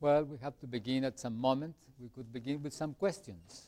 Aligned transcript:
Well, 0.00 0.24
we 0.24 0.36
have 0.38 0.58
to 0.60 0.66
begin 0.66 1.04
at 1.04 1.18
some 1.18 1.36
moment. 1.36 1.74
We 1.98 2.08
could 2.08 2.32
begin 2.32 2.62
with 2.62 2.72
some 2.72 2.94
questions. 2.94 3.66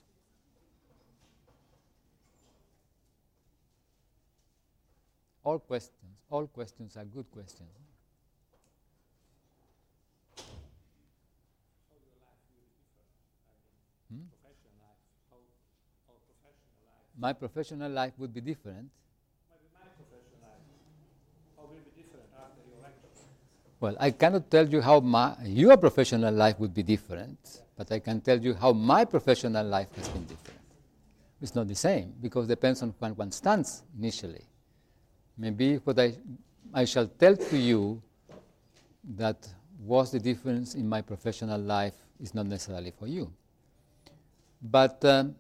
All 5.43 5.59
questions, 5.59 6.19
all 6.31 6.47
questions 6.47 6.97
are 6.97 7.05
good 7.05 7.29
questions. 7.33 7.71
Hmm? 14.13 14.23
My 17.19 17.33
professional 17.33 17.91
life 17.91 18.13
would 18.19 18.33
be 18.33 18.41
different. 18.41 18.91
Well, 23.81 23.97
I 23.99 24.11
cannot 24.11 24.51
tell 24.51 24.69
you 24.69 24.83
how 24.83 25.01
my, 25.01 25.35
your 25.43 25.79
professional 25.79 26.35
life 26.35 26.61
would 26.61 26.75
be 26.75 26.83
different, 26.83 27.63
but 27.77 27.91
I 27.91 27.99
can 27.99 28.21
tell 28.21 28.39
you 28.39 28.53
how 28.53 28.73
my 28.73 29.07
professional 29.07 29.67
life 29.67 29.89
has 29.97 30.07
been 30.09 30.25
different. 30.25 30.61
It's 31.41 31.55
not 31.55 31.67
the 31.67 31.75
same 31.75 32.13
because 32.21 32.45
it 32.45 32.49
depends 32.49 32.83
on 32.83 32.95
when 32.99 33.17
one 33.17 33.33
stands 33.33 33.83
initially. 33.99 34.45
Maybe 35.39 35.77
what 35.77 35.99
I, 35.99 36.15
I 36.75 36.85
shall 36.85 37.07
tell 37.07 37.35
to 37.35 37.57
you 37.57 38.03
that 39.17 39.49
was 39.79 40.11
the 40.11 40.21
difference 40.21 40.75
in 40.75 40.87
my 40.87 41.01
professional 41.01 41.59
life 41.59 41.95
is 42.21 42.35
not 42.35 42.45
necessarily 42.45 42.91
for 42.91 43.07
you. 43.07 43.33
But 44.61 45.03
um, 45.07 45.35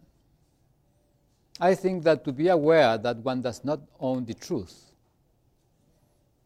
I 1.60 1.74
think 1.74 2.04
that 2.04 2.24
to 2.24 2.32
be 2.32 2.48
aware 2.48 2.96
that 2.96 3.18
one 3.18 3.42
does 3.42 3.62
not 3.62 3.80
own 3.98 4.24
the 4.24 4.32
truth, 4.32 4.89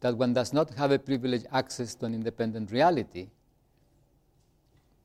that 0.04 0.18
one 0.18 0.34
does 0.34 0.52
not 0.52 0.68
have 0.74 0.90
a 0.90 0.98
privileged 0.98 1.46
access 1.50 1.94
to 1.94 2.04
an 2.04 2.12
independent 2.12 2.70
reality, 2.70 3.26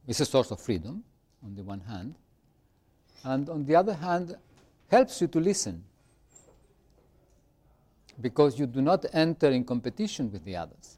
is 0.06 0.20
a 0.20 0.26
source 0.26 0.52
of 0.52 0.60
freedom, 0.60 1.02
on 1.42 1.56
the 1.56 1.64
one 1.64 1.80
hand, 1.80 2.16
and 3.24 3.48
on 3.48 3.64
the 3.64 3.74
other 3.74 3.94
hand, 3.94 4.36
helps 4.90 5.22
you 5.22 5.28
to 5.28 5.40
listen 5.40 5.82
because 8.20 8.60
you 8.60 8.66
do 8.66 8.82
not 8.82 9.06
enter 9.14 9.48
in 9.48 9.64
competition 9.64 10.30
with 10.34 10.44
the 10.44 10.58
others. 10.58 10.98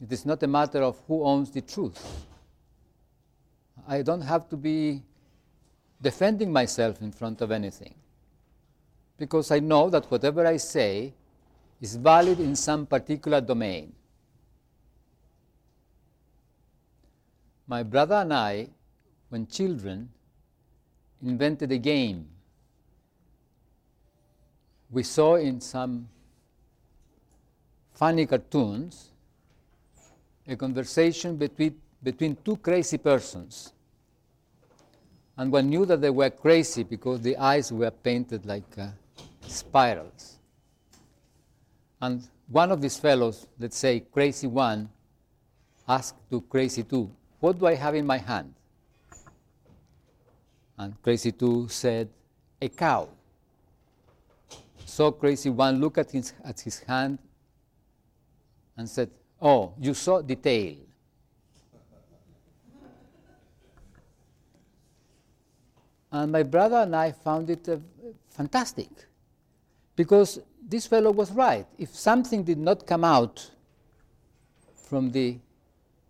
It 0.00 0.12
is 0.12 0.24
not 0.24 0.40
a 0.44 0.46
matter 0.46 0.80
of 0.80 0.96
who 1.08 1.24
owns 1.24 1.50
the 1.50 1.62
truth. 1.62 2.24
I 3.88 4.02
don't 4.02 4.22
have 4.22 4.48
to 4.48 4.56
be 4.56 5.02
defending 6.00 6.52
myself 6.52 7.02
in 7.02 7.10
front 7.10 7.40
of 7.40 7.50
anything 7.50 7.96
because 9.18 9.50
I 9.50 9.58
know 9.58 9.90
that 9.90 10.08
whatever 10.08 10.46
I 10.46 10.56
say 10.56 11.14
is 11.80 11.96
valid 11.96 12.40
in 12.40 12.54
some 12.56 12.86
particular 12.86 13.40
domain. 13.40 13.92
My 17.66 17.82
brother 17.82 18.16
and 18.16 18.34
I, 18.34 18.68
when 19.28 19.46
children, 19.46 20.10
invented 21.22 21.70
a 21.70 21.78
game 21.78 22.26
we 24.90 25.02
saw 25.04 25.36
in 25.36 25.60
some 25.60 26.08
funny 27.92 28.26
cartoons 28.26 29.10
a 30.48 30.56
conversation 30.56 31.36
between, 31.36 31.76
between 32.02 32.36
two 32.44 32.56
crazy 32.56 32.98
persons. 32.98 33.72
And 35.36 35.52
one 35.52 35.68
knew 35.70 35.86
that 35.86 36.00
they 36.00 36.10
were 36.10 36.30
crazy 36.30 36.82
because 36.82 37.20
the 37.20 37.36
eyes 37.36 37.72
were 37.72 37.90
painted 37.90 38.44
like 38.44 38.76
uh, 38.76 38.88
spirals. 39.46 40.39
And 42.00 42.26
one 42.48 42.70
of 42.72 42.80
these 42.80 42.98
fellows, 42.98 43.46
let's 43.58 43.76
say 43.76 44.00
crazy 44.00 44.46
one, 44.46 44.88
asked 45.88 46.16
to 46.30 46.40
crazy 46.40 46.82
two, 46.82 47.10
What 47.40 47.58
do 47.58 47.66
I 47.66 47.74
have 47.74 47.94
in 47.94 48.06
my 48.06 48.18
hand? 48.18 48.54
And 50.78 51.00
crazy 51.02 51.32
two 51.32 51.68
said, 51.68 52.08
A 52.60 52.68
cow. 52.68 53.08
So 54.86 55.12
crazy 55.12 55.50
one 55.50 55.80
looked 55.80 55.98
at 55.98 56.10
his, 56.10 56.32
at 56.44 56.60
his 56.60 56.80
hand 56.80 57.18
and 58.76 58.88
said, 58.88 59.10
Oh, 59.40 59.74
you 59.78 59.94
saw 59.94 60.22
the 60.22 60.36
tail. 60.36 60.76
and 66.12 66.32
my 66.32 66.42
brother 66.42 66.76
and 66.78 66.94
I 66.94 67.12
found 67.12 67.50
it 67.50 67.68
uh, 67.68 67.76
fantastic 68.30 68.88
because 69.94 70.40
this 70.70 70.86
fellow 70.86 71.10
was 71.10 71.32
right. 71.32 71.66
If 71.78 71.94
something 71.94 72.44
did 72.44 72.58
not 72.58 72.86
come 72.86 73.02
out 73.02 73.50
from 74.74 75.10
the 75.10 75.38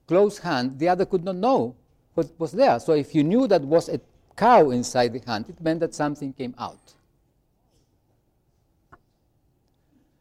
closed 0.07 0.43
hand, 0.43 0.79
the 0.79 0.89
other 0.89 1.07
could 1.07 1.25
not 1.25 1.37
know 1.37 1.75
what 2.15 2.29
was 2.39 2.53
there. 2.53 2.79
So 2.79 2.93
if 2.93 3.15
you 3.15 3.25
knew 3.25 3.47
that 3.47 3.63
was 3.63 3.89
a 3.89 4.01
cow 4.37 4.71
inside 4.71 5.15
the 5.15 5.23
hand, 5.27 5.47
it 5.49 5.61
meant 5.61 5.81
that 5.81 5.95
something 5.95 6.35
came 6.35 6.55
out. 6.59 6.95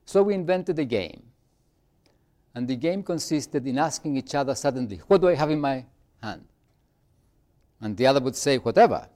So 0.06 0.24
we 0.24 0.34
invented 0.34 0.80
a 0.80 0.86
game. 0.86 1.24
And 2.56 2.68
the 2.68 2.78
game 2.78 3.04
consisted 3.04 3.68
in 3.68 3.78
asking 3.78 4.18
each 4.18 4.34
other 4.34 4.56
suddenly, 4.56 5.02
What 5.08 5.22
do 5.22 5.28
I 5.28 5.36
have 5.36 5.52
in 5.52 5.60
my 5.60 5.86
hand? 6.24 6.46
And 7.82 7.96
the 7.96 8.08
other 8.08 8.20
would 8.22 8.36
say, 8.36 8.58
Whatever. 8.58 9.08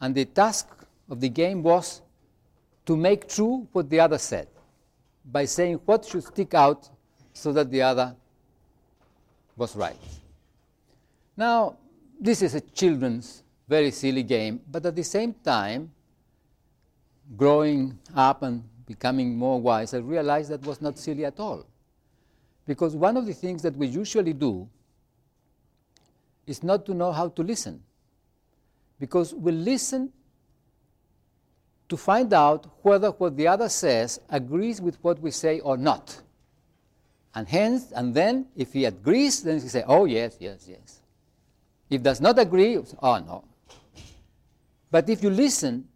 And 0.00 0.14
the 0.14 0.24
task 0.24 0.68
of 1.08 1.20
the 1.20 1.28
game 1.28 1.62
was 1.62 2.02
to 2.86 2.96
make 2.96 3.28
true 3.28 3.66
what 3.72 3.88
the 3.88 4.00
other 4.00 4.18
said 4.18 4.48
by 5.24 5.44
saying 5.44 5.80
what 5.84 6.04
should 6.04 6.22
stick 6.22 6.54
out 6.54 6.88
so 7.32 7.52
that 7.52 7.70
the 7.70 7.82
other 7.82 8.14
was 9.56 9.74
right. 9.74 9.96
Now, 11.36 11.76
this 12.20 12.42
is 12.42 12.54
a 12.54 12.60
children's 12.60 13.42
very 13.68 13.90
silly 13.90 14.22
game, 14.22 14.60
but 14.70 14.84
at 14.86 14.94
the 14.94 15.02
same 15.02 15.34
time, 15.44 15.90
growing 17.36 17.98
up 18.14 18.42
and 18.42 18.62
becoming 18.86 19.36
more 19.36 19.60
wise, 19.60 19.94
I 19.94 19.98
realized 19.98 20.50
that 20.50 20.62
was 20.64 20.80
not 20.80 20.98
silly 20.98 21.24
at 21.24 21.40
all. 21.40 21.66
Because 22.66 22.94
one 22.94 23.16
of 23.16 23.26
the 23.26 23.32
things 23.32 23.62
that 23.62 23.76
we 23.76 23.86
usually 23.86 24.32
do 24.32 24.68
is 26.46 26.62
not 26.62 26.84
to 26.86 26.94
know 26.94 27.12
how 27.12 27.28
to 27.28 27.42
listen. 27.42 27.82
Because 28.98 29.34
we 29.34 29.52
listen 29.52 30.12
to 31.88 31.96
find 31.96 32.32
out 32.32 32.66
whether 32.82 33.10
what 33.10 33.36
the 33.36 33.46
other 33.46 33.68
says 33.68 34.20
agrees 34.30 34.80
with 34.80 34.96
what 35.02 35.18
we 35.20 35.30
say 35.30 35.60
or 35.60 35.76
not. 35.76 36.20
And 37.34 37.48
hence, 37.48 37.92
and 37.92 38.14
then 38.14 38.46
if 38.56 38.72
he 38.72 38.84
agrees, 38.84 39.42
then 39.42 39.60
he 39.60 39.68
say, 39.68 39.84
oh 39.86 40.04
yes, 40.04 40.36
yes, 40.40 40.66
yes. 40.68 41.00
If 41.90 42.02
does 42.02 42.20
not 42.20 42.38
agree, 42.38 42.78
oh 43.02 43.18
no. 43.18 43.44
But 44.90 45.08
if 45.08 45.22
you 45.22 45.30
listen 45.30 45.88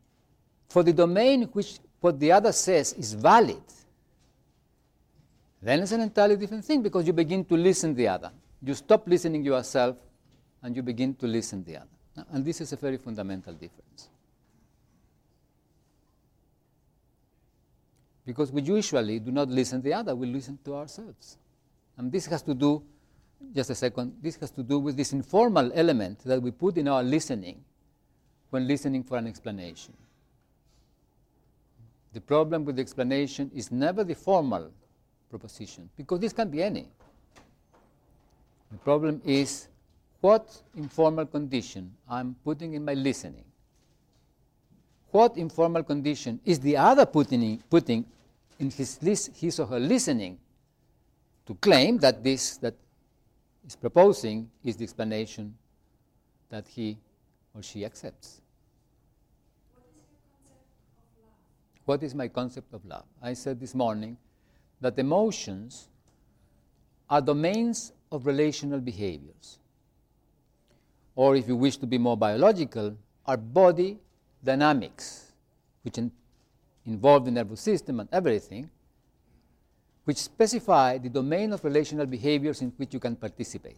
for 0.68 0.82
the 0.82 0.92
domain 0.92 1.44
which 1.52 1.78
what 2.00 2.18
the 2.18 2.32
other 2.32 2.52
says 2.52 2.92
is 2.94 3.14
valid, 3.14 3.62
then 5.62 5.80
it's 5.80 5.92
an 5.92 6.00
entirely 6.00 6.36
different 6.36 6.64
thing 6.64 6.82
because 6.82 7.06
you 7.06 7.12
begin 7.12 7.44
to 7.44 7.56
listen 7.56 7.94
the 7.94 8.08
other. 8.08 8.30
You 8.62 8.74
stop 8.74 9.06
listening 9.06 9.44
yourself 9.44 9.96
and 10.62 10.76
you 10.76 10.82
begin 10.82 11.14
to 11.14 11.26
listen 11.26 11.64
the 11.64 11.76
other. 11.76 12.26
And 12.32 12.44
this 12.44 12.60
is 12.60 12.72
a 12.72 12.76
very 12.76 12.96
fundamental 12.96 13.52
difference. 13.54 14.08
Because 18.28 18.52
we 18.52 18.60
usually 18.60 19.20
do 19.20 19.32
not 19.32 19.48
listen 19.48 19.80
to 19.80 19.84
the 19.88 19.94
other, 19.94 20.14
we 20.14 20.26
listen 20.26 20.58
to 20.62 20.74
ourselves. 20.74 21.38
And 21.96 22.12
this 22.12 22.26
has 22.26 22.42
to 22.42 22.52
do, 22.52 22.82
just 23.54 23.70
a 23.70 23.74
second, 23.74 24.18
this 24.20 24.36
has 24.36 24.50
to 24.50 24.62
do 24.62 24.78
with 24.78 24.98
this 24.98 25.14
informal 25.14 25.72
element 25.74 26.18
that 26.26 26.42
we 26.42 26.50
put 26.50 26.76
in 26.76 26.88
our 26.88 27.02
listening 27.02 27.64
when 28.50 28.68
listening 28.68 29.02
for 29.02 29.16
an 29.16 29.26
explanation. 29.26 29.94
The 32.12 32.20
problem 32.20 32.66
with 32.66 32.76
the 32.76 32.82
explanation 32.82 33.50
is 33.54 33.72
never 33.72 34.04
the 34.04 34.14
formal 34.14 34.72
proposition, 35.30 35.88
because 35.96 36.20
this 36.20 36.34
can 36.34 36.50
be 36.50 36.62
any. 36.62 36.86
The 38.70 38.76
problem 38.76 39.22
is 39.24 39.68
what 40.20 40.54
informal 40.76 41.24
condition 41.24 41.94
I'm 42.06 42.36
putting 42.44 42.74
in 42.74 42.84
my 42.84 42.92
listening. 42.92 43.46
What 45.12 45.38
informal 45.38 45.82
condition 45.82 46.40
is 46.44 46.60
the 46.60 46.76
other 46.76 47.06
putting, 47.06 47.62
putting 47.70 48.04
in 48.58 48.70
his, 48.70 49.02
list, 49.02 49.36
his 49.36 49.60
or 49.60 49.66
her 49.66 49.78
listening 49.78 50.38
to 51.46 51.54
claim 51.54 51.98
that 51.98 52.22
this 52.22 52.56
that 52.58 52.74
is 53.66 53.76
proposing 53.76 54.50
is 54.64 54.76
the 54.76 54.84
explanation 54.84 55.54
that 56.50 56.66
he 56.68 56.98
or 57.54 57.62
she 57.62 57.84
accepts? 57.84 58.40
What 61.84 62.02
is 62.02 62.14
my 62.14 62.28
concept 62.28 62.74
of 62.74 62.84
love? 62.84 63.04
I 63.22 63.32
said 63.32 63.58
this 63.60 63.74
morning 63.74 64.18
that 64.80 64.98
emotions 64.98 65.88
are 67.08 67.22
domains 67.22 67.92
of 68.12 68.26
relational 68.26 68.80
behaviors. 68.80 69.58
Or, 71.14 71.34
if 71.34 71.48
you 71.48 71.56
wish 71.56 71.78
to 71.78 71.86
be 71.86 71.98
more 71.98 72.16
biological, 72.16 72.96
are 73.26 73.36
body 73.36 73.98
dynamics, 74.44 75.32
which 75.82 75.98
in, 75.98 76.12
involve 76.88 77.24
the 77.24 77.30
nervous 77.30 77.60
system 77.60 78.00
and 78.00 78.08
everything, 78.12 78.70
which 80.04 80.16
specify 80.16 80.98
the 80.98 81.08
domain 81.08 81.52
of 81.52 81.62
relational 81.62 82.06
behaviors 82.06 82.62
in 82.62 82.72
which 82.76 82.94
you 82.94 83.00
can 83.00 83.14
participate. 83.14 83.76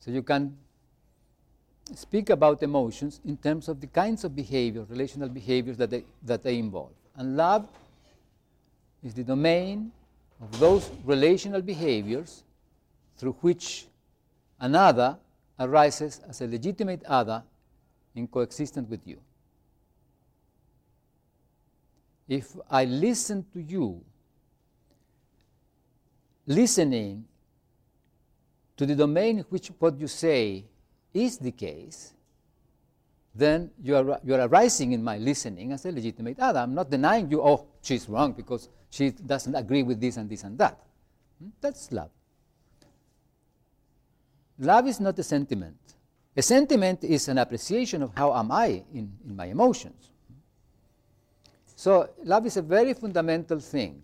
So 0.00 0.10
you 0.10 0.22
can 0.22 0.56
speak 1.94 2.30
about 2.30 2.62
emotions 2.62 3.20
in 3.24 3.36
terms 3.36 3.68
of 3.68 3.80
the 3.80 3.86
kinds 3.86 4.24
of 4.24 4.34
behavior, 4.34 4.86
relational 4.88 5.28
behaviors 5.28 5.76
that 5.76 5.90
they, 5.90 6.04
that 6.22 6.42
they 6.42 6.58
involve. 6.58 6.92
And 7.16 7.36
love 7.36 7.68
is 9.02 9.12
the 9.14 9.24
domain 9.24 9.92
of 10.40 10.58
those 10.58 10.90
relational 11.04 11.60
behaviors 11.60 12.42
through 13.16 13.36
which 13.42 13.86
another 14.60 15.18
arises 15.60 16.20
as 16.28 16.40
a 16.40 16.46
legitimate 16.46 17.04
other 17.04 17.42
in 18.14 18.26
coexistence 18.26 18.88
with 18.88 19.06
you. 19.06 19.18
If 22.32 22.56
I 22.70 22.86
listen 22.86 23.44
to 23.52 23.60
you, 23.60 24.00
listening 26.46 27.26
to 28.74 28.86
the 28.86 28.94
domain 28.94 29.40
in 29.40 29.44
which 29.50 29.68
what 29.78 30.00
you 30.00 30.08
say 30.08 30.64
is 31.12 31.36
the 31.36 31.52
case, 31.52 32.14
then 33.34 33.70
you 33.82 33.96
are, 33.96 34.18
you 34.24 34.34
are 34.34 34.48
arising 34.48 34.92
in 34.92 35.04
my 35.04 35.18
listening 35.18 35.72
as 35.72 35.84
a 35.84 35.92
legitimate 35.92 36.40
other. 36.40 36.60
I'm 36.60 36.72
not 36.72 36.88
denying 36.88 37.30
you, 37.30 37.42
oh, 37.42 37.66
she's 37.82 38.08
wrong 38.08 38.32
because 38.32 38.70
she 38.88 39.10
doesn't 39.10 39.54
agree 39.54 39.82
with 39.82 40.00
this 40.00 40.16
and 40.16 40.30
this 40.30 40.42
and 40.42 40.56
that. 40.56 40.80
Hmm? 41.38 41.50
That's 41.60 41.92
love. 41.92 42.12
Love 44.58 44.86
is 44.86 45.00
not 45.00 45.18
a 45.18 45.22
sentiment. 45.22 45.76
A 46.34 46.40
sentiment 46.40 47.04
is 47.04 47.28
an 47.28 47.36
appreciation 47.36 48.02
of 48.02 48.12
how 48.16 48.34
am 48.34 48.50
I 48.50 48.84
in, 48.94 49.12
in 49.22 49.36
my 49.36 49.48
emotions. 49.48 50.11
So 51.82 52.08
love 52.22 52.46
is 52.46 52.56
a 52.56 52.62
very 52.62 52.94
fundamental 52.94 53.58
thing. 53.58 54.02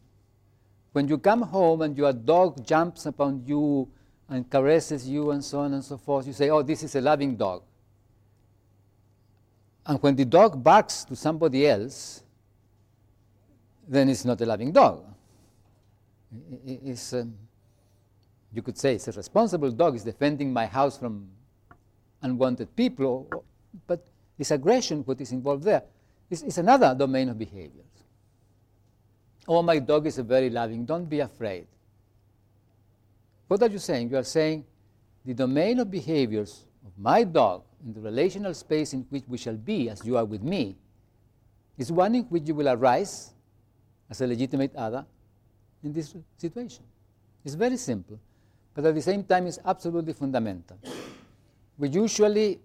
When 0.91 1.07
you 1.07 1.17
come 1.17 1.43
home 1.43 1.83
and 1.83 1.97
your 1.97 2.13
dog 2.13 2.67
jumps 2.67 3.07
upon 3.07 3.45
you 3.47 3.89
and 4.29 4.51
caresses 4.51 5.09
you 5.09 5.31
and 5.31 5.45
so 5.45 5.61
on 5.61 5.73
and 5.75 5.85
so 5.85 5.97
forth, 5.97 6.27
you 6.27 6.33
say, 6.33 6.51
oh, 6.51 6.63
this 6.63 6.83
is 6.83 6.97
a 6.97 7.01
loving 7.01 7.37
dog. 7.37 7.63
And 9.87 10.03
when 10.03 10.17
the 10.17 10.25
dog 10.25 10.61
barks 10.61 11.05
to 11.05 11.15
somebody 11.15 11.69
else, 11.69 12.25
then 13.87 14.09
it's 14.09 14.25
not 14.25 14.41
a 14.41 14.47
loving 14.47 14.73
dog. 14.73 15.05
It's, 16.67 17.13
um, 17.13 17.33
you 18.53 18.61
could 18.61 18.77
say 18.77 18.97
it's 18.97 19.07
a 19.07 19.13
responsible 19.13 19.71
dog, 19.71 19.95
it's 19.95 20.03
defending 20.03 20.53
my 20.53 20.67
house 20.67 20.99
from 20.99 21.29
unwanted 22.23 22.75
people, 22.75 23.45
but 23.87 24.05
it's 24.37 24.51
aggression 24.51 25.03
what 25.03 25.21
is 25.21 25.31
involved 25.31 25.63
there. 25.63 25.85
It's, 26.31 26.59
another 26.59 26.95
domain 26.95 27.31
of 27.31 27.39
behaviors. 27.39 27.87
Oh, 29.47 29.63
my 29.63 29.79
dog 29.79 30.07
is 30.07 30.19
very 30.19 30.51
loving, 30.51 30.85
don't 30.85 31.09
be 31.09 31.21
afraid. 31.21 31.67
What 33.47 33.63
are 33.63 33.69
you 33.69 33.79
saying? 33.79 34.11
You 34.11 34.19
are 34.19 34.25
saying 34.25 34.65
the 35.25 35.33
domain 35.33 35.79
of 35.79 35.91
behaviors 35.91 36.67
of 36.85 36.93
my 36.99 37.25
dog 37.25 37.63
in 37.85 37.95
the 37.95 38.01
relational 38.01 38.53
space 38.53 38.93
in 38.93 39.07
which 39.09 39.25
we 39.27 39.39
shall 39.39 39.57
be 39.57 39.89
as 39.89 40.05
you 40.05 40.19
are 40.19 40.25
with 40.25 40.43
me 40.43 40.77
is 41.79 41.91
one 41.91 42.15
in 42.15 42.25
which 42.25 42.47
you 42.47 42.55
will 42.55 42.69
arise 42.69 43.33
as 44.11 44.21
a 44.21 44.27
legitimate 44.27 44.75
other 44.77 45.07
in 45.83 45.93
this 45.93 46.15
situation. 46.37 46.85
It's 47.45 47.55
very 47.55 47.77
simple, 47.77 48.19
but 48.75 48.85
at 48.85 48.95
the 48.95 49.03
same 49.03 49.25
time, 49.25 49.47
it's 49.47 49.59
absolutely 49.65 50.13
fundamental. 50.13 50.79
We 51.79 51.89
usually 51.89 52.61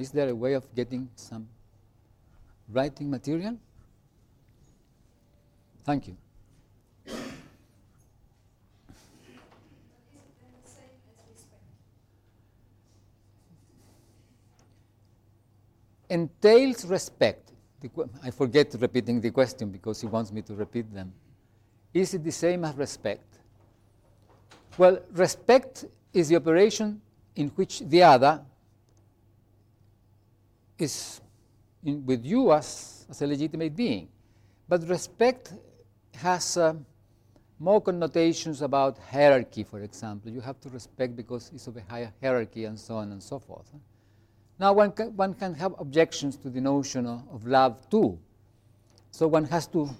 Is 0.00 0.10
there 0.10 0.30
a 0.30 0.34
way 0.34 0.54
of 0.54 0.74
getting 0.74 1.10
some 1.14 1.46
writing 2.72 3.10
material? 3.10 3.58
Thank 5.84 6.08
you. 6.08 6.16
Entails 16.08 16.86
respect. 16.86 17.52
I 18.22 18.30
forget 18.30 18.74
repeating 18.80 19.20
the 19.20 19.30
question 19.30 19.70
because 19.70 20.00
he 20.00 20.06
wants 20.06 20.32
me 20.32 20.40
to 20.42 20.54
repeat 20.54 20.92
them. 20.92 21.12
Is 21.92 22.14
it 22.14 22.24
the 22.24 22.32
same 22.32 22.64
as 22.64 22.74
respect? 22.74 23.38
Well, 24.78 24.98
respect 25.12 25.84
is 26.14 26.28
the 26.28 26.36
operation 26.36 27.02
in 27.36 27.48
which 27.48 27.80
the 27.80 28.02
other 28.02 28.40
is 30.82 31.20
in, 31.84 32.04
with 32.04 32.24
you 32.24 32.52
as, 32.52 33.06
as 33.08 33.22
a 33.22 33.26
legitimate 33.26 33.74
being. 33.74 34.08
But 34.68 34.86
respect 34.88 35.52
has 36.14 36.56
uh, 36.56 36.74
more 37.58 37.80
connotations 37.80 38.62
about 38.62 38.98
hierarchy, 38.98 39.64
for 39.64 39.80
example. 39.80 40.30
You 40.30 40.40
have 40.40 40.60
to 40.60 40.68
respect 40.70 41.14
because 41.16 41.50
it's 41.54 41.66
of 41.66 41.76
a 41.76 41.82
higher 41.82 42.12
hierarchy 42.22 42.64
and 42.64 42.78
so 42.78 42.96
on 42.96 43.12
and 43.12 43.22
so 43.22 43.38
forth. 43.38 43.70
Now, 44.58 44.72
one 44.74 44.92
can, 44.92 45.16
one 45.16 45.34
can 45.34 45.54
have 45.54 45.74
objections 45.78 46.36
to 46.38 46.50
the 46.50 46.60
notion 46.60 47.06
of, 47.06 47.22
of 47.32 47.46
love 47.46 47.88
too. 47.90 48.18
So 49.10 49.26
one 49.26 49.44
has 49.46 49.66
to, 49.68 49.90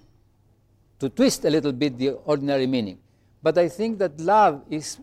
to 0.99 1.09
twist 1.09 1.45
a 1.45 1.51
little 1.51 1.73
bit 1.73 1.99
the 1.99 2.11
ordinary 2.11 2.67
meaning. 2.67 2.99
But 3.43 3.57
I 3.59 3.69
think 3.69 3.99
that 3.99 4.21
love 4.21 4.63
is, 4.71 4.99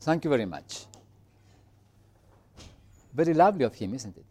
thank 0.00 0.24
you 0.24 0.30
very 0.30 0.46
much. 0.46 0.86
Very 3.16 3.32
lovely 3.32 3.64
of 3.64 3.74
him, 3.74 3.94
isn't 3.94 4.14
it? 4.14 4.24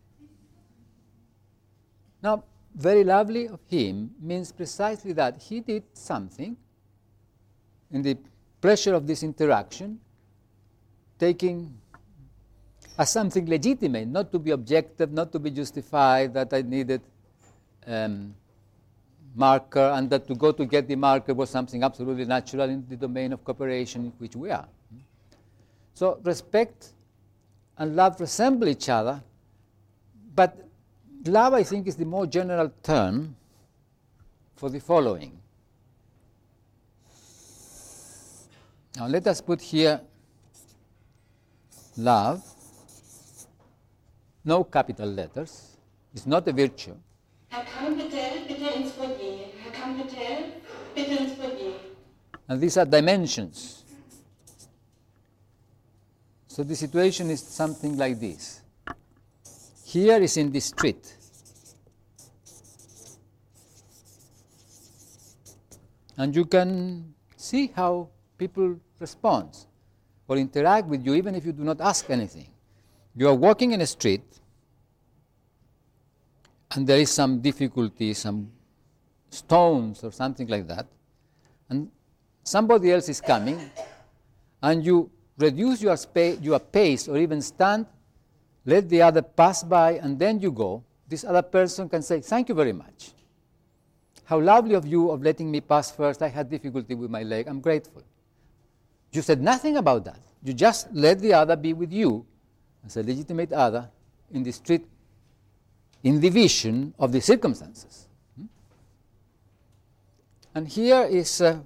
Now, 2.22 2.44
very 2.76 3.04
lovely 3.04 3.48
of 3.48 3.60
him 3.68 4.12
means 4.22 4.52
precisely 4.52 5.12
that 5.14 5.42
he 5.42 5.60
did 5.60 5.84
something 5.94 6.56
in 7.92 8.04
the 8.04 8.16
pressure 8.62 8.94
of 8.94 9.08
this 9.08 9.24
interaction, 9.24 10.00
taking 11.18 11.76
as 12.98 13.10
something 13.10 13.48
legitimate, 13.48 14.08
not 14.08 14.32
to 14.32 14.38
be 14.38 14.52
objective, 14.52 15.12
not 15.12 15.32
to 15.32 15.40
be 15.40 15.50
justified, 15.50 16.34
that 16.36 16.54
I 16.54 16.62
needed 16.62 17.02
um, 17.88 18.36
marker 19.34 19.92
and 19.96 20.10
that 20.12 20.28
to 20.28 20.36
go 20.36 20.52
to 20.52 20.66
get 20.66 20.88
the 20.88 20.96
marker 20.96 21.34
was 21.34 21.50
something 21.50 21.82
absolutely 21.84 22.26
natural 22.26 22.70
in 22.70 22.86
the 22.88 22.96
domain 22.96 23.34
of 23.34 23.44
cooperation 23.44 24.06
in 24.06 24.14
which 24.20 24.36
we 24.36 24.52
are. 24.52 24.68
So 25.96 26.20
respect 26.24 26.95
and 27.78 27.96
love 27.96 28.20
resemble 28.20 28.68
each 28.68 28.90
other, 28.90 29.22
but 30.34 30.58
love, 31.26 31.54
I 31.54 31.64
think, 31.64 31.88
is 31.88 31.96
the 31.96 32.06
more 32.06 32.26
general 32.26 32.72
term 32.84 33.36
for 34.56 34.70
the 34.70 34.80
following. 34.80 35.38
Now 38.98 39.08
let 39.08 39.28
us 39.28 39.42
put 39.42 39.62
here 39.62 40.00
love, 41.98 42.44
no 44.44 44.64
capital 44.64 45.10
letters, 45.10 45.78
it's 46.14 46.26
not 46.26 46.48
a 46.48 46.54
virtue. 46.54 46.96
And 52.48 52.62
these 52.62 52.78
are 52.78 52.86
dimensions. 52.86 53.85
So 56.56 56.64
the 56.64 56.74
situation 56.74 57.30
is 57.32 57.42
something 57.42 57.98
like 57.98 58.18
this. 58.18 58.62
Here 59.84 60.22
is 60.22 60.38
in 60.38 60.54
the 60.54 60.62
street. 60.62 61.14
And 66.16 66.34
you 66.34 66.46
can 66.46 67.14
see 67.36 67.74
how 67.76 68.08
people 68.38 68.80
respond 69.02 69.66
or 70.30 70.38
interact 70.38 70.88
with 70.88 71.06
you 71.06 71.16
even 71.16 71.36
if 71.36 71.46
you 71.46 71.52
do 71.52 71.66
not 71.66 71.82
ask 71.82 72.10
anything. 72.10 72.48
You 73.18 73.28
are 73.28 73.36
walking 73.36 73.74
in 73.74 73.82
a 73.82 73.86
street 73.86 74.24
and 76.72 76.88
there 76.88 77.00
is 77.00 77.12
some 77.12 77.42
difficulty, 77.42 78.14
some 78.14 78.50
stones 79.30 80.06
or 80.06 80.12
something 80.14 80.48
like 80.48 80.70
that, 80.70 80.88
and 81.68 81.92
somebody 82.46 82.94
else 82.94 83.10
is 83.10 83.20
coming, 83.20 83.60
and 84.64 84.86
you 84.86 85.12
reduce 85.38 85.82
your, 85.82 85.98
spa- 85.98 86.38
your 86.42 86.60
pace 86.60 87.08
or 87.08 87.18
even 87.18 87.42
stand 87.42 87.86
let 88.66 88.90
the 88.90 89.02
other 89.04 89.22
pass 89.22 89.64
by, 89.64 89.94
and 89.94 90.18
then 90.18 90.40
you 90.40 90.52
go, 90.52 90.84
this 91.08 91.24
other 91.24 91.44
person 91.44 91.88
can 91.88 92.02
say, 92.02 92.20
Thank 92.20 92.50
you 92.50 92.56
very 92.56 92.74
much. 92.74 93.12
How 94.24 94.40
lovely 94.40 94.74
of 94.74 94.88
you 94.88 95.12
of 95.12 95.22
letting 95.22 95.52
me 95.52 95.62
pass 95.62 95.92
first. 95.92 96.24
I 96.24 96.30
had 96.30 96.50
difficulty 96.50 96.96
with 96.96 97.12
my 97.12 97.22
leg. 97.22 97.48
I'm 97.48 97.62
grateful. 97.62 98.02
You 99.12 99.22
said 99.22 99.40
nothing 99.40 99.78
about 99.78 100.04
that. 100.06 100.20
You 100.44 100.54
just 100.54 100.92
let 100.92 101.20
the 101.20 101.34
other 101.34 101.56
be 101.56 101.74
with 101.74 101.94
you 101.94 102.26
as 102.84 102.98
a 102.98 103.04
legitimate 103.04 103.54
other 103.54 103.88
in 104.32 104.42
the 104.42 104.52
street, 104.52 104.84
in 106.04 106.20
the 106.20 106.30
vision 106.30 106.96
of 106.98 107.12
the 107.12 107.22
circumstances. 107.22 108.08
Hmm? 108.36 108.46
And 110.56 110.68
here 110.68 111.04
is 111.04 111.40
uh, 111.40 111.60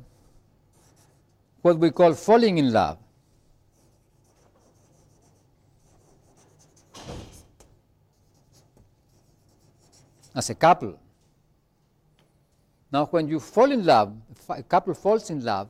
what 1.61 1.79
we 1.79 1.91
call 1.91 2.13
falling 2.13 2.57
in 2.57 2.73
love. 2.73 2.97
As 10.39 10.50
a 10.50 10.55
couple. 10.55 11.00
Now, 12.91 13.05
when 13.05 13.27
you 13.27 13.39
fall 13.39 13.72
in 13.72 13.86
love, 13.86 14.15
a 14.50 14.63
couple 14.63 14.93
falls 14.96 15.29
in 15.29 15.43
love, 15.43 15.69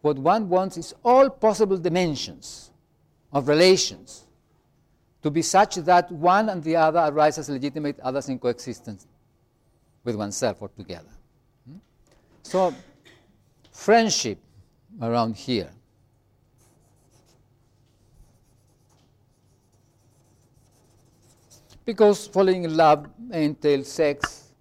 what 0.00 0.16
one 0.16 0.48
wants 0.48 0.78
is 0.78 0.94
all 1.04 1.28
possible 1.28 1.76
dimensions 1.76 2.70
of 3.32 3.48
relations 3.48 4.24
to 5.22 5.30
be 5.30 5.42
such 5.42 5.74
that 5.74 6.10
one 6.10 6.48
and 6.48 6.62
the 6.62 6.76
other 6.76 7.00
arise 7.00 7.36
as 7.36 7.50
legitimate 7.50 7.98
others 8.00 8.28
in 8.28 8.38
coexistence 8.38 9.06
with 10.04 10.14
oneself 10.14 10.62
or 10.62 10.68
together. 10.68 11.10
Hmm? 11.68 11.78
So, 12.42 12.74
friendship 13.72 14.38
around 15.02 15.36
here. 15.36 15.70
Because 21.88 22.26
falling 22.26 22.64
in 22.64 22.76
love 22.76 23.08
entails 23.32 23.90
sex, 23.90 24.52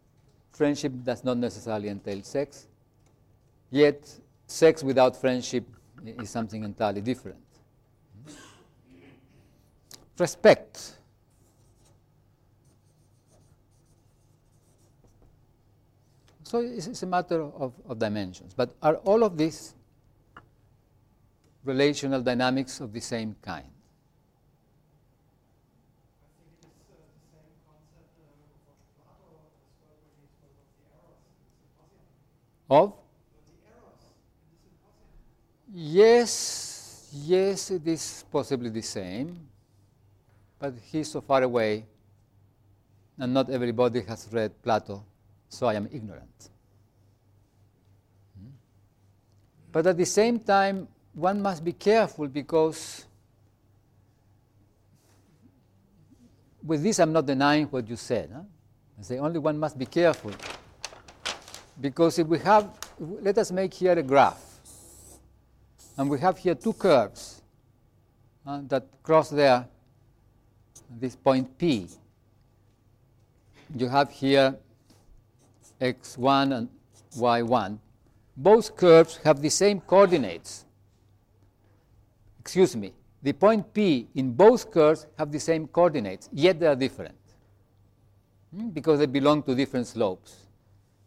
friendship 0.53 0.93
does 1.03 1.25
not 1.25 1.38
necessarily 1.38 1.89
entail 1.89 2.24
sex, 2.24 2.67
yet 3.69 4.10
sex 4.46 4.81
without 4.81 5.13
friendship 5.19 5.65
is 6.05 6.29
something 6.29 6.63
entirely 6.63 7.01
different. 7.01 7.43
Respect. 10.17 11.00
So 16.43 16.60
it's, 16.60 17.03
a 17.03 17.07
matter 17.07 17.41
of, 17.41 17.74
of 17.89 18.00
dimensions. 18.00 18.53
But 18.53 18.74
are 18.81 18.96
all 19.03 19.25
of 19.25 19.38
these 19.38 19.75
relational 21.65 22.22
dynamics 22.22 22.79
of 22.79 22.93
the 22.93 23.01
same 23.01 23.36
kind? 23.41 23.67
Of? 32.69 32.93
Yes, 35.74 37.09
yes, 37.13 37.71
it 37.71 37.88
is 37.88 38.25
possibly 38.31 38.69
the 38.69 38.81
same, 38.81 39.39
but 40.59 40.74
he's 40.91 41.12
so 41.12 41.21
far 41.21 41.43
away, 41.43 41.86
and 43.17 43.33
not 43.33 43.50
everybody 43.50 44.01
has 44.01 44.27
read 44.31 44.62
Plato, 44.62 45.03
so 45.47 45.67
I 45.67 45.75
am 45.75 45.88
ignorant. 45.91 46.50
Hmm? 48.38 48.50
But 49.71 49.88
at 49.88 49.97
the 49.97 50.05
same 50.05 50.39
time, 50.39 50.88
one 51.13 51.41
must 51.41 51.63
be 51.63 51.74
careful 51.74 52.27
because 52.27 53.05
with 56.63 56.83
this 56.83 57.00
I'm 57.00 57.13
not 57.13 57.25
denying 57.25 57.67
what 57.67 57.88
you 57.89 57.95
said. 57.95 58.29
Huh? 58.33 58.41
I 59.00 59.01
say 59.03 59.19
only 59.19 59.39
one 59.39 59.57
must 59.57 59.77
be 59.77 59.86
careful 59.86 60.31
because 61.79 62.19
if 62.19 62.27
we 62.27 62.39
have, 62.39 62.69
let 63.00 63.38
us 63.38 63.51
make 63.51 63.74
here 63.74 63.93
a 63.93 64.03
graph. 64.03 64.43
And 65.98 66.10
we 66.10 66.19
have 66.19 66.38
here 66.38 66.55
two 66.55 66.74
curves 66.74 67.41
uh, 68.46 68.62
that 68.67 68.86
cross 69.03 69.29
there, 69.29 69.67
this 71.00 71.15
point 71.15 71.57
P. 71.57 71.88
You 73.75 73.89
have 73.89 74.12
here 74.12 74.55
x1 75.81 76.57
and 76.57 76.69
y1. 77.15 77.77
Both 78.36 78.75
curves 78.75 79.17
have 79.24 79.41
the 79.41 79.50
same 79.50 79.81
coordinates. 79.81 80.65
Excuse 82.39 82.75
me, 82.75 82.93
the 83.22 83.34
point 83.34 83.74
P 83.74 84.07
in 84.15 84.31
both 84.31 84.72
curves 84.72 85.05
have 85.17 85.31
the 85.31 85.39
same 85.39 85.67
coordinates, 85.67 86.29
yet 86.31 86.60
they 86.60 86.67
are 86.67 86.75
different 86.75 87.17
hmm? 88.55 88.69
because 88.69 89.00
they 89.00 89.05
belong 89.05 89.43
to 89.43 89.55
different 89.55 89.88
slopes. 89.88 90.47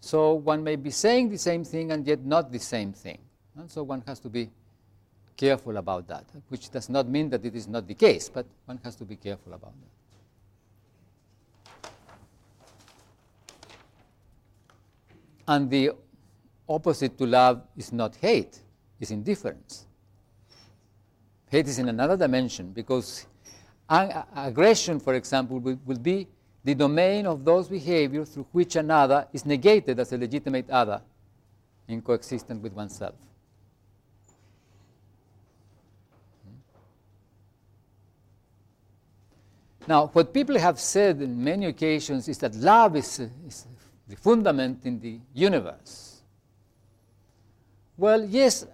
So 0.01 0.33
one 0.33 0.65
may 0.65 0.77
be 0.77 0.91
saying 0.91 1.29
the 1.29 1.39
same 1.39 1.63
thing 1.63 1.93
and 1.93 2.07
yet 2.07 2.25
not 2.25 2.51
the 2.51 2.59
same 2.59 2.93
thing. 2.93 3.19
And 3.57 3.71
so 3.71 3.83
one 3.83 4.03
has 4.07 4.19
to 4.21 4.29
be 4.29 4.51
careful 5.37 5.77
about 5.77 6.09
that, 6.09 6.25
which 6.49 6.71
does 6.71 6.89
not 6.89 7.09
mean 7.09 7.31
that 7.31 7.45
it 7.45 7.55
is 7.55 7.69
not 7.69 7.87
the 7.87 7.95
case, 7.95 8.29
but 8.29 8.47
one 8.65 8.81
has 8.83 8.97
to 8.97 9.05
be 9.05 9.17
careful 9.17 9.53
about 9.53 9.73
that. 9.81 9.91
And 15.49 15.71
the 15.71 15.93
opposite 16.69 17.19
to 17.19 17.27
love 17.27 17.63
is 17.77 17.93
not 17.93 18.17
hate, 18.17 18.61
it's 19.01 19.11
indifference. 19.11 19.87
Hate 21.51 21.67
is 21.67 21.79
in 21.79 21.89
another 21.89 22.17
dimension 22.17 22.73
because 22.73 23.27
aggression, 23.89 25.01
for 25.01 25.15
example, 25.15 25.59
will, 25.59 25.79
will 25.85 25.99
be 25.99 26.29
the 26.65 26.75
domain 26.75 27.27
of 27.27 27.45
those 27.45 27.69
behaviors 27.69 28.31
through 28.31 28.47
which 28.53 28.77
another 28.77 29.27
is 29.33 29.47
negated 29.47 29.99
as 29.99 30.13
a 30.13 30.19
legitimate 30.19 30.69
other 30.71 31.01
in 31.89 32.03
coexistence 32.03 32.63
with 32.63 32.73
oneself. 32.73 33.15
Now, 39.89 40.09
what 40.09 40.33
people 40.33 40.59
have 40.59 40.79
said 40.79 41.21
in 41.23 41.43
many 41.43 41.67
occasions 41.67 42.29
is 42.29 42.39
that 42.39 42.55
love 42.55 42.97
is, 42.97 43.19
is 43.47 43.67
the 44.07 44.17
fundament 44.17 44.85
in 44.85 45.01
the 45.01 45.19
universe. 45.35 46.23
Well, 47.97 48.25
yes 48.25 48.67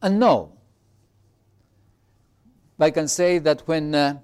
and 0.00 0.18
no. 0.18 0.52
I 2.78 2.90
can 2.90 3.06
say 3.06 3.38
that 3.38 3.60
when 3.68 3.94
uh, 3.94 4.18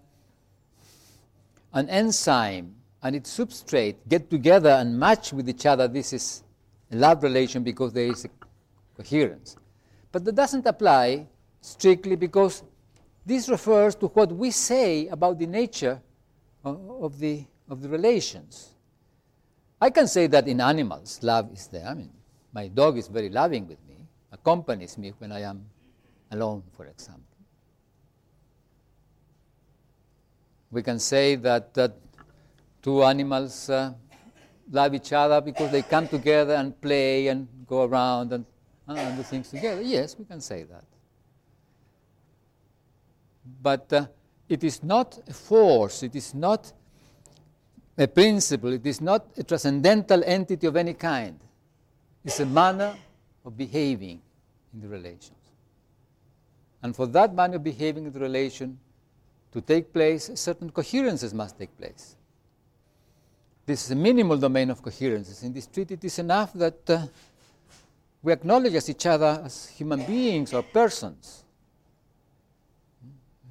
an 1.72 1.88
enzyme 1.88 2.74
and 3.02 3.14
its 3.14 3.36
substrate 3.36 3.96
get 4.08 4.30
together 4.30 4.70
and 4.70 4.98
match 4.98 5.32
with 5.32 5.48
each 5.48 5.66
other, 5.66 5.88
this 5.88 6.12
is 6.12 6.42
a 6.90 6.96
love 6.96 7.22
relation 7.22 7.62
because 7.62 7.92
there 7.92 8.10
is 8.10 8.26
coherence. 8.96 9.56
But 10.10 10.24
that 10.24 10.34
doesn't 10.34 10.66
apply 10.66 11.26
strictly 11.60 12.16
because 12.16 12.62
this 13.24 13.48
refers 13.48 13.94
to 13.96 14.06
what 14.06 14.32
we 14.32 14.50
say 14.50 15.06
about 15.08 15.38
the 15.38 15.46
nature 15.46 16.00
of 16.64 17.18
the, 17.18 17.44
of 17.68 17.82
the 17.82 17.88
relations. 17.88 18.74
I 19.80 19.90
can 19.90 20.08
say 20.08 20.26
that 20.28 20.48
in 20.48 20.60
animals, 20.60 21.20
love 21.22 21.52
is 21.52 21.68
there. 21.68 21.86
I 21.86 21.94
mean, 21.94 22.10
my 22.52 22.68
dog 22.68 22.98
is 22.98 23.06
very 23.06 23.28
loving 23.28 23.68
with 23.68 23.78
me, 23.86 23.96
accompanies 24.32 24.98
me 24.98 25.12
when 25.18 25.30
I 25.30 25.42
am 25.42 25.64
alone, 26.32 26.62
for 26.72 26.86
example. 26.86 27.22
We 30.70 30.82
can 30.82 30.98
say 30.98 31.36
that, 31.36 31.74
that 31.74 31.94
two 32.88 33.04
animals 33.04 33.68
uh, 33.68 33.92
love 34.70 34.94
each 34.94 35.12
other 35.12 35.42
because 35.42 35.70
they 35.70 35.82
come 35.82 36.08
together 36.08 36.54
and 36.54 36.80
play 36.80 37.28
and 37.28 37.46
go 37.66 37.84
around 37.84 38.32
and, 38.32 38.46
uh, 38.88 38.94
and 38.94 39.14
do 39.14 39.22
things 39.22 39.50
together. 39.50 39.82
Yes, 39.82 40.16
we 40.18 40.24
can 40.24 40.40
say 40.40 40.62
that. 40.62 40.86
But 43.60 43.92
uh, 43.92 44.06
it 44.48 44.64
is 44.64 44.82
not 44.82 45.18
a 45.28 45.34
force, 45.34 46.02
it 46.02 46.16
is 46.16 46.34
not 46.34 46.72
a 47.98 48.08
principle, 48.08 48.72
it 48.72 48.86
is 48.86 49.02
not 49.02 49.26
a 49.36 49.42
transcendental 49.42 50.24
entity 50.24 50.66
of 50.66 50.74
any 50.74 50.94
kind. 50.94 51.38
It's 52.24 52.40
a 52.40 52.46
manner 52.46 52.96
of 53.44 53.54
behaving 53.54 54.22
in 54.72 54.80
the 54.80 54.88
relations. 54.88 55.42
And 56.82 56.96
for 56.96 57.06
that 57.08 57.34
manner 57.34 57.56
of 57.56 57.64
behaving 57.64 58.06
in 58.06 58.12
the 58.14 58.20
relation 58.20 58.78
to 59.52 59.60
take 59.60 59.92
place, 59.92 60.30
certain 60.36 60.70
coherences 60.70 61.34
must 61.34 61.58
take 61.58 61.76
place. 61.76 62.14
This 63.68 63.84
is 63.84 63.90
a 63.90 63.96
minimal 63.96 64.38
domain 64.38 64.70
of 64.70 64.80
coherences. 64.80 65.42
In 65.42 65.52
this 65.52 65.66
treaty, 65.66 65.92
it 65.92 66.02
is 66.02 66.18
enough 66.18 66.54
that 66.54 66.88
uh, 66.88 67.06
we 68.22 68.32
acknowledge 68.32 68.72
as 68.72 68.88
each 68.88 69.04
other 69.04 69.42
as 69.44 69.68
human 69.68 70.06
beings 70.06 70.54
or 70.54 70.62
persons. 70.62 71.44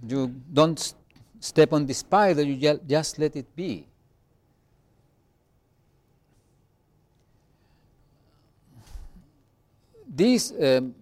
You 0.01 0.33
don't 0.51 0.79
st- 0.79 0.99
step 1.39 1.71
on 1.71 1.85
the 1.85 1.93
spider, 1.93 2.41
you 2.41 2.79
just 2.87 3.19
let 3.19 3.35
it 3.35 3.55
be. 3.55 3.85
This 10.07 10.51
um, 10.59 10.95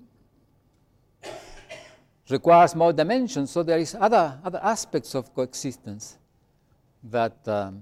requires 2.30 2.76
more 2.76 2.92
dimensions, 2.92 3.50
so 3.50 3.64
there 3.64 3.80
is 3.80 3.96
other, 3.98 4.38
other 4.44 4.60
aspects 4.62 5.16
of 5.16 5.34
coexistence 5.34 6.18
that 7.02 7.38
um, 7.48 7.82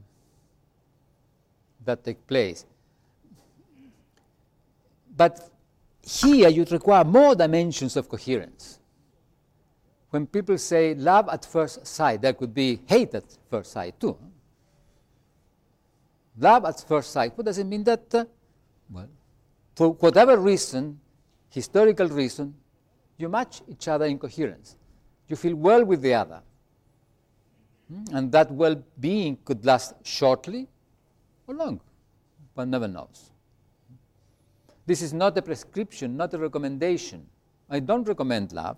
that 1.86 2.04
take 2.04 2.26
place. 2.28 2.66
But 5.16 5.50
here 6.02 6.50
you 6.50 6.66
require 6.66 7.04
more 7.04 7.36
dimensions 7.36 7.96
of 7.96 8.10
coherence. 8.10 8.80
When 10.10 10.28
people 10.28 10.58
say 10.58 10.94
love 10.94 11.30
at 11.30 11.46
first 11.46 11.88
sight, 11.88 12.22
there 12.22 12.34
could 12.34 12.54
be 12.54 12.82
hate 12.86 13.16
at 13.16 13.24
first 13.50 13.72
sight 13.72 14.00
too. 14.00 14.18
Love 16.38 16.66
at 16.66 16.88
first 16.88 17.12
sight, 17.12 17.38
what 17.38 17.46
does 17.46 17.58
it 17.58 17.66
mean 17.66 17.84
that? 17.84 18.14
Uh, 18.14 18.26
well, 18.90 19.08
for 19.76 19.94
whatever 19.94 20.38
reason, 20.38 21.00
historical 21.50 22.08
reason, 22.08 22.54
you 23.18 23.30
match 23.30 23.62
each 23.68 23.88
other 23.88 24.06
in 24.06 24.18
coherence. 24.18 24.76
You 25.28 25.36
feel 25.36 25.56
well 25.56 25.86
with 25.86 26.02
the 26.02 26.14
other. 26.16 26.42
Hmm? 27.88 28.16
And 28.16 28.32
that 28.32 28.52
well 28.52 28.84
being 29.00 29.38
could 29.46 29.64
last 29.66 29.94
shortly 30.04 30.68
or 31.48 31.56
long. 31.56 31.80
One 32.54 32.70
never 32.70 32.88
knows. 32.88 33.32
This 34.86 35.02
is 35.02 35.14
not 35.14 35.38
a 35.38 35.42
prescription, 35.42 36.18
not 36.18 36.34
a 36.34 36.38
recommendation. 36.38 37.26
I 37.70 37.80
don't 37.80 38.08
recommend 38.08 38.52
love, 38.52 38.78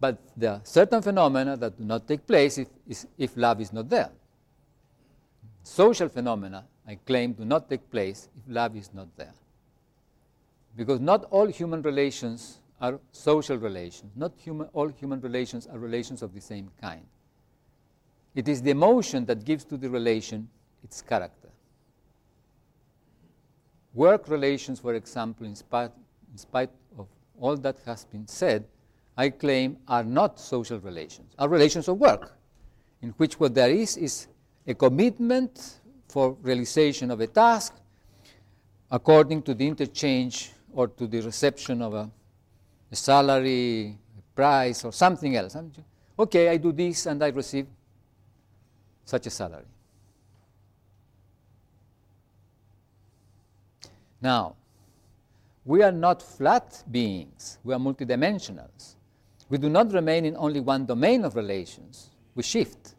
but 0.00 0.18
there 0.36 0.52
are 0.52 0.60
certain 0.64 1.02
phenomena 1.02 1.56
that 1.56 1.78
do 1.78 1.84
not 1.84 2.08
take 2.08 2.26
place 2.26 2.58
if, 2.58 2.68
if 3.18 3.36
love 3.36 3.60
is 3.60 3.72
not 3.72 3.88
there. 3.88 4.10
Social 5.62 6.08
phenomena, 6.08 6.64
I 6.86 6.96
claim, 6.96 7.34
do 7.34 7.44
not 7.44 7.68
take 7.68 7.88
place 7.90 8.28
if 8.36 8.52
love 8.52 8.76
is 8.76 8.90
not 8.92 9.08
there. 9.16 9.34
Because 10.76 11.00
not 11.00 11.24
all 11.30 11.46
human 11.46 11.82
relations 11.82 12.58
are 12.80 12.98
social 13.12 13.56
relations. 13.56 14.10
Not 14.16 14.32
human, 14.36 14.68
all 14.72 14.88
human 14.88 15.20
relations 15.20 15.68
are 15.68 15.78
relations 15.78 16.22
of 16.22 16.34
the 16.34 16.40
same 16.40 16.70
kind. 16.80 17.06
It 18.34 18.48
is 18.48 18.62
the 18.62 18.70
emotion 18.70 19.26
that 19.26 19.44
gives 19.44 19.64
to 19.66 19.76
the 19.76 19.90
relation 19.90 20.48
its 20.82 21.02
character. 21.02 21.48
Work 23.94 24.28
relations, 24.28 24.80
for 24.80 24.94
example, 24.94 25.46
in 25.46 25.54
spite, 25.54 25.92
in 26.30 26.38
spite 26.38 26.70
of 26.98 27.06
all 27.38 27.56
that 27.56 27.76
has 27.84 28.04
been 28.04 28.26
said, 28.26 28.64
I 29.16 29.28
claim 29.28 29.76
are 29.86 30.04
not 30.04 30.40
social 30.40 30.78
relations, 30.80 31.34
are 31.38 31.48
relations 31.48 31.88
of 31.88 31.98
work, 31.98 32.36
in 33.02 33.10
which 33.10 33.38
what 33.38 33.54
there 33.54 33.70
is 33.70 33.96
is 33.96 34.28
a 34.66 34.74
commitment 34.74 35.80
for 36.08 36.32
realization 36.42 37.10
of 37.10 37.20
a 37.20 37.26
task 37.26 37.74
according 38.90 39.42
to 39.42 39.54
the 39.54 39.66
interchange 39.66 40.52
or 40.72 40.88
to 40.88 41.06
the 41.06 41.20
reception 41.20 41.82
of 41.82 41.94
a, 41.94 42.10
a 42.90 42.96
salary, 42.96 43.98
a 44.18 44.22
price, 44.34 44.84
or 44.84 44.92
something 44.92 45.36
else. 45.36 45.56
Okay, 46.18 46.48
I 46.48 46.56
do 46.56 46.72
this 46.72 47.06
and 47.06 47.22
I 47.22 47.28
receive 47.28 47.66
such 49.04 49.26
a 49.26 49.30
salary. 49.30 49.64
Now, 54.22 54.54
we 55.64 55.82
are 55.82 55.92
not 55.92 56.22
flat 56.22 56.84
beings, 56.90 57.58
we 57.64 57.74
are 57.74 57.78
multidimensionals. 57.78 58.94
We 59.48 59.58
do 59.58 59.68
not 59.68 59.92
remain 59.92 60.24
in 60.24 60.36
only 60.36 60.60
one 60.60 60.86
domain 60.86 61.24
of 61.24 61.34
relations, 61.34 62.10
we 62.34 62.44
shift. 62.44 62.94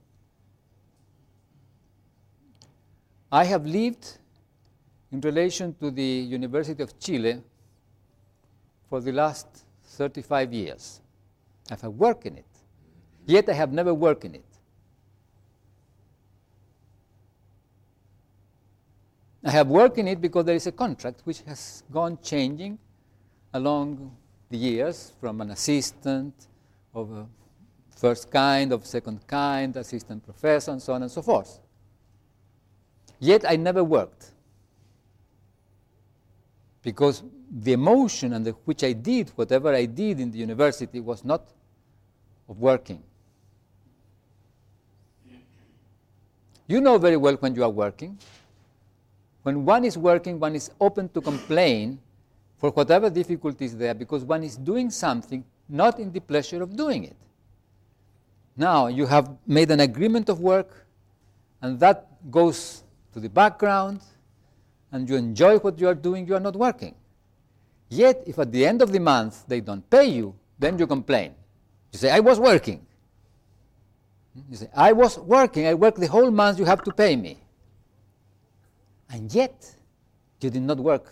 I 3.31 3.45
have 3.45 3.65
lived 3.65 4.19
in 5.11 5.21
relation 5.21 5.73
to 5.79 5.89
the 5.89 6.03
University 6.03 6.83
of 6.83 6.99
Chile 6.99 7.41
for 8.89 8.99
the 8.99 9.11
last 9.11 9.47
35 9.85 10.53
years. 10.53 11.01
I 11.71 11.75
have 11.81 11.93
worked 11.93 12.25
in 12.25 12.37
it, 12.37 12.45
yet 13.25 13.47
I 13.49 13.53
have 13.53 13.71
never 13.71 13.93
worked 13.93 14.25
in 14.25 14.35
it. 14.35 14.52
I 19.43 19.51
have 19.51 19.67
worked 19.67 19.97
in 19.97 20.07
it 20.07 20.21
because 20.21 20.45
there 20.45 20.55
is 20.55 20.67
a 20.67 20.71
contract 20.71 21.21
which 21.25 21.41
has 21.41 21.83
gone 21.91 22.17
changing 22.21 22.79
along 23.53 24.15
the 24.49 24.57
years 24.57 25.11
from 25.19 25.41
an 25.41 25.51
assistant 25.51 26.33
of 26.93 27.11
a 27.11 27.25
first 27.89 28.31
kind, 28.31 28.71
of 28.71 28.85
second 28.85 29.27
kind, 29.27 29.75
assistant 29.75 30.23
professor, 30.23 30.71
and 30.71 30.81
so 30.81 30.93
on 30.93 31.01
and 31.01 31.11
so 31.11 31.21
forth. 31.21 31.59
Yet 33.19 33.43
I 33.47 33.57
never 33.57 33.83
worked 33.83 34.31
because 36.81 37.23
the 37.49 37.73
emotion 37.73 38.33
under 38.33 38.51
which 38.51 38.83
I 38.83 38.93
did 38.93 39.29
whatever 39.35 39.73
I 39.73 39.85
did 39.85 40.19
in 40.19 40.31
the 40.31 40.37
university 40.37 40.99
was 40.99 41.23
not 41.23 41.49
of 42.47 42.59
working. 42.59 43.03
You 46.67 46.81
know 46.81 46.97
very 46.97 47.17
well 47.17 47.35
when 47.35 47.55
you 47.55 47.63
are 47.63 47.69
working 47.69 48.17
when 49.43 49.65
one 49.65 49.85
is 49.85 49.97
working, 49.97 50.39
one 50.39 50.55
is 50.55 50.71
open 50.79 51.09
to 51.09 51.21
complain 51.21 51.99
for 52.57 52.71
whatever 52.71 53.09
difficulty 53.09 53.65
is 53.65 53.77
there 53.77 53.93
because 53.93 54.23
one 54.23 54.43
is 54.43 54.55
doing 54.55 54.89
something 54.89 55.43
not 55.67 55.99
in 55.99 56.11
the 56.11 56.21
pleasure 56.21 56.63
of 56.63 56.75
doing 56.75 57.03
it. 57.03 57.15
Now, 58.55 58.87
you 58.87 59.05
have 59.05 59.35
made 59.47 59.71
an 59.71 59.79
agreement 59.79 60.29
of 60.29 60.39
work, 60.39 60.85
and 61.61 61.79
that 61.79 62.07
goes 62.31 62.83
to 63.13 63.19
the 63.19 63.29
background, 63.29 64.01
and 64.91 65.09
you 65.09 65.15
enjoy 65.15 65.57
what 65.57 65.79
you 65.79 65.87
are 65.87 65.95
doing, 65.95 66.27
you 66.27 66.35
are 66.35 66.39
not 66.39 66.55
working. 66.55 66.95
Yet, 67.89 68.23
if 68.25 68.39
at 68.39 68.51
the 68.51 68.65
end 68.65 68.81
of 68.81 68.91
the 68.91 68.99
month 68.99 69.45
they 69.47 69.59
don't 69.59 69.87
pay 69.89 70.05
you, 70.05 70.35
then 70.57 70.77
you 70.77 70.87
complain. 70.87 71.33
You 71.91 71.99
say, 71.99 72.11
I 72.11 72.19
was 72.19 72.39
working. 72.39 72.85
You 74.49 74.55
say, 74.55 74.69
I 74.75 74.93
was 74.93 75.17
working, 75.19 75.67
I 75.67 75.73
worked 75.73 75.99
the 75.99 76.07
whole 76.07 76.31
month, 76.31 76.59
you 76.59 76.65
have 76.65 76.83
to 76.83 76.93
pay 76.93 77.15
me. 77.15 77.42
And 79.13 79.33
yet, 79.33 79.75
you 80.41 80.49
did 80.49 80.63
not 80.63 80.79
work 80.79 81.07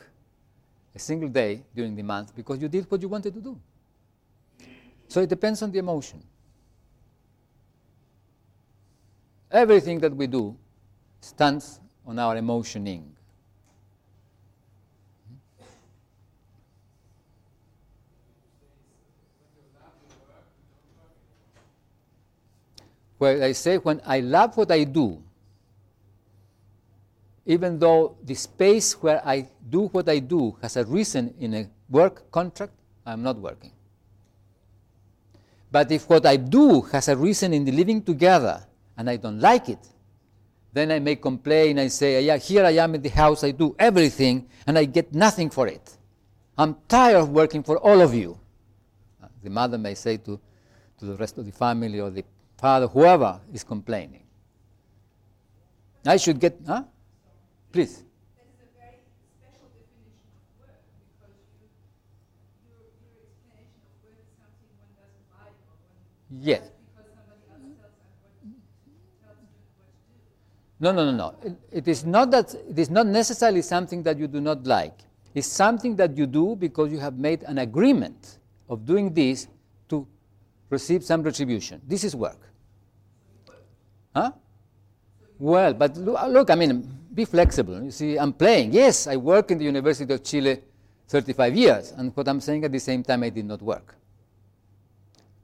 a 0.95 0.99
single 0.99 1.29
day 1.29 1.61
during 1.75 1.95
the 1.95 2.01
month 2.01 2.35
because 2.35 2.59
you 2.59 2.67
did 2.67 2.89
what 2.89 2.99
you 2.99 3.07
wanted 3.07 3.31
to 3.35 3.39
do. 3.39 3.59
So 5.07 5.21
it 5.21 5.29
depends 5.29 5.61
on 5.61 5.71
the 5.71 5.77
emotion. 5.77 6.23
Everything 9.51 9.99
that 9.99 10.15
we 10.15 10.25
do 10.25 10.57
stands 11.19 11.79
on 12.03 12.17
our 12.17 12.35
emotioning. 12.37 13.15
Well, 23.19 23.43
I 23.43 23.51
say 23.51 23.77
when 23.77 24.01
I 24.03 24.21
love 24.21 24.57
what 24.57 24.71
I 24.71 24.85
do, 24.85 25.21
even 27.45 27.79
though 27.79 28.17
the 28.23 28.35
space 28.35 28.93
where 29.01 29.25
I 29.27 29.47
do 29.69 29.87
what 29.87 30.07
I 30.07 30.19
do 30.19 30.57
has 30.61 30.77
a 30.77 30.85
reason 30.85 31.33
in 31.39 31.53
a 31.53 31.69
work 31.89 32.29
contract, 32.31 32.73
I'm 33.05 33.23
not 33.23 33.37
working. 33.37 33.71
But 35.71 35.91
if 35.91 36.09
what 36.09 36.25
I 36.25 36.35
do 36.35 36.81
has 36.81 37.07
a 37.07 37.15
reason 37.15 37.53
in 37.53 37.63
the 37.65 37.71
living 37.71 38.03
together 38.03 38.65
and 38.97 39.09
I 39.09 39.15
don't 39.15 39.39
like 39.39 39.69
it, 39.69 39.79
then 40.73 40.91
I 40.91 40.99
may 40.99 41.15
complain. 41.15 41.79
I 41.79 41.87
say, 41.87 42.23
yeah, 42.23 42.37
here 42.37 42.65
I 42.65 42.71
am 42.71 42.95
in 42.95 43.01
the 43.01 43.09
house, 43.09 43.43
I 43.43 43.51
do 43.51 43.75
everything, 43.79 44.47
and 44.67 44.77
I 44.77 44.85
get 44.85 45.13
nothing 45.13 45.49
for 45.49 45.67
it. 45.67 45.97
I'm 46.57 46.75
tired 46.87 47.17
of 47.17 47.29
working 47.29 47.63
for 47.63 47.77
all 47.77 48.01
of 48.01 48.13
you. 48.13 48.37
The 49.43 49.49
mother 49.49 49.77
may 49.77 49.95
say 49.95 50.17
to, 50.17 50.39
to 50.99 51.05
the 51.05 51.15
rest 51.15 51.37
of 51.37 51.45
the 51.45 51.51
family 51.51 51.99
or 51.99 52.09
the 52.09 52.23
father, 52.57 52.87
whoever 52.87 53.41
is 53.51 53.63
complaining. 53.63 54.23
I 56.05 56.17
should 56.17 56.39
get, 56.39 56.59
huh? 56.65 56.83
Please. 57.71 58.03
Yes. 66.39 66.71
No, 70.79 70.91
no, 70.91 71.05
no, 71.05 71.11
no. 71.11 71.35
It, 71.43 71.57
it 71.71 71.87
is 71.87 72.05
not 72.05 72.31
that 72.31 72.55
it 72.55 72.79
is 72.79 72.89
not 72.89 73.05
necessarily 73.05 73.61
something 73.61 74.01
that 74.03 74.17
you 74.17 74.27
do 74.27 74.41
not 74.41 74.65
like. 74.65 74.97
It's 75.35 75.47
something 75.47 75.95
that 75.97 76.17
you 76.17 76.25
do 76.25 76.55
because 76.55 76.91
you 76.91 76.97
have 76.99 77.19
made 77.19 77.43
an 77.43 77.59
agreement 77.59 78.39
of 78.67 78.85
doing 78.85 79.13
this 79.13 79.47
to 79.89 80.07
receive 80.69 81.03
some 81.03 81.21
retribution. 81.21 81.81
This 81.87 82.03
is 82.03 82.15
work. 82.15 82.39
Huh? 84.15 84.31
Well, 85.37 85.73
but 85.73 85.95
look, 85.97 86.19
look 86.27 86.49
I 86.49 86.55
mean, 86.55 87.00
be 87.13 87.25
flexible. 87.25 87.83
You 87.83 87.91
see, 87.91 88.17
I'm 88.17 88.33
playing. 88.33 88.73
Yes, 88.73 89.07
I 89.07 89.17
work 89.17 89.51
in 89.51 89.57
the 89.57 89.65
University 89.65 90.13
of 90.13 90.23
Chile 90.23 90.61
35 91.07 91.55
years, 91.55 91.91
and 91.91 92.15
what 92.15 92.27
I'm 92.27 92.39
saying 92.39 92.63
at 92.63 92.71
the 92.71 92.79
same 92.79 93.03
time, 93.03 93.23
I 93.23 93.29
did 93.29 93.45
not 93.45 93.61
work. 93.61 93.95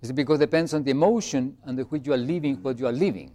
It's 0.01 0.11
because 0.11 0.39
it 0.39 0.45
depends 0.45 0.73
on 0.73 0.83
the 0.83 0.91
emotion 0.91 1.57
under 1.65 1.83
which 1.83 2.05
you 2.05 2.13
are 2.13 2.17
living 2.17 2.61
what 2.61 2.79
you 2.79 2.87
are 2.87 2.91
living. 2.91 3.31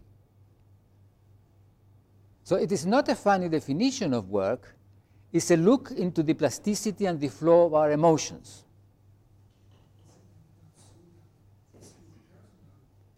So 2.44 2.56
it 2.56 2.72
is 2.72 2.86
not 2.86 3.08
a 3.08 3.14
funny 3.14 3.48
definition 3.48 4.14
of 4.14 4.28
work, 4.28 4.76
it's 5.32 5.50
a 5.50 5.56
look 5.56 5.90
into 5.90 6.22
the 6.22 6.34
plasticity 6.34 7.06
and 7.06 7.20
the 7.20 7.28
flow 7.28 7.66
of 7.66 7.74
our 7.74 7.92
emotions. 7.92 8.64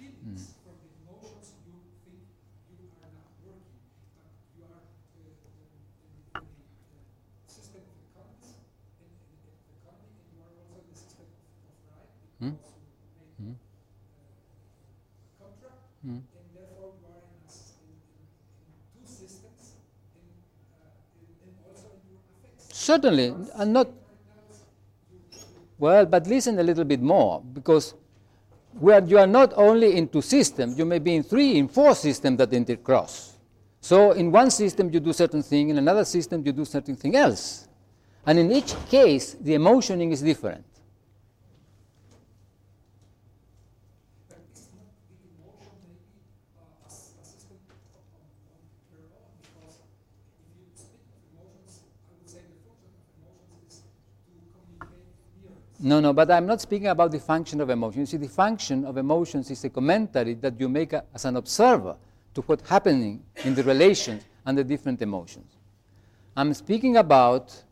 means 0.00 0.54
for 0.64 0.72
the 0.80 0.88
emotions 1.02 1.52
you 1.66 1.76
think 2.04 2.24
you 2.70 2.88
are 3.02 3.10
not 3.12 3.30
working, 3.44 3.82
but 4.16 4.30
you 4.56 4.64
are 4.64 4.82
uh, 4.84 5.20
in, 5.20 5.70
in 6.00 6.14
the 6.90 7.02
system 7.50 7.82
of 7.84 7.96
economics, 8.00 8.60
in, 9.00 9.08
in, 9.08 9.38
in 9.38 9.56
the 9.68 9.74
economy, 9.80 10.12
and 10.18 10.28
you 10.34 10.40
are 10.42 10.52
also 10.56 10.76
in 10.82 10.88
the 10.90 10.96
system 10.98 11.26
of, 11.28 11.70
of 11.70 11.76
right, 11.92 12.12
Hmm? 12.40 12.54
because 12.56 12.78
you 12.80 13.36
Hmm? 13.38 13.52
made 13.52 13.58
a 13.58 15.36
contract, 15.38 15.80
Mm. 16.04 16.20
and 16.20 16.46
therefore 16.54 16.92
you 17.00 17.06
are 17.08 17.22
in, 17.24 17.40
a 17.44 17.48
s- 17.48 17.78
in, 17.84 17.94
in, 17.94 18.24
in 18.64 18.70
two 18.92 19.06
systems, 19.06 19.78
in, 20.18 20.26
uh, 20.76 20.90
in, 21.18 21.26
and 21.46 21.54
also 21.66 21.88
in 21.96 22.02
your 22.10 22.20
affects. 22.34 22.73
Certainly, 22.84 23.34
and 23.54 23.72
not. 23.72 23.88
Well, 25.78 26.04
but 26.04 26.26
listen 26.26 26.58
a 26.58 26.62
little 26.62 26.84
bit 26.84 27.00
more, 27.00 27.40
because 27.40 27.94
where 28.78 29.02
you 29.02 29.18
are 29.18 29.26
not 29.26 29.54
only 29.56 29.96
in 29.96 30.06
two 30.08 30.20
systems, 30.20 30.76
you 30.76 30.84
may 30.84 30.98
be 30.98 31.14
in 31.14 31.22
three, 31.22 31.56
in 31.56 31.66
four 31.68 31.94
systems 31.94 32.36
that 32.38 32.50
intercross. 32.50 33.32
So 33.80 34.12
in 34.12 34.30
one 34.30 34.50
system 34.50 34.90
you 34.92 35.00
do 35.00 35.14
certain 35.14 35.42
thing, 35.42 35.70
in 35.70 35.78
another 35.78 36.04
system 36.04 36.42
you 36.44 36.52
do 36.52 36.64
certain 36.66 36.94
thing 36.96 37.16
else. 37.16 37.68
And 38.26 38.38
in 38.38 38.52
each 38.52 38.74
case, 38.90 39.34
the 39.40 39.54
emotioning 39.54 40.12
is 40.12 40.20
different. 40.20 40.64
But 44.28 44.38
is 44.54 44.68
not 44.76 44.88
the 45.08 45.16
emotion 45.36 45.72
maybe 45.84 46.08
uh, 46.56 46.84
a, 46.84 46.88
s- 46.88 47.12
a 47.20 47.24
system 47.24 47.56
on, 47.68 48.16
on, 48.16 48.24
on 48.56 48.96
their 48.96 49.12
own? 49.20 49.36
Because 49.44 49.76
if 50.40 50.56
you 50.56 50.72
speak 50.72 51.04
of 51.12 51.20
emotions, 51.36 51.84
I 51.84 52.16
would 52.16 52.28
say 52.32 52.40
the 52.48 52.56
function 52.64 52.88
of 52.96 53.04
emotions 53.20 53.68
is 53.68 53.84
to 53.84 54.48
communicate 54.56 55.12
nearness. 55.44 55.73
No, 55.84 56.00
no, 56.00 56.14
but 56.14 56.30
I'm 56.30 56.46
not 56.46 56.62
speaking 56.62 56.86
about 56.86 57.12
the 57.12 57.20
function 57.20 57.60
of 57.60 57.68
emotion. 57.68 58.00
You 58.00 58.06
see, 58.06 58.16
the 58.16 58.26
function 58.26 58.86
of 58.86 58.96
emotions 58.96 59.50
is 59.50 59.62
a 59.64 59.68
commentary 59.68 60.32
that 60.32 60.58
you 60.58 60.66
make 60.66 60.94
a, 60.94 61.04
as 61.14 61.26
an 61.26 61.36
observer 61.36 61.94
to 62.32 62.40
what's 62.40 62.66
happening 62.66 63.22
in 63.44 63.54
the 63.54 63.62
relations 63.62 64.24
and 64.46 64.56
the 64.56 64.64
different 64.64 65.02
emotions. 65.02 65.58
I'm 66.34 66.54
speaking 66.54 66.96
about 66.96 67.62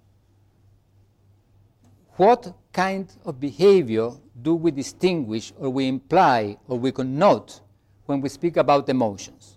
what 2.16 2.54
kind 2.70 3.10
of 3.24 3.40
behavior 3.40 4.10
do 4.42 4.56
we 4.56 4.72
distinguish 4.72 5.54
or 5.58 5.70
we 5.70 5.88
imply 5.88 6.58
or 6.68 6.78
we 6.78 6.92
connote 6.92 7.62
when 8.04 8.20
we 8.20 8.28
speak 8.28 8.58
about 8.58 8.90
emotions. 8.90 9.56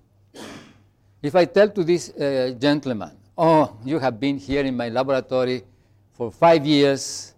If 1.21 1.35
I 1.35 1.43
tell 1.43 1.69
to 1.71 1.83
this 1.83 2.09
uh, 2.11 2.55
gentleman, 2.57 3.17
oh, 3.37 3.75
you 3.83 3.99
have 3.99 4.17
been 4.17 4.37
here 4.37 4.63
in 4.63 4.77
my 4.77 4.87
laboratory 4.87 5.63
for 6.13 6.31
five 6.31 6.65
years, 6.65 7.34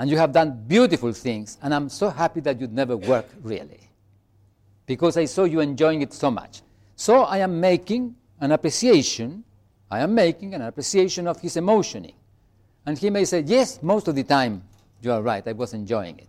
and 0.00 0.08
you 0.08 0.16
have 0.16 0.32
done 0.32 0.64
beautiful 0.66 1.12
things, 1.12 1.58
and 1.60 1.74
I'm 1.74 1.90
so 1.90 2.08
happy 2.08 2.40
that 2.40 2.58
you'd 2.58 2.72
never 2.72 2.96
work 2.96 3.26
really, 3.42 3.80
because 4.86 5.18
I 5.18 5.26
saw 5.26 5.44
you 5.44 5.60
enjoying 5.60 6.00
it 6.00 6.14
so 6.14 6.30
much. 6.30 6.62
So 6.96 7.24
I 7.24 7.38
am 7.38 7.60
making 7.60 8.16
an 8.40 8.52
appreciation, 8.52 9.44
I 9.90 10.00
am 10.00 10.14
making 10.14 10.54
an 10.54 10.62
appreciation 10.62 11.26
of 11.26 11.38
his 11.38 11.58
emotioning. 11.58 12.14
And 12.86 12.96
he 12.96 13.10
may 13.10 13.26
say, 13.26 13.40
Yes, 13.40 13.82
most 13.82 14.08
of 14.08 14.14
the 14.14 14.24
time 14.24 14.62
you 15.02 15.12
are 15.12 15.20
right, 15.20 15.46
I 15.46 15.52
was 15.52 15.74
enjoying 15.74 16.18
it. 16.18 16.28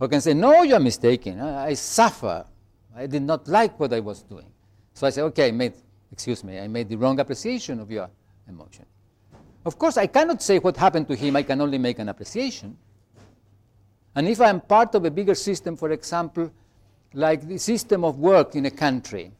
Or 0.00 0.08
can 0.08 0.22
say, 0.22 0.32
No, 0.32 0.62
you 0.62 0.74
are 0.74 0.80
mistaken, 0.80 1.40
I, 1.40 1.66
I 1.66 1.74
suffer, 1.74 2.46
I 2.96 3.06
did 3.06 3.22
not 3.22 3.48
like 3.48 3.78
what 3.78 3.92
I 3.92 4.00
was 4.00 4.22
doing. 4.22 4.50
So 4.94 5.06
I 5.06 5.10
say, 5.10 5.20
Okay, 5.20 5.48
I 5.48 5.50
made, 5.50 5.74
excuse 6.10 6.42
me, 6.42 6.58
I 6.58 6.68
made 6.68 6.88
the 6.88 6.96
wrong 6.96 7.20
appreciation 7.20 7.80
of 7.80 7.90
your 7.90 8.08
emotion. 8.48 8.86
Of 9.64 9.78
course, 9.78 9.96
I 9.96 10.06
cannot 10.06 10.42
say 10.42 10.58
what 10.58 10.76
happened 10.76 11.06
to 11.08 11.14
him, 11.14 11.36
I 11.36 11.42
can 11.42 11.60
only 11.60 11.78
make 11.78 11.98
an 11.98 12.08
appreciation. 12.08 12.76
And 14.14 14.28
if 14.28 14.40
I 14.40 14.48
am 14.50 14.60
part 14.60 14.94
of 14.94 15.04
a 15.04 15.10
bigger 15.10 15.34
system, 15.34 15.76
for 15.76 15.90
example, 15.90 16.52
like 17.14 17.46
the 17.46 17.58
system 17.58 18.04
of 18.04 18.18
work 18.18 18.54
in 18.56 18.66
a 18.66 18.70
country, 18.70 19.30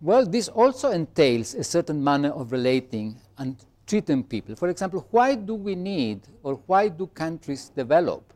well, 0.00 0.26
this 0.26 0.48
also 0.48 0.90
entails 0.90 1.54
a 1.54 1.64
certain 1.64 2.02
manner 2.02 2.30
of 2.30 2.52
relating 2.52 3.16
and 3.38 3.56
treating 3.86 4.24
people. 4.24 4.56
For 4.56 4.68
example, 4.68 5.06
why 5.10 5.34
do 5.34 5.54
we 5.54 5.74
need 5.74 6.20
or 6.42 6.60
why 6.66 6.88
do 6.88 7.06
countries 7.06 7.70
develop 7.74 8.32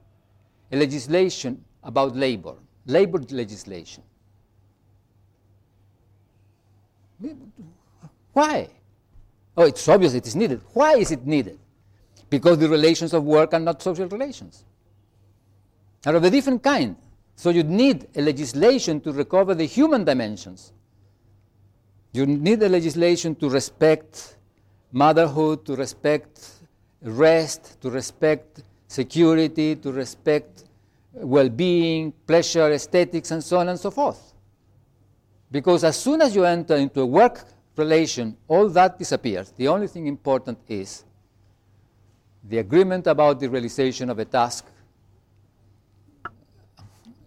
a 0.70 0.76
legislation 0.76 1.62
about 1.82 2.16
labor, 2.16 2.54
labor 2.87 3.18
legislation? 3.30 4.02
Why? 8.38 8.68
Oh, 9.57 9.64
it's 9.64 9.88
obvious 9.88 10.14
it 10.14 10.24
is 10.24 10.37
needed. 10.37 10.61
Why 10.72 10.92
is 10.94 11.11
it 11.11 11.27
needed? 11.27 11.59
Because 12.31 12.57
the 12.59 12.68
relations 12.68 13.12
of 13.12 13.24
work 13.24 13.53
are 13.53 13.59
not 13.59 13.83
social 13.83 14.07
relations, 14.07 14.64
are 16.07 16.14
of 16.14 16.22
a 16.22 16.31
different 16.31 16.62
kind. 16.62 16.94
So 17.35 17.51
you 17.51 17.64
need 17.64 18.07
a 18.14 18.22
legislation 18.22 19.01
to 19.01 19.11
recover 19.12 19.57
the 19.57 19.64
human 19.64 20.05
dimensions. 20.05 20.72
You 22.12 22.27
need 22.27 22.62
a 22.62 22.68
legislation 22.68 23.35
to 23.37 23.48
respect 23.48 24.37
motherhood, 24.92 25.66
to 25.66 25.74
respect 25.74 26.61
rest, 27.03 27.81
to 27.81 27.90
respect 27.90 28.62
security, 28.87 29.74
to 29.74 29.90
respect 29.90 30.62
well 31.12 31.48
being, 31.48 32.12
pleasure, 32.24 32.70
aesthetics, 32.70 33.33
and 33.33 33.42
so 33.42 33.59
on 33.59 33.68
and 33.68 33.81
so 33.81 33.90
forth. 33.90 34.33
Because 35.51 35.83
as 35.83 35.96
soon 35.96 36.22
as 36.22 36.37
you 36.37 36.44
enter 36.44 36.77
into 36.77 37.01
a 37.01 37.07
work 37.07 37.44
relation, 37.78 38.36
all 38.48 38.68
that 38.70 38.98
disappears. 38.98 39.52
The 39.56 39.68
only 39.68 39.86
thing 39.86 40.06
important 40.06 40.58
is 40.68 41.04
the 42.44 42.58
agreement 42.58 43.06
about 43.06 43.40
the 43.40 43.48
realization 43.48 44.10
of 44.10 44.18
a 44.18 44.24
task, 44.24 44.66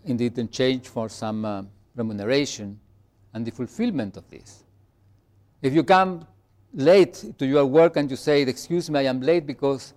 indeed 0.06 0.38
in 0.38 0.46
exchange 0.46 0.88
for 0.88 1.10
some 1.10 1.46
uh, 1.46 1.64
remuneration, 1.96 2.80
and 3.34 3.46
the 3.46 3.52
fulfillment 3.52 4.18
of 4.18 4.30
this. 4.30 4.64
If 5.62 5.74
you 5.74 5.84
come 5.84 6.28
late 6.74 7.34
to 7.38 7.46
your 7.46 7.66
work 7.66 7.98
and 7.98 8.10
you 8.10 8.18
say, 8.18 8.42
Excuse 8.42 8.90
me, 8.90 9.00
I 9.00 9.04
am 9.04 9.22
late 9.22 9.46
because 9.46 9.94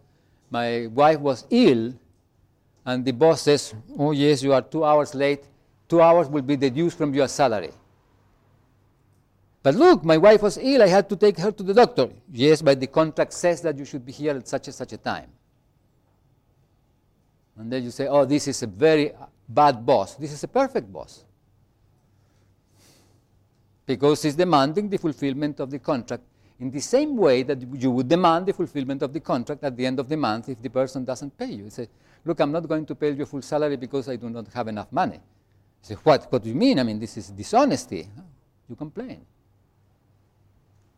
my 0.50 0.86
wife 0.88 1.20
was 1.20 1.46
ill, 1.50 1.94
and 2.84 3.04
the 3.04 3.12
boss 3.12 3.42
says, 3.42 3.74
Oh, 3.98 4.12
yes, 4.12 4.42
you 4.42 4.52
are 4.52 4.62
two 4.62 4.84
hours 4.84 5.14
late, 5.14 5.44
two 5.88 6.00
hours 6.00 6.28
will 6.28 6.42
be 6.42 6.56
deduced 6.56 6.98
from 6.98 7.14
your 7.14 7.28
salary. 7.28 7.72
But 9.64 9.74
look, 9.76 10.04
my 10.04 10.18
wife 10.18 10.42
was 10.42 10.58
ill, 10.58 10.82
I 10.82 10.88
had 10.88 11.08
to 11.08 11.16
take 11.16 11.38
her 11.38 11.50
to 11.50 11.62
the 11.62 11.72
doctor. 11.74 12.10
Yes, 12.30 12.60
but 12.62 12.78
the 12.78 12.86
contract 12.86 13.32
says 13.32 13.62
that 13.62 13.78
you 13.78 13.86
should 13.86 14.04
be 14.04 14.12
here 14.12 14.36
at 14.36 14.46
such 14.46 14.68
and 14.68 14.74
such 14.74 14.92
a 14.92 14.98
time. 14.98 15.30
And 17.56 17.72
then 17.72 17.82
you 17.82 17.90
say, 17.90 18.06
Oh, 18.06 18.26
this 18.26 18.46
is 18.46 18.62
a 18.62 18.66
very 18.66 19.12
bad 19.48 19.84
boss. 19.86 20.16
This 20.16 20.32
is 20.32 20.44
a 20.44 20.48
perfect 20.48 20.92
boss 20.92 21.24
because 23.86 24.22
he's 24.22 24.34
demanding 24.34 24.88
the 24.90 24.98
fulfillment 24.98 25.60
of 25.60 25.70
the 25.70 25.78
contract 25.78 26.22
in 26.60 26.70
the 26.70 26.80
same 26.80 27.16
way 27.16 27.42
that 27.42 27.58
you 27.80 27.90
would 27.90 28.08
demand 28.08 28.46
the 28.46 28.52
fulfillment 28.52 29.02
of 29.02 29.12
the 29.14 29.20
contract 29.20 29.64
at 29.64 29.76
the 29.76 29.86
end 29.86 29.98
of 29.98 30.08
the 30.08 30.16
month 30.16 30.48
if 30.50 30.60
the 30.60 30.70
person 30.70 31.04
doesn't 31.04 31.36
pay 31.38 31.46
you. 31.46 31.64
You 31.64 31.70
say, 31.70 31.88
look, 32.24 32.38
I'm 32.40 32.52
not 32.52 32.68
going 32.68 32.84
to 32.86 32.94
pay 32.94 33.12
you 33.12 33.24
full 33.26 33.42
salary 33.42 33.76
because 33.76 34.08
I 34.10 34.16
do 34.16 34.28
not 34.30 34.46
have 34.52 34.68
enough 34.68 34.92
money. 34.92 35.16
You 35.16 35.20
say, 35.82 35.94
what? 36.02 36.30
What 36.30 36.42
do 36.42 36.48
you 36.50 36.54
mean? 36.54 36.78
I 36.78 36.82
mean, 36.82 36.98
this 36.98 37.16
is 37.16 37.30
dishonesty. 37.30 38.08
You 38.68 38.76
complain. 38.76 39.26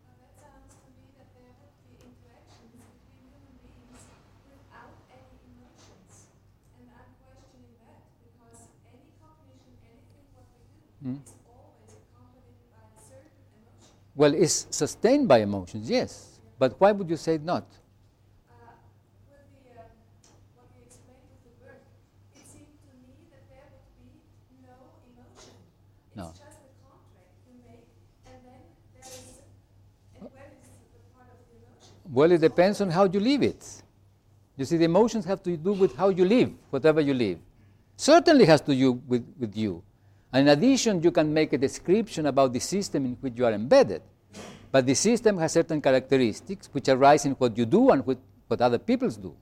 Well, 0.07 0.15
that 0.23 0.31
sounds 0.39 0.71
to 0.79 0.87
me 0.95 1.11
that 1.19 1.27
there 1.35 1.51
would 1.59 1.75
be 1.83 1.99
interactions 1.99 2.71
between 2.71 3.19
human 3.27 3.51
beings 3.67 4.07
without 4.47 4.95
any 5.11 5.35
emotions. 5.51 6.31
And 6.79 6.87
I'm 6.95 7.11
questioning 7.19 7.75
that 7.83 8.07
because 8.23 8.71
any 8.87 9.11
cognition, 9.19 9.75
anything 9.83 10.23
what 10.37 10.47
we 10.55 10.63
do, 10.71 10.79
Mm. 10.87 10.96
is 10.96 10.96
always 10.96 10.96
accompanied 10.96 10.96
by 10.96 10.96
a 10.96 10.96
certain 10.96 10.96
emotion. 11.07 11.23
Well, 14.14 14.33
it's 14.33 14.66
sustained 14.71 15.29
by 15.29 15.40
emotions, 15.40 15.90
yes. 15.90 16.40
But 16.59 16.81
why 16.81 16.92
would 16.92 17.11
you 17.11 17.19
say 17.19 17.38
not? 17.38 17.64
Uh, 18.49 18.55
with 19.29 19.45
the, 19.62 19.77
um, 19.79 19.92
what 20.57 20.66
you 20.73 20.87
explained 20.87 21.29
with 21.29 21.42
the 21.45 21.53
work, 21.62 21.85
it 22.35 22.47
seemed 22.49 22.73
to 22.81 22.92
me 22.97 23.12
that 23.31 23.45
there 23.51 23.69
would 23.69 23.85
be 24.01 24.09
no 24.64 24.73
emotion. 25.05 25.53
It's 26.16 26.38
just 26.40 26.64
a 26.64 26.73
contract 26.81 27.37
you 27.45 27.61
make, 27.61 27.85
and 28.25 28.40
then 28.40 28.62
there 28.95 29.05
is, 29.05 29.45
and 30.16 30.33
where 30.33 30.49
is 30.49 30.64
the 30.97 31.01
part 31.12 31.29
of 31.29 31.37
the 31.45 31.61
emotion? 31.61 31.92
Well, 32.09 32.33
it 32.33 32.40
depends 32.40 32.81
on 32.81 32.88
how 32.88 33.05
you 33.05 33.21
live 33.21 33.42
it. 33.42 33.83
You 34.57 34.64
see, 34.64 34.79
the 34.79 34.87
emotions 34.87 35.27
have 35.27 35.42
to 35.42 35.55
do 35.59 35.75
with 35.75 35.95
how 35.95 36.09
you 36.09 36.25
live, 36.25 36.53
whatever 36.71 37.03
you 37.03 37.12
live. 37.12 37.38
Certainly 37.99 38.47
has 38.47 38.62
to 38.62 38.75
do 38.75 38.92
with, 39.07 39.27
with 39.38 39.55
you. 39.55 39.83
And 40.33 40.49
in 40.49 40.59
addition, 40.59 41.03
you 41.03 41.11
can 41.11 41.33
make 41.33 41.53
a 41.53 41.59
description 41.59 42.27
about 42.27 42.53
the 42.53 42.61
system 42.61 43.05
in 43.07 43.12
which 43.21 43.35
you 43.37 43.47
are 43.47 43.53
embedded. 43.53 44.03
But 44.71 44.87
the 44.87 44.95
system 44.95 45.39
has 45.39 45.53
certain 45.53 45.81
characteristics 45.81 46.69
which 46.73 46.89
arise 46.89 47.25
in 47.25 47.33
what 47.33 47.57
you 47.57 47.65
do 47.65 47.91
and 47.91 48.05
what, 48.05 48.19
what 48.49 48.61
other 48.61 48.79
people 48.79 49.09
do. 49.09 49.35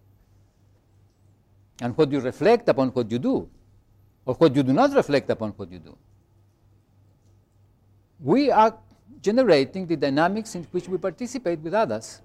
And 1.81 1.97
what 1.97 2.12
you 2.12 2.20
reflect 2.20 2.68
upon 2.68 2.88
what 2.90 3.11
you 3.11 3.18
do, 3.18 3.49
or 4.25 4.35
what 4.35 4.55
you 4.55 4.62
do 4.62 4.73
not 4.73 4.94
reflect 4.94 5.29
upon 5.31 5.51
what 5.51 5.73
you 5.73 5.81
do. 5.81 5.97
We 8.20 8.51
are 8.51 8.79
generating 9.20 9.87
the 9.87 9.97
dynamics 9.97 10.55
in 10.55 10.64
which 10.64 10.88
we 10.88 10.99
participate 10.99 11.59
with 11.59 11.75
others 11.75 12.20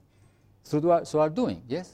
through 0.63 0.91
our, 0.91 1.03
through 1.03 1.19
our 1.21 1.29
doing, 1.29 1.63
yes? 1.67 1.91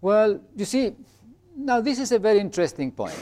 Well, 0.00 0.40
you 0.56 0.64
see, 0.64 0.94
now 1.56 1.80
this 1.80 1.98
is 1.98 2.12
a 2.12 2.18
very 2.18 2.38
interesting 2.38 2.90
point. 2.90 3.18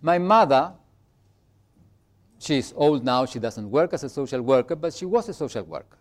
My 0.00 0.18
mother, 0.18 0.72
she's 2.38 2.72
old 2.76 3.04
now, 3.04 3.24
she 3.24 3.38
doesn't 3.38 3.70
work 3.70 3.92
as 3.92 4.02
a 4.02 4.08
social 4.08 4.42
worker, 4.42 4.74
but 4.74 4.92
she 4.92 5.04
was 5.04 5.28
a 5.28 5.34
social 5.34 5.62
worker. 5.62 5.98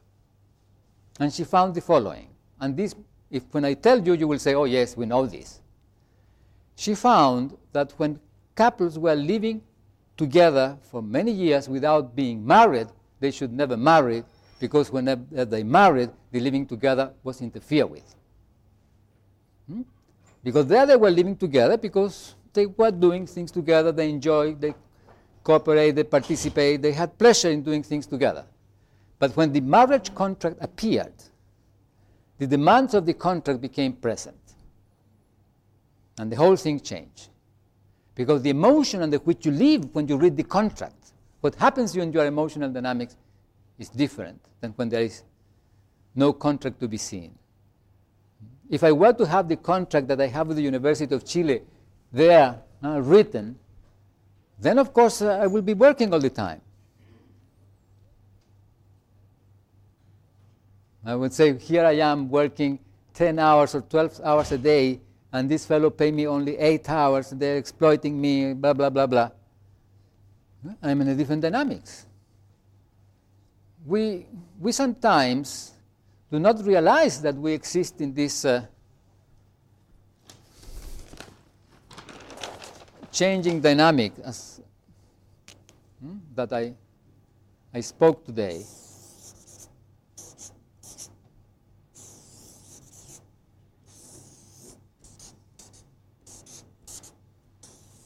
And 1.20 1.32
she 1.32 1.44
found 1.44 1.76
the 1.76 1.82
following. 1.82 2.30
And 2.60 2.76
this, 2.76 2.96
if 3.30 3.44
when 3.52 3.64
I 3.66 3.76
tell 3.76 4.00
you, 4.00 4.14
you 4.14 4.28
will 4.28 4.40
say, 4.40 4.56
oh, 4.56 4.64
yes, 4.64 4.98
we 4.98 5.06
know 5.06 5.28
this. 5.28 5.62
She 6.76 6.96
found 6.96 7.56
that 7.74 7.92
when 7.98 8.20
couples 8.56 8.98
were 8.98 9.14
living 9.14 9.62
together 10.18 10.78
for 10.82 11.04
many 11.04 11.32
years 11.32 11.70
without 11.70 12.16
being 12.16 12.46
married, 12.46 12.88
they 13.20 13.30
should 13.30 13.54
never 13.54 13.78
marry 13.78 14.24
because 14.60 14.92
whenever 14.92 15.46
they 15.46 15.64
married, 15.64 16.10
the 16.32 16.40
living 16.40 16.66
together 16.66 17.14
was 17.24 17.42
interfered 17.42 17.90
with. 17.90 18.16
Hmm? 19.72 19.82
Because 20.44 20.66
there 20.66 20.86
they 20.86 20.96
were 20.96 21.12
living 21.12 21.36
together 21.36 21.78
because 21.78 22.36
they 22.54 22.66
were 22.66 22.92
doing 22.92 23.26
things 23.26 23.52
together, 23.52 23.92
they 23.92 24.10
enjoyed, 24.10 24.60
they 24.60 24.74
cooperate, 25.44 25.92
they 25.92 26.04
participate, 26.04 26.82
they 26.82 26.92
had 26.92 27.18
pleasure 27.18 27.50
in 27.50 27.64
doing 27.64 27.84
things 27.84 28.06
together. 28.06 28.46
But 29.20 29.36
when 29.38 29.54
the 29.54 29.62
marriage 29.62 30.14
contract 30.14 30.58
appeared, 30.62 31.14
the 32.38 32.48
demands 32.48 32.94
of 32.94 33.06
the 33.06 33.14
contract 33.14 33.62
became 33.62 33.94
present. 33.94 34.36
And 36.18 36.32
the 36.32 36.36
whole 36.36 36.56
thing 36.56 36.80
changed. 36.80 37.30
Because 38.16 38.42
the 38.42 38.50
emotion 38.50 39.02
under 39.02 39.18
which 39.18 39.46
you 39.46 39.52
live 39.52 39.94
when 39.94 40.08
you 40.08 40.18
read 40.18 40.36
the 40.36 40.44
contract, 40.44 41.14
what 41.40 41.56
happens 41.56 41.92
to 41.92 41.98
you 41.98 42.04
in 42.04 42.12
your 42.12 42.26
emotional 42.26 42.70
dynamics 42.70 43.16
is 43.80 43.90
different 43.90 44.40
than 44.60 44.72
when 44.72 44.90
there 44.90 45.02
is 45.04 45.24
no 46.14 46.34
contract 46.34 46.80
to 46.80 46.88
be 46.88 46.98
seen. 46.98 47.34
If 48.72 48.86
I 48.86 48.94
were 48.94 49.12
to 49.12 49.26
have 49.26 49.50
the 49.50 49.58
contract 49.58 50.08
that 50.08 50.22
I 50.22 50.28
have 50.28 50.48
with 50.48 50.56
the 50.56 50.64
University 50.64 51.14
of 51.14 51.26
Chile 51.26 51.62
there 52.14 52.58
uh, 52.82 53.02
written, 53.02 53.60
then 54.58 54.80
of 54.80 54.94
course 54.94 55.22
uh, 55.22 55.40
I 55.44 55.48
will 55.48 55.62
be 55.62 55.74
working 55.74 56.14
all 56.14 56.22
the 56.22 56.30
time. 56.30 56.62
I 61.04 61.16
would 61.16 61.34
say, 61.34 61.58
here 61.58 61.84
I 61.84 61.98
am 61.98 62.30
working 62.30 62.80
10 63.14 63.40
hours 63.40 63.76
or 63.76 63.82
12 63.82 64.22
hours 64.24 64.54
a 64.54 64.58
day, 64.58 65.02
and 65.34 65.50
this 65.50 65.66
fellow 65.66 65.90
pay 65.90 66.12
me 66.12 66.26
only 66.26 66.58
8 66.58 66.90
hours, 66.90 67.32
they're 67.32 67.58
exploiting 67.58 68.22
me, 68.22 68.54
blah, 68.54 68.72
blah, 68.72 68.90
blah, 68.90 69.08
blah. 69.08 69.32
I'm 70.82 71.02
in 71.02 71.10
a 71.10 71.16
different 71.16 71.42
dynamics. 71.42 72.06
We, 73.86 74.28
we 74.62 74.72
sometimes 74.72 75.71
do 76.32 76.40
not 76.40 76.64
realize 76.66 77.22
that 77.22 77.36
we 77.36 77.52
exist 77.52 78.00
in 78.00 78.14
this 78.14 78.46
uh, 78.46 78.66
changing 83.12 83.60
dynamic 83.60 84.14
as, 84.24 84.62
hmm, 86.02 86.18
that 86.34 86.54
I, 86.54 86.74
I 87.74 87.82
spoke 87.82 88.26
today. 88.26 88.64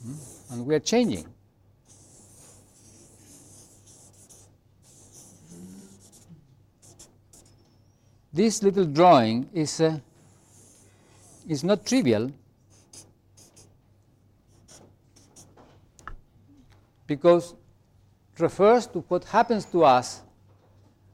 Hmm, 0.03 0.53
and 0.53 0.65
we 0.65 0.73
are 0.73 0.79
changing. 0.79 1.34
This 8.35 8.61
little 8.61 8.83
drawing 8.83 9.49
is, 9.53 9.79
uh, 9.79 9.97
is 11.47 11.63
not 11.63 11.85
trivial 11.85 12.29
because 17.07 17.53
it 18.33 18.41
refers 18.41 18.87
to 18.87 18.99
what 19.07 19.23
happens 19.23 19.63
to 19.67 19.85
us 19.85 20.21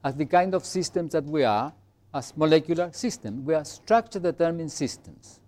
as 0.04 0.16
the 0.16 0.26
kind 0.26 0.56
of 0.56 0.66
systems 0.66 1.12
that 1.12 1.24
we 1.26 1.44
are, 1.44 1.72
as 2.12 2.36
molecular 2.36 2.90
systems. 2.92 3.46
We 3.46 3.54
are 3.54 3.66
structure 3.66 4.20
determined 4.20 4.72
systems. 4.72 5.40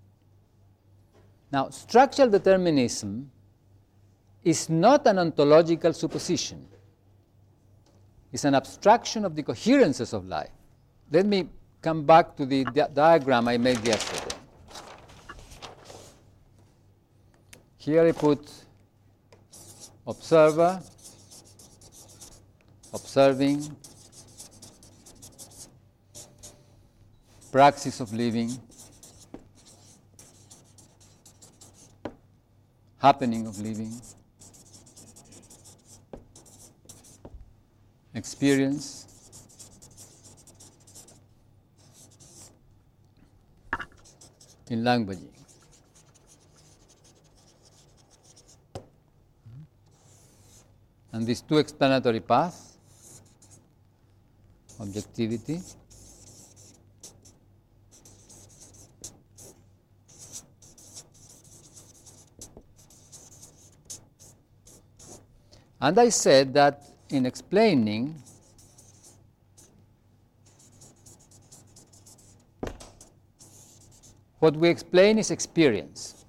Now, 1.52 1.72
structural 1.72 2.30
determinism 2.30 3.32
is 4.44 4.70
not 4.70 5.08
an 5.08 5.18
ontological 5.18 5.94
supposition. 5.94 6.68
It's 8.32 8.46
an 8.46 8.54
abstraction 8.54 9.26
of 9.26 9.36
the 9.36 9.42
coherences 9.42 10.14
of 10.14 10.28
life. 10.28 10.52
Let 11.12 11.26
me 11.26 11.50
come 11.84 12.06
back 12.06 12.38
to 12.38 12.46
the 12.46 12.64
di- 12.64 12.88
diagram 12.94 13.50
I 13.50 13.58
made 13.58 13.86
yesterday. 13.86 14.38
Here 17.78 18.08
I 18.08 18.14
put 18.14 18.50
observer, 20.08 20.82
observing, 22.94 23.76
praxis 27.52 28.00
of 28.00 28.14
living, 28.14 28.52
happening 32.98 33.46
of 33.46 33.60
living, 33.60 33.92
experience, 38.16 39.03
in 44.70 44.84
language. 44.84 45.20
Hmm? 48.74 49.64
And 51.12 51.28
these 51.28 51.42
two 51.42 51.58
explanatory 51.58 52.20
paths, 52.20 52.78
objectivity, 54.80 55.62
and 65.82 66.00
I 66.00 66.10
said 66.10 66.54
that 66.54 66.82
in 67.10 67.26
explaining 67.26 68.16
what 74.44 74.58
we 74.58 74.68
explain 74.68 75.18
is 75.18 75.32
experience. 75.32 76.26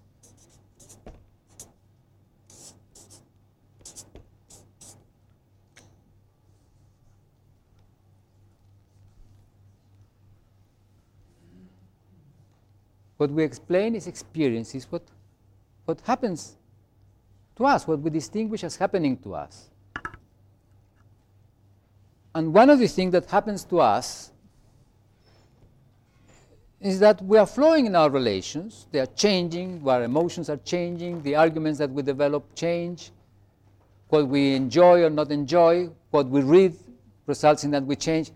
What 13.16 13.32
we 13.32 13.42
explain 13.42 13.96
is 13.96 14.06
experience, 14.06 14.76
is 14.76 14.84
what, 14.92 15.02
what 15.84 16.00
happens 16.02 16.54
to 17.56 17.66
us, 17.66 17.88
what 17.88 17.98
we 17.98 18.10
distinguish 18.10 18.62
as 18.62 18.76
happening 18.76 19.16
to 19.24 19.34
us. 19.34 19.70
And 22.32 22.54
one 22.54 22.70
of 22.70 22.78
the 22.78 22.86
things 22.86 23.10
that 23.10 23.28
happens 23.28 23.64
to 23.64 23.80
us 23.80 24.30
is 26.84 27.00
that 27.00 27.20
we 27.22 27.38
are 27.38 27.46
flowing 27.46 27.86
in 27.86 27.96
our 27.96 28.10
relations, 28.10 28.86
they 28.92 29.00
are 29.00 29.12
changing, 29.16 29.82
our 29.88 30.02
emotions 30.02 30.50
are 30.50 30.58
changing, 30.58 31.22
the 31.22 31.34
arguments 31.34 31.78
that 31.78 31.90
we 31.90 32.02
develop 32.02 32.54
change, 32.54 33.10
what 34.08 34.28
we 34.28 34.54
enjoy 34.54 35.02
or 35.02 35.08
not 35.08 35.32
enjoy, 35.32 35.88
what 36.10 36.28
we 36.28 36.42
read 36.42 36.76
results 37.24 37.64
in 37.64 37.70
that 37.70 37.82
we 37.86 37.96
change. 37.96 38.32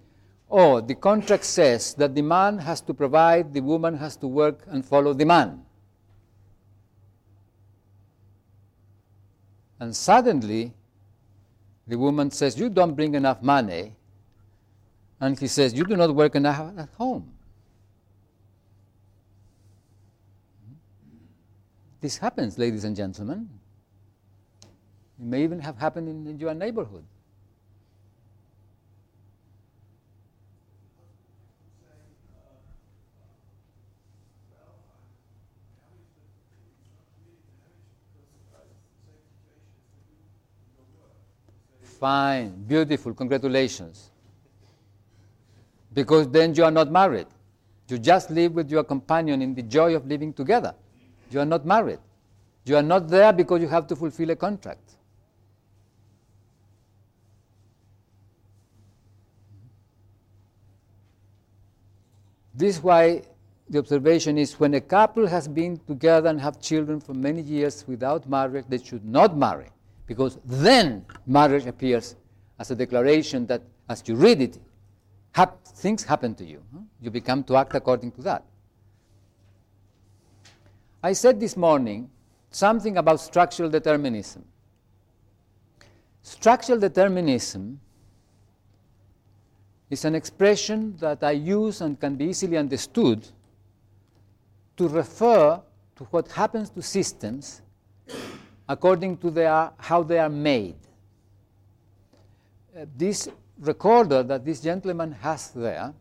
Oh, 0.51 0.81
the 0.81 0.95
contract 0.95 1.45
says 1.45 1.93
that 1.97 2.15
the 2.15 2.23
man 2.23 2.57
has 2.57 2.81
to 2.81 2.95
provide, 2.95 3.53
the 3.53 3.61
woman 3.61 3.99
has 3.99 4.17
to 4.17 4.27
work 4.27 4.65
and 4.69 4.83
follow 4.83 5.13
the 5.13 5.27
man. 5.27 5.63
And 9.79 9.95
suddenly, 9.95 10.73
the 11.87 11.99
woman 11.99 12.31
says, 12.31 12.59
You 12.59 12.71
don't 12.71 12.95
bring 12.95 13.15
enough 13.15 13.43
money. 13.43 13.95
And 15.21 15.39
he 15.39 15.49
says, 15.49 15.75
You 15.75 15.85
do 15.85 15.97
not 15.97 16.15
work 16.15 16.35
enough 16.35 16.73
at 16.79 16.89
home. 16.97 17.35
This 22.01 22.17
happens, 22.19 22.59
ladies 22.59 22.85
and 22.85 22.95
gentlemen. 22.95 23.49
It 25.19 25.25
may 25.25 25.43
even 25.43 25.59
have 25.61 25.77
happened 25.77 26.09
in, 26.09 26.27
in 26.27 26.39
your 26.39 26.55
neighborhood. 26.55 27.05
Fine, 41.83 42.63
beautiful, 42.69 43.13
congratulations. 43.13 44.11
Because 45.93 46.29
then 46.29 46.55
you 46.55 46.63
are 46.63 46.71
not 46.71 46.93
married. 46.93 47.27
You 47.89 47.99
just 47.99 48.31
live 48.31 48.53
with 48.53 48.71
your 48.71 48.85
companion 48.85 49.43
in 49.43 49.53
the 49.53 49.63
joy 49.63 49.97
of 49.97 50.07
living 50.07 50.33
together. 50.33 50.77
You 51.31 51.41
are 51.41 51.45
not 51.47 51.67
married. 51.67 51.99
You 52.65 52.77
are 52.77 52.83
not 52.83 53.09
there 53.09 53.33
because 53.33 53.61
you 53.61 53.69
have 53.69 53.87
to 53.89 53.97
fulfill 53.97 54.31
a 54.31 54.37
contract. 54.37 54.97
This 62.55 62.77
is 62.77 62.83
why 62.83 63.23
the 63.71 63.79
observation 63.79 64.37
is 64.37 64.59
when 64.59 64.75
a 64.75 64.81
couple 64.81 65.27
has 65.27 65.47
been 65.47 65.79
together 65.87 66.29
and 66.29 66.41
have 66.41 66.61
children 66.61 67.01
for 67.01 67.15
many 67.15 67.41
years 67.43 67.85
without 67.87 68.29
marriage, 68.29 68.65
they 68.69 68.79
should 68.79 69.05
not 69.05 69.37
marry, 69.37 69.69
because 70.07 70.39
then 70.45 71.05
marriage 71.27 71.67
appears 71.67 72.17
as 72.59 72.71
a 72.71 72.75
declaration 72.75 73.47
that, 73.47 73.63
as 73.89 74.03
you 74.07 74.17
read 74.17 74.41
it, 74.41 74.59
hap- 75.33 75.65
things 75.69 76.03
happen 76.03 76.35
to 76.35 76.45
you. 76.45 76.63
You 77.01 77.11
become 77.11 77.45
to 77.45 77.57
act 77.57 77.75
according 77.75 78.13
to 78.13 78.23
that. 78.23 78.43
I 81.03 81.13
said 81.13 81.39
this 81.39 81.57
morning 81.57 82.11
something 82.51 82.97
about 82.97 83.21
structural 83.21 83.71
determinism. 83.71 84.45
Structural 86.23 86.79
determinism 86.79 87.81
is 89.91 90.05
an 90.05 90.15
expression 90.15 90.97
that 90.99 91.23
I 91.23 91.33
use 91.33 91.81
and 91.81 91.99
can 91.99 92.17
be 92.17 92.27
easily 92.27 92.57
understood 92.57 93.27
to 94.77 94.89
refer 94.89 95.61
to 95.97 96.05
what 96.05 96.31
happens 96.33 96.71
to 96.71 96.83
systems 96.83 97.63
according 98.69 99.17
to 99.19 99.31
their, 99.31 99.71
how 99.79 100.03
they 100.03 100.19
are 100.19 100.29
made. 100.29 100.77
Uh, 102.77 102.85
this 102.97 103.29
recorder 103.61 104.23
that 104.23 104.45
this 104.45 104.61
gentleman 104.61 105.13
has 105.13 105.51
there 105.51 105.95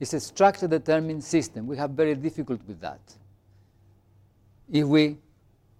is 0.00 0.14
a 0.14 0.20
structure 0.20 0.66
determined 0.66 1.22
system. 1.22 1.66
We 1.66 1.76
have 1.76 1.90
very 1.90 2.14
difficult 2.14 2.60
with 2.66 2.80
that. 2.80 3.00
If 4.70 4.86
we 4.86 5.18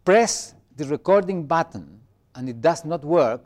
press 0.05 0.55
the 0.77 0.85
recording 0.87 1.47
button 1.47 2.01
and 2.35 2.49
it 2.49 2.61
does 2.61 2.85
not 2.85 3.05
work, 3.05 3.45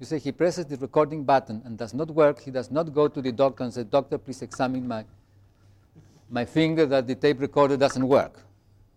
you 0.00 0.06
say 0.06 0.18
he 0.18 0.32
presses 0.32 0.66
the 0.66 0.76
recording 0.76 1.24
button 1.24 1.60
and 1.64 1.76
does 1.76 1.92
not 1.92 2.10
work, 2.10 2.40
he 2.40 2.50
does 2.50 2.70
not 2.70 2.94
go 2.94 3.08
to 3.08 3.20
the 3.20 3.32
doctor 3.32 3.64
and 3.64 3.74
say, 3.74 3.84
Doctor, 3.84 4.16
please 4.16 4.42
examine 4.42 4.86
my, 4.86 5.04
my 6.30 6.44
finger 6.44 6.86
that 6.86 7.06
the 7.06 7.14
tape 7.14 7.40
recorder 7.40 7.76
doesn't 7.76 8.06
work. 8.06 8.40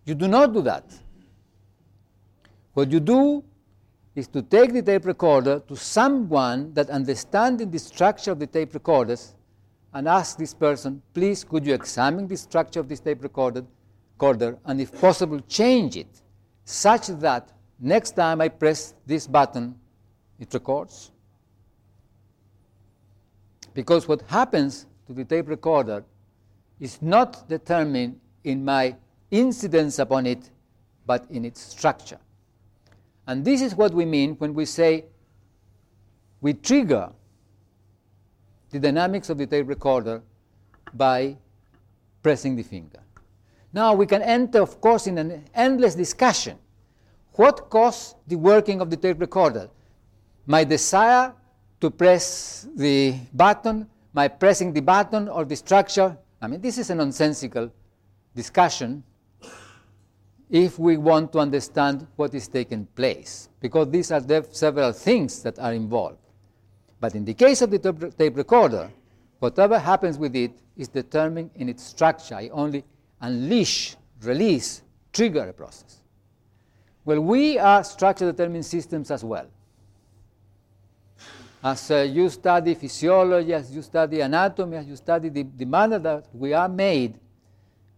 You 0.06 0.16
do 0.16 0.28
not 0.28 0.54
do 0.54 0.62
that. 0.62 0.86
What 2.74 2.92
you 2.92 3.00
do 3.00 3.44
is 4.16 4.28
to 4.28 4.42
take 4.42 4.74
the 4.74 4.82
tape 4.82 5.06
recorder 5.06 5.60
to 5.68 5.76
someone 5.76 6.74
that 6.74 6.90
understands 6.90 7.66
the 7.66 7.80
structure 7.80 8.32
of 8.32 8.40
the 8.40 8.48
tape 8.48 8.74
recorders 8.74 9.34
and 9.94 10.08
ask 10.08 10.38
this 10.38 10.54
person, 10.54 11.02
please, 11.14 11.44
could 11.44 11.66
you 11.66 11.74
examine 11.74 12.28
the 12.28 12.38
structure 12.38 12.80
of 12.80 12.88
this 12.88 13.00
tape 13.00 13.24
recorder, 13.24 13.66
recorder 14.22 14.58
and 14.66 14.80
if 14.80 14.92
possible, 15.02 15.40
change 15.48 15.98
it 15.98 16.22
such 16.64 17.08
that 17.08 17.52
next 17.80 18.12
time 18.12 18.40
I 18.40 18.50
press 18.50 18.94
this 19.06 19.26
button, 19.26 19.76
it 20.40 20.54
records? 20.54 21.12
Because 23.74 24.08
what 24.08 24.22
happens 24.28 24.86
to 25.08 25.14
the 25.14 25.26
tape 25.26 25.50
recorder 25.50 26.04
is 26.80 27.02
not 27.02 27.48
determined 27.50 28.20
in 28.44 28.64
my 28.64 28.96
incidence 29.32 29.98
upon 29.98 30.28
it, 30.28 30.50
but 31.06 31.26
in 31.32 31.44
its 31.44 31.62
structure. 31.62 32.20
And 33.26 33.44
this 33.44 33.62
is 33.62 33.76
what 33.76 33.94
we 33.94 34.06
mean 34.06 34.36
when 34.36 34.54
we 34.54 34.66
say 34.66 35.06
we 36.42 36.54
trigger 36.54 37.12
the 38.70 38.80
dynamics 38.80 39.30
of 39.30 39.38
the 39.38 39.48
tape 39.48 39.68
recorder 39.68 40.22
by 40.94 41.38
pressing 42.22 42.56
the 42.56 42.64
finger. 42.64 43.00
Now 43.74 43.94
we 43.94 44.06
can 44.06 44.22
enter, 44.22 44.62
of 44.62 44.82
course, 44.82 45.08
in 45.08 45.18
an 45.18 45.46
endless 45.54 45.96
discussion. 45.96 46.58
What 47.34 47.70
caused 47.70 48.16
the 48.28 48.36
working 48.36 48.82
of 48.82 48.90
the 48.90 48.98
tape 48.98 49.20
recorder? 49.20 49.70
My 50.46 50.64
desire 50.64 51.34
to 51.80 51.90
press 51.90 52.68
the 52.76 53.16
button, 53.34 53.88
my 54.14 54.28
pressing 54.28 54.74
the 54.74 54.82
button, 54.82 55.30
or 55.30 55.46
the 55.46 55.56
structure? 55.56 56.18
I 56.42 56.48
mean, 56.48 56.62
this 56.62 56.78
is 56.78 56.90
a 56.90 56.96
nonsensical 56.96 57.72
discussion 58.36 59.04
if 60.50 60.78
we 60.78 60.98
want 60.98 61.32
to 61.32 61.40
understand 61.40 62.06
what 62.18 62.34
is 62.34 62.50
taking 62.50 62.86
place, 62.88 63.48
because 63.62 63.90
these 63.90 64.12
are 64.12 64.22
several 64.52 64.92
things 64.92 65.42
that 65.44 65.58
are 65.60 65.74
involved. 65.74 66.18
But 67.00 67.16
in 67.16 67.24
the 67.24 67.34
case 67.34 67.62
of 67.62 67.72
the 67.72 67.80
tape- 67.80 68.18
tape 68.18 68.36
recorder, 68.36 68.92
whatever 69.40 69.80
happens 69.80 70.18
with 70.18 70.36
it 70.36 70.52
is 70.76 70.90
determined 70.90 71.52
in 71.56 71.70
its 71.70 71.84
structure. 71.84 72.36
I 72.36 72.50
only 72.50 72.84
unleash, 73.22 73.96
release, 74.22 74.82
trigger 75.14 75.50
a 75.50 75.54
process. 75.54 76.02
Well, 77.06 77.22
we 77.22 77.58
are 77.58 77.84
structure 77.84 78.32
determined 78.32 78.66
systems 78.66 79.10
as 79.12 79.24
well. 79.24 79.48
As 81.64 81.92
uh, 81.92 81.98
you 81.98 82.30
study 82.30 82.74
physiology, 82.74 83.54
as 83.54 83.74
you 83.74 83.82
study 83.84 84.22
anatomy, 84.22 84.78
as 84.78 84.88
you 84.88 84.96
study 84.96 85.30
the, 85.30 85.44
the 85.44 85.66
manner 85.66 86.00
that 86.00 86.26
we 86.34 86.54
are 86.54 86.68
made, 86.68 87.20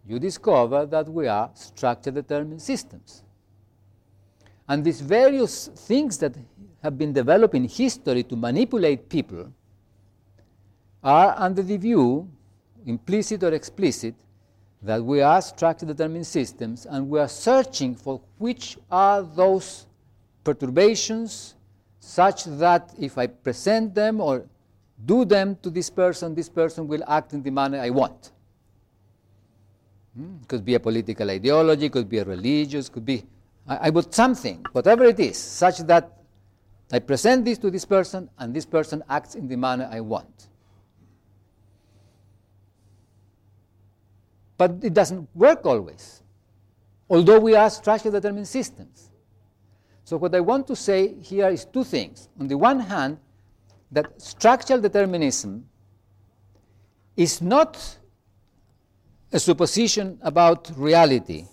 you 0.05 0.19
discover 0.19 0.85
that 0.85 1.07
we 1.07 1.27
are 1.27 1.49
structure 1.53 2.11
determined 2.11 2.61
systems. 2.61 3.23
And 4.67 4.83
these 4.83 4.99
various 4.99 5.67
things 5.67 6.17
that 6.17 6.35
have 6.81 6.97
been 6.97 7.13
developed 7.13 7.55
in 7.55 7.65
history 7.65 8.23
to 8.23 8.35
manipulate 8.35 9.07
people 9.07 9.53
are 11.01 11.35
under 11.37 11.61
the 11.61 11.77
view, 11.77 12.29
implicit 12.85 13.43
or 13.43 13.53
explicit, 13.53 14.15
that 14.83 15.03
we 15.03 15.21
are 15.21 15.41
structure 15.41 15.85
determined 15.85 16.27
systems 16.27 16.85
and 16.85 17.09
we 17.09 17.19
are 17.19 17.27
searching 17.27 17.95
for 17.95 18.21
which 18.37 18.77
are 18.91 19.23
those 19.23 19.87
perturbations 20.43 21.55
such 21.99 22.43
that 22.45 22.93
if 22.99 23.17
I 23.17 23.27
present 23.27 23.95
them 23.95 24.19
or 24.19 24.45
do 25.05 25.23
them 25.23 25.57
to 25.63 25.69
this 25.69 25.89
person, 25.89 26.35
this 26.35 26.49
person 26.49 26.87
will 26.87 27.03
act 27.07 27.33
in 27.33 27.41
the 27.41 27.49
manner 27.49 27.79
I 27.79 27.89
want. 27.89 28.31
Hmm? 30.15 30.37
Could 30.47 30.65
be 30.65 30.75
a 30.75 30.79
political 30.79 31.29
ideology, 31.29 31.89
could 31.89 32.09
be 32.09 32.19
a 32.19 32.25
religious, 32.25 32.89
could 32.89 33.05
be, 33.05 33.23
I, 33.67 33.87
I 33.87 33.89
would 33.89 34.13
something, 34.13 34.65
whatever 34.73 35.05
it 35.05 35.19
is, 35.19 35.37
such 35.37 35.79
that 35.79 36.11
I 36.91 36.99
present 36.99 37.45
this 37.45 37.57
to 37.59 37.71
this 37.71 37.85
person 37.85 38.29
and 38.37 38.53
this 38.53 38.65
person 38.65 39.01
acts 39.09 39.35
in 39.35 39.47
the 39.47 39.55
manner 39.55 39.89
I 39.91 40.01
want. 40.01 40.49
But 44.57 44.75
it 44.81 44.93
doesn't 44.93 45.27
work 45.35 45.65
always, 45.65 46.21
although 47.09 47.39
we 47.39 47.55
are 47.55 47.69
structure 47.69 48.11
determined 48.11 48.47
systems. 48.47 49.09
So, 50.05 50.17
what 50.17 50.35
I 50.35 50.41
want 50.41 50.67
to 50.67 50.75
say 50.75 51.15
here 51.21 51.49
is 51.49 51.65
two 51.65 51.83
things. 51.83 52.29
On 52.39 52.47
the 52.47 52.57
one 52.57 52.79
hand, 52.79 53.17
that 53.91 54.21
structural 54.21 54.81
determinism 54.81 55.65
is 57.15 57.41
not 57.41 57.97
a 59.31 59.39
supposition 59.39 60.19
about 60.21 60.71
reality. 60.75 61.45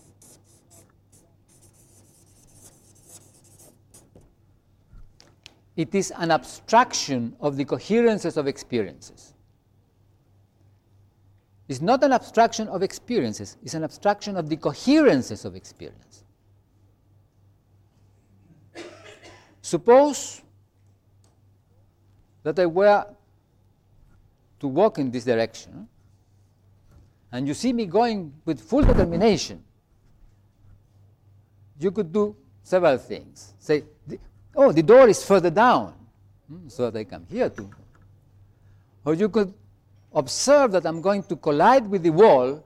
It 5.76 5.94
is 5.94 6.12
an 6.16 6.30
abstraction 6.30 7.36
of 7.40 7.56
the 7.56 7.64
coherences 7.64 8.36
of 8.36 8.46
experiences. 8.46 9.29
It's 11.70 11.80
not 11.80 12.02
an 12.02 12.10
abstraction 12.10 12.66
of 12.66 12.82
experiences, 12.82 13.56
it's 13.62 13.74
an 13.74 13.84
abstraction 13.84 14.36
of 14.36 14.48
the 14.48 14.56
coherences 14.56 15.44
of 15.44 15.54
experience. 15.54 16.24
Suppose 19.62 20.42
that 22.42 22.58
I 22.58 22.66
were 22.66 23.06
to 24.58 24.66
walk 24.66 24.98
in 24.98 25.12
this 25.12 25.24
direction, 25.24 25.86
and 27.30 27.46
you 27.46 27.54
see 27.54 27.72
me 27.72 27.86
going 27.86 28.34
with 28.44 28.60
full 28.60 28.82
determination, 28.82 29.62
you 31.78 31.92
could 31.92 32.12
do 32.12 32.34
several 32.64 32.98
things. 32.98 33.54
Say, 33.60 33.84
oh, 34.56 34.72
the 34.72 34.82
door 34.82 35.08
is 35.08 35.24
further 35.24 35.50
down, 35.50 35.94
hmm, 36.48 36.66
so 36.66 36.90
that 36.90 36.98
I 36.98 37.04
come 37.04 37.26
here 37.30 37.48
too. 37.48 37.70
Or 39.04 39.14
you 39.14 39.28
could 39.28 39.54
observe 40.12 40.72
that 40.72 40.86
I'm 40.86 41.00
going 41.00 41.22
to 41.24 41.36
collide 41.36 41.88
with 41.88 42.02
the 42.02 42.10
wall, 42.10 42.64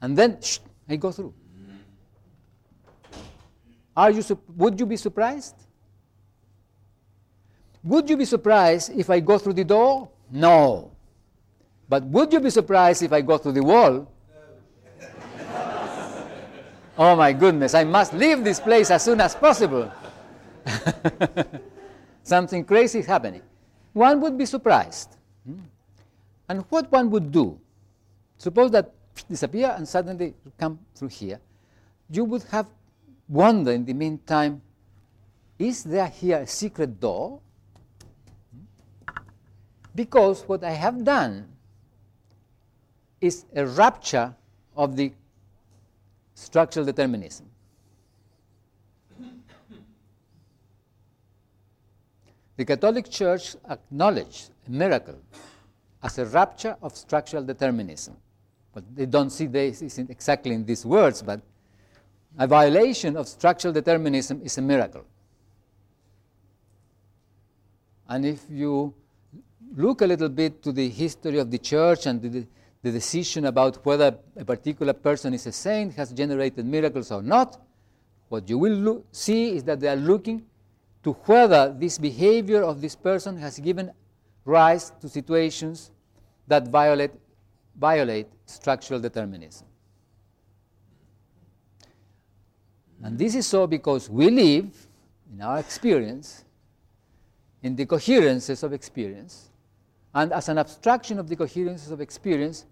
and 0.00 0.16
then 0.16 0.40
shh, 0.40 0.58
I 0.88 0.96
go 0.96 1.12
through. 1.12 1.34
Are 3.96 4.10
you, 4.10 4.22
would 4.56 4.78
you 4.78 4.86
be 4.86 4.96
surprised? 4.96 5.54
Would 7.84 8.10
you 8.10 8.16
be 8.16 8.24
surprised 8.24 8.92
if 8.96 9.10
I 9.10 9.20
go 9.20 9.38
through 9.38 9.52
the 9.52 9.64
door? 9.64 10.08
No. 10.30 10.90
But 11.88 12.02
would 12.04 12.32
you 12.32 12.40
be 12.40 12.50
surprised 12.50 13.02
if 13.02 13.12
I 13.12 13.20
go 13.20 13.38
through 13.38 13.52
the 13.52 13.62
wall? 13.62 14.10
oh 16.98 17.14
my 17.14 17.32
goodness, 17.32 17.74
I 17.74 17.84
must 17.84 18.14
leave 18.14 18.42
this 18.42 18.58
place 18.58 18.90
as 18.90 19.02
soon 19.02 19.20
as 19.20 19.34
possible. 19.34 19.92
Something 22.22 22.64
crazy 22.64 23.00
is 23.00 23.06
happening. 23.06 23.42
One 23.92 24.20
would 24.22 24.38
be 24.38 24.46
surprised. 24.46 25.16
And 26.48 26.64
what 26.68 26.90
one 26.92 27.10
would 27.10 27.32
do? 27.32 27.58
suppose 28.38 28.70
that 28.72 28.92
disappear 29.30 29.74
and 29.76 29.88
suddenly 29.88 30.34
come 30.58 30.78
through 30.94 31.08
here, 31.08 31.40
you 32.10 32.24
would 32.24 32.42
have 32.44 32.68
wonder 33.28 33.72
in 33.72 33.84
the 33.84 33.94
meantime, 33.94 34.60
is 35.58 35.84
there 35.84 36.08
here 36.08 36.38
a 36.38 36.46
secret 36.46 37.00
door? 37.00 37.40
Because 39.94 40.42
what 40.42 40.64
I 40.64 40.72
have 40.72 41.04
done 41.04 41.48
is 43.20 43.46
a 43.54 43.64
rupture 43.64 44.34
of 44.76 44.96
the 44.96 45.12
structural 46.34 46.84
determinism. 46.84 47.48
The 52.56 52.64
Catholic 52.64 53.08
Church 53.08 53.56
acknowledged 53.68 54.50
a 54.66 54.70
miracle 54.70 55.18
as 56.04 56.18
a 56.18 56.26
rupture 56.26 56.76
of 56.82 56.94
structural 56.94 57.42
determinism. 57.42 58.14
But 58.74 58.84
they 58.94 59.06
don't 59.06 59.30
see 59.30 59.46
this 59.46 59.80
exactly 59.98 60.52
in 60.52 60.66
these 60.66 60.84
words, 60.84 61.22
but 61.22 61.40
a 62.38 62.46
violation 62.46 63.16
of 63.16 63.26
structural 63.26 63.72
determinism 63.72 64.42
is 64.44 64.58
a 64.58 64.62
miracle. 64.62 65.04
And 68.06 68.26
if 68.26 68.42
you 68.50 68.92
look 69.74 70.02
a 70.02 70.06
little 70.06 70.28
bit 70.28 70.62
to 70.64 70.72
the 70.72 70.90
history 70.90 71.38
of 71.38 71.50
the 71.50 71.58
church 71.58 72.04
and 72.04 72.20
the, 72.20 72.46
the 72.82 72.92
decision 72.92 73.46
about 73.46 73.84
whether 73.86 74.14
a 74.36 74.44
particular 74.44 74.92
person 74.92 75.32
is 75.32 75.46
a 75.46 75.52
saint 75.52 75.94
has 75.94 76.12
generated 76.12 76.66
miracles 76.66 77.10
or 77.10 77.22
not, 77.22 77.58
what 78.28 78.48
you 78.50 78.58
will 78.58 79.04
see 79.10 79.56
is 79.56 79.64
that 79.64 79.80
they 79.80 79.88
are 79.88 79.96
looking 79.96 80.44
to 81.02 81.12
whether 81.24 81.74
this 81.78 81.96
behavior 81.96 82.62
of 82.62 82.82
this 82.82 82.94
person 82.94 83.38
has 83.38 83.58
given 83.58 83.90
rise 84.44 84.92
to 85.00 85.08
situations 85.08 85.90
that 86.46 86.68
violate, 86.68 87.12
violate 87.78 88.28
structural 88.46 89.00
determinism. 89.00 89.66
And 93.02 93.18
this 93.18 93.34
is 93.34 93.46
so 93.46 93.66
because 93.66 94.08
we 94.08 94.30
live, 94.30 94.86
in 95.32 95.42
our 95.42 95.58
experience, 95.58 96.44
in 97.62 97.76
the 97.76 97.86
coherences 97.86 98.62
of 98.62 98.72
experience. 98.72 99.50
And 100.14 100.32
as 100.32 100.48
an 100.48 100.58
abstraction 100.58 101.18
of 101.18 101.28
the 101.28 101.36
coherences 101.36 101.90
of 101.90 102.00
experience, 102.00 102.66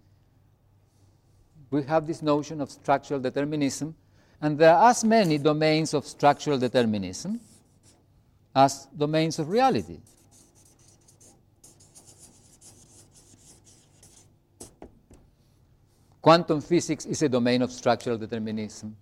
we 1.70 1.82
have 1.84 2.06
this 2.06 2.22
notion 2.22 2.60
of 2.60 2.70
structural 2.70 3.20
determinism. 3.20 3.94
And 4.40 4.58
there 4.58 4.74
are 4.74 4.90
as 4.90 5.04
many 5.04 5.38
domains 5.38 5.94
of 5.94 6.06
structural 6.06 6.58
determinism 6.58 7.40
as 8.54 8.86
domains 8.96 9.38
of 9.38 9.48
reality. 9.48 10.00
Quantum 16.22 16.60
physics 16.60 17.04
is 17.04 17.20
a 17.22 17.28
domain 17.28 17.62
of 17.62 17.72
structural 17.72 18.16
determinism. 18.16 18.96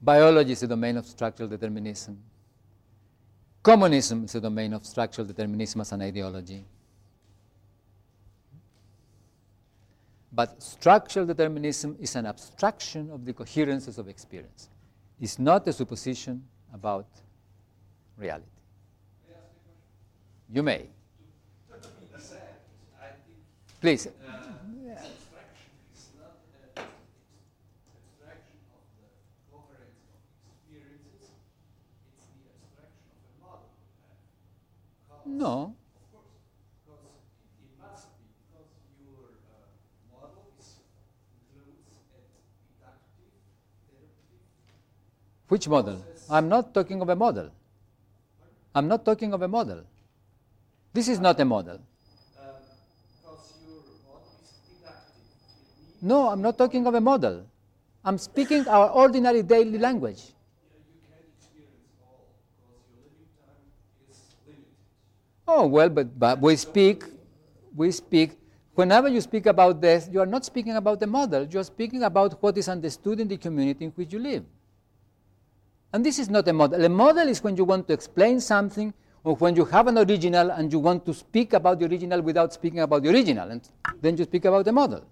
Biology 0.00 0.52
is 0.52 0.62
a 0.62 0.66
domain 0.66 0.96
of 0.96 1.04
structural 1.04 1.46
determinism. 1.46 2.18
Communism 3.62 4.24
is 4.24 4.34
a 4.34 4.40
domain 4.40 4.72
of 4.72 4.86
structural 4.86 5.26
determinism 5.26 5.82
as 5.82 5.92
an 5.92 6.00
ideology. 6.00 6.64
But 10.32 10.62
structural 10.62 11.26
determinism 11.26 11.96
is 12.00 12.16
an 12.16 12.24
abstraction 12.24 13.10
of 13.10 13.26
the 13.26 13.34
coherences 13.34 13.98
of 13.98 14.08
experience. 14.08 14.70
It's 15.20 15.38
not 15.38 15.68
a 15.68 15.72
supposition 15.72 16.44
about 16.72 17.06
reality. 18.16 18.46
You 20.50 20.62
may. 20.62 20.86
Please. 23.80 24.08
No. 35.26 35.74
Which 45.48 45.68
model? 45.68 46.02
I'm 46.28 46.48
not 46.48 46.74
talking 46.74 47.00
of 47.00 47.08
a 47.08 47.16
model. 47.16 47.50
I'm 48.74 48.88
not 48.88 49.04
talking 49.04 49.32
of 49.32 49.42
a 49.42 49.48
model. 49.48 49.84
This 50.92 51.08
is 51.08 51.20
not 51.20 51.38
a 51.40 51.44
model. 51.44 51.80
No, 56.02 56.28
I'm 56.28 56.42
not 56.42 56.58
talking 56.58 56.86
of 56.86 56.94
a 56.94 57.00
model. 57.00 57.46
I'm 58.04 58.18
speaking 58.18 58.66
our 58.68 58.90
ordinary 58.90 59.42
daily 59.42 59.78
language. 59.78 60.35
Oh, 65.48 65.66
well, 65.66 65.88
but, 65.88 66.18
but 66.18 66.40
we 66.40 66.56
speak, 66.56 67.04
we 67.74 67.90
speak, 67.92 68.32
whenever 68.74 69.08
you 69.08 69.20
speak 69.20 69.46
about 69.46 69.80
death, 69.80 70.08
you 70.12 70.20
are 70.20 70.26
not 70.26 70.44
speaking 70.44 70.74
about 70.74 70.98
the 70.98 71.06
model, 71.06 71.44
you 71.44 71.60
are 71.60 71.64
speaking 71.64 72.02
about 72.02 72.42
what 72.42 72.58
is 72.58 72.68
understood 72.68 73.20
in 73.20 73.28
the 73.28 73.36
community 73.36 73.84
in 73.84 73.90
which 73.92 74.12
you 74.12 74.18
live. 74.18 74.44
And 75.92 76.04
this 76.04 76.18
is 76.18 76.28
not 76.28 76.46
a 76.48 76.52
model. 76.52 76.84
A 76.84 76.88
model 76.88 77.28
is 77.28 77.42
when 77.42 77.56
you 77.56 77.64
want 77.64 77.86
to 77.88 77.94
explain 77.94 78.40
something 78.40 78.92
or 79.22 79.36
when 79.36 79.56
you 79.56 79.64
have 79.64 79.86
an 79.86 79.98
original 79.98 80.50
and 80.50 80.72
you 80.72 80.78
want 80.78 81.06
to 81.06 81.14
speak 81.14 81.52
about 81.52 81.78
the 81.78 81.86
original 81.86 82.20
without 82.20 82.52
speaking 82.52 82.80
about 82.80 83.02
the 83.02 83.10
original, 83.10 83.50
and 83.50 83.60
then 84.00 84.16
you 84.16 84.24
speak 84.24 84.44
about 84.44 84.64
the 84.64 84.72
model. 84.72 85.04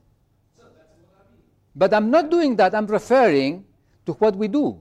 So 0.57 0.65
I 0.65 0.67
mean. 0.67 1.43
But 1.75 1.95
I'm 1.95 2.11
not 2.11 2.31
doing 2.31 2.57
that, 2.57 2.75
I'm 2.75 2.87
referring 2.87 3.65
to 4.07 4.13
what 4.15 4.37
we 4.37 4.49
do. 4.49 4.81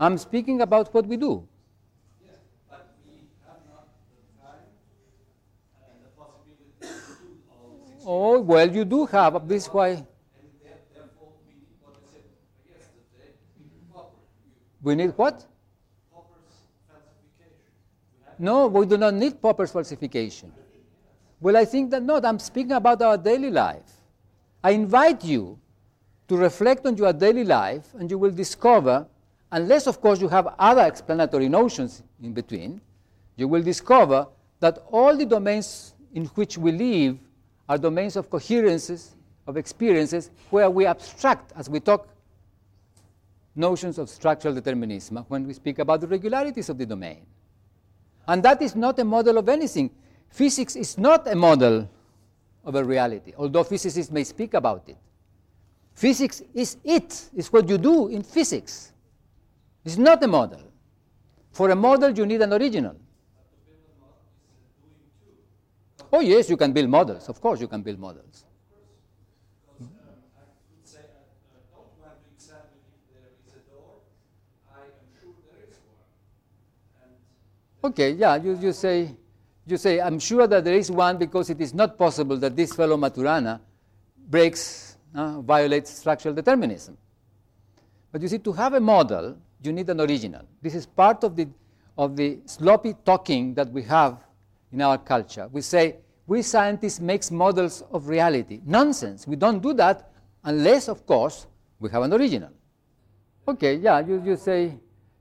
I'm 0.00 0.16
speaking 0.16 0.62
about 0.62 0.92
what 0.94 1.06
we 1.06 1.18
do. 1.18 1.46
Oh, 8.06 8.40
well, 8.40 8.68
you 8.74 8.86
do 8.86 9.04
have. 9.04 9.46
This 9.46 9.66
why. 9.66 10.06
We 14.82 14.94
need 14.94 15.10
what? 15.10 15.44
No, 18.38 18.68
we 18.68 18.86
do 18.86 18.96
not 18.96 19.12
need 19.12 19.42
Popper's 19.42 19.70
falsification. 19.70 20.50
Well, 21.42 21.58
I 21.58 21.66
think 21.66 21.90
that 21.90 22.02
not. 22.02 22.24
I'm 22.24 22.38
speaking 22.38 22.72
about 22.72 23.02
our 23.02 23.18
daily 23.18 23.50
life. 23.50 24.00
I 24.64 24.70
invite 24.70 25.22
you 25.22 25.58
to 26.28 26.38
reflect 26.38 26.86
on 26.86 26.96
your 26.96 27.12
daily 27.12 27.44
life, 27.44 27.92
and 27.98 28.10
you 28.10 28.16
will 28.16 28.30
discover 28.30 29.06
unless, 29.52 29.86
of 29.86 30.00
course, 30.00 30.20
you 30.20 30.28
have 30.28 30.54
other 30.58 30.82
explanatory 30.82 31.48
notions 31.48 32.02
in 32.22 32.32
between, 32.32 32.80
you 33.36 33.48
will 33.48 33.62
discover 33.62 34.26
that 34.60 34.78
all 34.90 35.16
the 35.16 35.24
domains 35.24 35.94
in 36.14 36.26
which 36.26 36.58
we 36.58 36.72
live 36.72 37.18
are 37.68 37.78
domains 37.78 38.16
of 38.16 38.28
coherences, 38.28 39.16
of 39.46 39.56
experiences, 39.56 40.30
where 40.50 40.68
we 40.70 40.86
abstract 40.86 41.52
as 41.56 41.68
we 41.70 41.80
talk 41.80 42.08
notions 43.54 43.98
of 43.98 44.08
structural 44.08 44.54
determinism 44.54 45.24
when 45.28 45.46
we 45.46 45.54
speak 45.54 45.78
about 45.78 46.00
the 46.00 46.06
regularities 46.06 46.68
of 46.68 46.78
the 46.78 46.86
domain. 46.86 47.24
And 48.28 48.42
that 48.42 48.62
is 48.62 48.76
not 48.76 48.98
a 48.98 49.04
model 49.04 49.38
of 49.38 49.48
anything. 49.48 49.90
Physics 50.28 50.76
is 50.76 50.96
not 50.98 51.26
a 51.26 51.34
model 51.34 51.88
of 52.64 52.74
a 52.74 52.84
reality, 52.84 53.32
although 53.36 53.64
physicists 53.64 54.12
may 54.12 54.24
speak 54.24 54.54
about 54.54 54.88
it. 54.88 54.96
Physics 55.94 56.42
is 56.54 56.76
it, 56.84 57.02
it, 57.02 57.30
is 57.36 57.52
what 57.52 57.68
you 57.68 57.78
do 57.78 58.08
in 58.08 58.22
physics. 58.22 58.89
It's 59.84 59.96
not 59.96 60.22
a 60.22 60.28
model. 60.28 60.60
For 61.52 61.70
a 61.70 61.76
model, 61.76 62.10
you 62.10 62.26
need 62.26 62.42
an 62.42 62.52
original. 62.52 62.96
Oh, 66.12 66.20
yes, 66.20 66.50
you 66.50 66.56
can 66.56 66.72
build 66.72 66.88
models. 66.88 67.28
Of 67.28 67.40
course, 67.40 67.60
you 67.60 67.68
can 67.68 67.82
build 67.82 67.98
models. 67.98 68.44
Okay, 77.82 78.10
yeah, 78.12 78.36
you, 78.36 78.58
you 78.60 78.72
say, 78.72 79.16
you 79.66 79.78
say, 79.78 80.00
I'm 80.00 80.18
sure 80.18 80.46
that 80.46 80.64
there 80.64 80.74
is 80.74 80.90
one 80.90 81.16
because 81.16 81.48
it 81.48 81.60
is 81.62 81.72
not 81.72 81.96
possible 81.96 82.36
that 82.36 82.54
this 82.54 82.74
fellow 82.74 82.98
Maturana 82.98 83.58
breaks, 84.28 84.98
uh, 85.14 85.40
violates 85.40 85.90
structural 85.90 86.34
determinism. 86.34 86.98
But 88.12 88.20
you 88.20 88.28
see, 88.28 88.38
to 88.40 88.52
have 88.52 88.74
a 88.74 88.80
model, 88.80 89.38
you 89.62 89.72
need 89.72 89.88
an 89.90 90.00
original. 90.00 90.42
This 90.62 90.74
is 90.74 90.86
part 90.86 91.24
of 91.24 91.36
the, 91.36 91.48
of 91.96 92.16
the 92.16 92.38
sloppy 92.46 92.94
talking 93.04 93.54
that 93.54 93.70
we 93.70 93.82
have 93.84 94.18
in 94.72 94.80
our 94.80 94.98
culture. 94.98 95.48
We 95.52 95.60
say, 95.60 95.96
we 96.26 96.42
scientists 96.42 97.00
make 97.00 97.30
models 97.30 97.82
of 97.90 98.08
reality. 98.08 98.60
Nonsense. 98.64 99.26
We 99.26 99.36
don't 99.36 99.60
do 99.60 99.74
that 99.74 100.10
unless, 100.44 100.88
of 100.88 101.04
course, 101.06 101.46
we 101.78 101.90
have 101.90 102.02
an 102.02 102.12
original. 102.12 102.50
Okay, 103.48 103.76
yeah, 103.76 104.00
you, 104.00 104.22
you 104.24 104.36
say, 104.36 104.76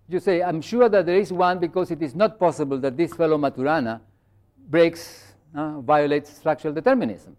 you 0.08 0.20
say, 0.20 0.42
I'm 0.42 0.62
sure 0.62 0.90
that 0.90 1.06
there 1.06 1.16
is 1.16 1.32
one 1.34 1.60
because 1.60 1.92
it 1.92 2.02
is 2.02 2.16
not 2.16 2.40
possible 2.40 2.78
that 2.80 2.96
this 2.96 3.14
fellow 3.14 3.38
Maturana 3.38 4.02
breaks, 4.70 5.34
uh, 5.56 5.80
violates 5.82 6.36
structural 6.36 6.74
determinism. 6.74 7.36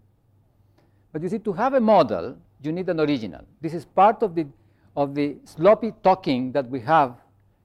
But 1.13 1.21
you 1.21 1.29
see, 1.29 1.39
to 1.39 1.53
have 1.53 1.73
a 1.73 1.79
model, 1.79 2.37
you 2.61 2.71
need 2.71 2.89
an 2.89 2.99
original. 2.99 3.41
This 3.61 3.73
is 3.73 3.85
part 3.85 4.23
of 4.23 4.35
the, 4.35 4.47
of 4.95 5.15
the 5.15 5.37
sloppy 5.45 5.93
talking 6.03 6.51
that 6.51 6.69
we 6.69 6.79
have 6.81 7.15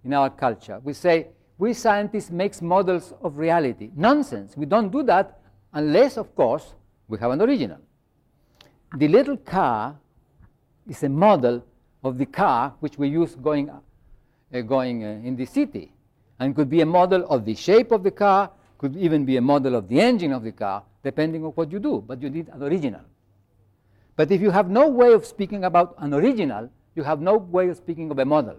in 0.04 0.14
our 0.14 0.30
culture. 0.30 0.80
We 0.82 0.92
say, 0.92 1.28
we 1.58 1.72
scientists 1.72 2.30
make 2.30 2.60
models 2.62 3.14
of 3.22 3.38
reality. 3.38 3.90
Nonsense. 3.96 4.56
We 4.56 4.66
don't 4.66 4.90
do 4.90 5.02
that 5.04 5.40
unless, 5.72 6.16
of 6.16 6.34
course, 6.34 6.74
we 7.08 7.18
have 7.18 7.30
an 7.30 7.40
original. 7.40 7.78
The 8.96 9.08
little 9.08 9.36
car 9.36 9.96
is 10.88 11.02
a 11.02 11.08
model 11.08 11.64
of 12.04 12.18
the 12.18 12.26
car 12.26 12.74
which 12.80 12.98
we 12.98 13.08
use 13.08 13.34
going, 13.34 13.70
uh, 13.70 14.60
going 14.60 15.04
uh, 15.04 15.08
in 15.24 15.36
the 15.36 15.46
city 15.46 15.92
and 16.38 16.54
could 16.54 16.70
be 16.70 16.82
a 16.82 16.86
model 16.86 17.26
of 17.28 17.44
the 17.44 17.54
shape 17.54 17.90
of 17.90 18.02
the 18.02 18.10
car, 18.10 18.50
could 18.78 18.96
even 18.96 19.24
be 19.24 19.36
a 19.38 19.40
model 19.40 19.74
of 19.74 19.88
the 19.88 20.00
engine 20.00 20.32
of 20.32 20.44
the 20.44 20.52
car, 20.52 20.82
depending 21.02 21.44
on 21.44 21.50
what 21.52 21.72
you 21.72 21.78
do, 21.78 22.04
but 22.06 22.20
you 22.20 22.30
need 22.30 22.48
an 22.48 22.62
original. 22.62 23.00
But 24.16 24.30
if 24.30 24.40
you 24.40 24.50
have 24.50 24.68
no 24.68 24.88
way 24.88 25.12
of 25.12 25.24
speaking 25.24 25.64
about 25.64 25.94
an 25.98 26.14
original, 26.14 26.70
you 26.96 27.04
have 27.04 27.20
no 27.20 27.36
way 27.36 27.68
of 27.68 27.76
speaking 27.76 28.10
of 28.10 28.18
a 28.18 28.24
model. 28.24 28.56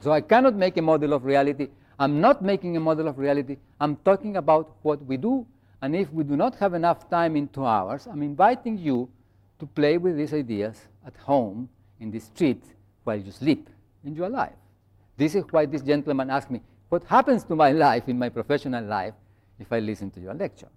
So 0.00 0.12
I 0.12 0.20
cannot 0.20 0.54
make 0.54 0.76
a 0.76 0.82
model 0.82 1.14
of 1.14 1.24
reality. 1.24 1.68
I'm 1.98 2.20
not 2.20 2.42
making 2.42 2.76
a 2.76 2.80
model 2.80 3.08
of 3.08 3.18
reality. 3.18 3.56
I'm 3.80 3.96
talking 3.96 4.36
about 4.36 4.76
what 4.82 5.02
we 5.06 5.16
do. 5.16 5.46
And 5.80 5.96
if 5.96 6.12
we 6.12 6.24
do 6.24 6.36
not 6.36 6.54
have 6.56 6.74
enough 6.74 7.08
time 7.08 7.36
in 7.36 7.48
two 7.48 7.64
hours, 7.64 8.06
I'm 8.06 8.22
inviting 8.22 8.76
you 8.76 9.08
to 9.58 9.66
play 9.66 9.96
with 9.96 10.16
these 10.16 10.34
ideas 10.34 10.76
at 11.06 11.16
home, 11.16 11.68
in 12.00 12.10
the 12.10 12.18
street, 12.20 12.62
while 13.04 13.16
you 13.16 13.30
sleep 13.30 13.70
and 14.04 14.16
you 14.16 14.24
are 14.24 14.26
alive. 14.26 14.52
This 15.16 15.34
is 15.34 15.44
why 15.50 15.66
this 15.66 15.82
gentleman 15.82 16.30
asked 16.30 16.50
me, 16.50 16.60
What 16.88 17.04
happens 17.04 17.44
to 17.44 17.56
my 17.56 17.72
life 17.86 18.08
in 18.08 18.18
my 18.18 18.28
professional 18.28 18.84
life 18.84 19.14
if 19.58 19.72
I 19.72 19.78
listen 19.78 20.10
to 20.12 20.20
your 20.20 20.34
lecture? 20.34 20.68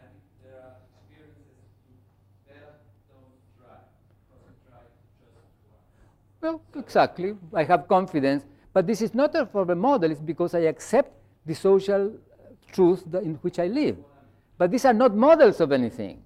And 0.00 0.14
there 0.42 0.60
are 0.62 0.76
experiences 0.94 1.42
you 1.88 1.96
better 2.46 2.78
don't 3.10 3.34
try, 3.58 3.82
because 4.14 4.46
you 4.46 4.54
try 4.70 4.82
just 5.18 5.50
once. 5.66 6.33
Well, 6.44 6.60
exactly. 6.76 7.34
I 7.54 7.64
have 7.64 7.88
confidence. 7.88 8.44
But 8.74 8.86
this 8.86 9.00
is 9.00 9.14
not 9.14 9.32
for 9.50 9.64
the 9.64 9.74
model, 9.74 10.10
it's 10.10 10.20
because 10.20 10.54
I 10.54 10.68
accept 10.72 11.10
the 11.46 11.54
social 11.54 12.08
uh, 12.08 12.54
truth 12.70 13.02
in 13.14 13.36
which 13.36 13.58
I 13.58 13.66
live. 13.68 13.96
But 14.58 14.70
these 14.70 14.84
are 14.84 14.92
not 14.92 15.16
models 15.16 15.62
of 15.62 15.72
anything. 15.72 16.22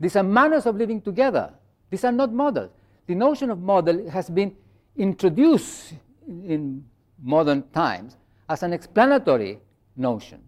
These 0.00 0.16
are 0.16 0.22
manners 0.22 0.64
of 0.64 0.76
living 0.76 1.02
together. 1.02 1.52
These 1.90 2.04
are 2.04 2.12
not 2.12 2.32
models. 2.32 2.70
The 3.06 3.14
notion 3.14 3.50
of 3.50 3.58
model 3.60 4.08
has 4.08 4.30
been 4.30 4.56
introduced 4.96 5.92
in 6.26 6.82
modern 7.22 7.64
times 7.64 8.16
as 8.48 8.62
an 8.62 8.72
explanatory 8.72 9.58
notion, 9.94 10.40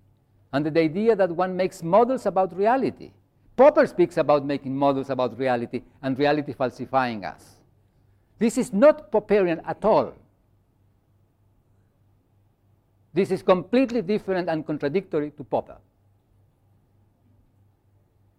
under 0.55 0.71
the 0.71 0.81
idea 0.81 1.15
that 1.17 1.31
one 1.31 1.55
makes 1.55 1.83
models 1.83 2.25
about 2.25 2.57
reality. 2.57 3.13
Popper 3.57 3.87
speaks 3.87 4.17
about 4.17 4.47
making 4.47 4.75
models 4.75 5.11
about 5.11 5.39
reality 5.39 5.83
and 6.01 6.19
reality 6.19 6.55
falsifying 6.55 7.27
us. 7.27 7.56
This 8.39 8.59
is 8.59 8.73
not 8.73 9.11
Popperian 9.11 9.63
at 9.67 9.85
all. 9.85 10.13
This 13.15 13.31
is 13.31 13.43
completely 13.43 14.03
different 14.03 14.49
and 14.51 14.67
contradictory 14.67 15.31
to 15.39 15.45
Popper. 15.45 15.79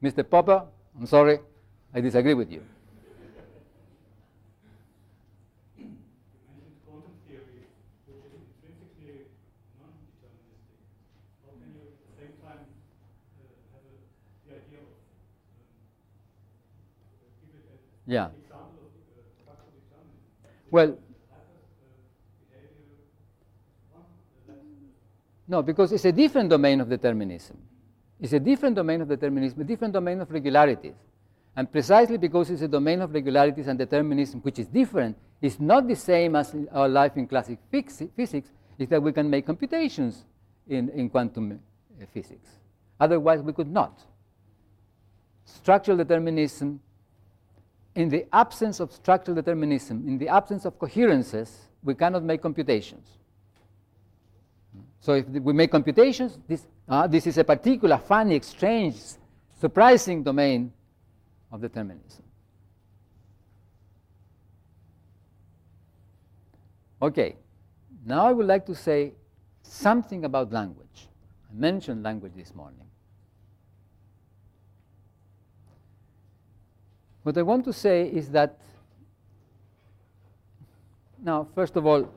Mr. 0.03 0.29
Popper, 0.29 0.63
I'm 0.99 1.07
sorry, 1.07 1.39
I 1.93 2.01
disagree 2.01 2.35
with 2.35 2.51
you. 2.51 2.61
Yeah. 18.07 18.31
example 18.39 18.87
of 18.87 18.95
uh, 18.95 19.19
structural 19.35 19.67
determinism? 19.75 20.56
Well, 20.69 20.97
No, 25.47 25.61
because 25.63 25.93
it's 25.93 26.05
a 26.05 26.11
different 26.11 26.49
domain 26.49 26.81
of 26.81 26.89
determinism. 26.89 27.57
It's 28.19 28.33
a 28.33 28.39
different 28.39 28.75
domain 28.75 29.01
of 29.01 29.07
determinism, 29.07 29.61
a 29.61 29.63
different 29.63 29.93
domain 29.93 30.19
of 30.19 30.29
regularities. 30.29 30.95
And 31.55 31.71
precisely 31.71 32.17
because 32.17 32.49
it's 32.49 32.61
a 32.61 32.67
domain 32.67 33.01
of 33.01 33.13
regularities 33.13 33.67
and 33.67 33.79
determinism, 33.79 34.41
which 34.41 34.59
is 34.59 34.67
different, 34.67 35.17
it's 35.41 35.59
not 35.59 35.87
the 35.87 35.95
same 35.95 36.35
as 36.35 36.53
our 36.71 36.89
life 36.89 37.15
in 37.15 37.27
classic 37.27 37.59
physics, 37.71 38.51
is 38.77 38.89
that 38.89 39.01
we 39.01 39.13
can 39.13 39.29
make 39.29 39.45
computations 39.45 40.25
in, 40.67 40.89
in 40.89 41.09
quantum 41.09 41.51
uh, 41.51 42.05
physics. 42.13 42.49
Otherwise, 42.99 43.41
we 43.41 43.53
could 43.53 43.71
not. 43.71 43.99
Structural 45.45 45.97
determinism, 45.97 46.79
in 47.97 48.09
the 48.09 48.27
absence 48.31 48.79
of 48.79 48.91
structural 48.91 49.33
determinism, 49.33 50.07
in 50.07 50.19
the 50.19 50.27
absence 50.27 50.65
of 50.65 50.77
coherences, 50.77 51.67
we 51.83 51.95
cannot 51.95 52.23
make 52.23 52.43
computations. 52.43 53.07
So 54.99 55.13
if 55.13 55.27
we 55.27 55.51
make 55.51 55.71
computations, 55.71 56.37
this, 56.47 56.67
uh, 56.87 57.07
this 57.07 57.25
is 57.25 57.39
a 57.39 57.43
particular 57.43 57.97
funny, 57.97 58.39
strange, 58.41 58.97
surprising 59.59 60.21
domain 60.21 60.71
of 61.51 61.59
determinism. 61.59 62.23
Okay, 67.01 67.35
now 68.05 68.27
I 68.27 68.31
would 68.31 68.45
like 68.45 68.67
to 68.67 68.75
say 68.75 69.13
something 69.63 70.23
about 70.23 70.51
language. 70.51 71.07
I 71.49 71.53
mentioned 71.55 72.03
language 72.03 72.33
this 72.35 72.53
morning. 72.53 72.85
What 77.27 77.37
I 77.37 77.41
want 77.41 77.65
to 77.65 77.73
say 77.73 78.07
is 78.07 78.29
that, 78.29 78.57
now, 81.21 81.45
first 81.53 81.75
of 81.75 81.85
all, 81.85 82.09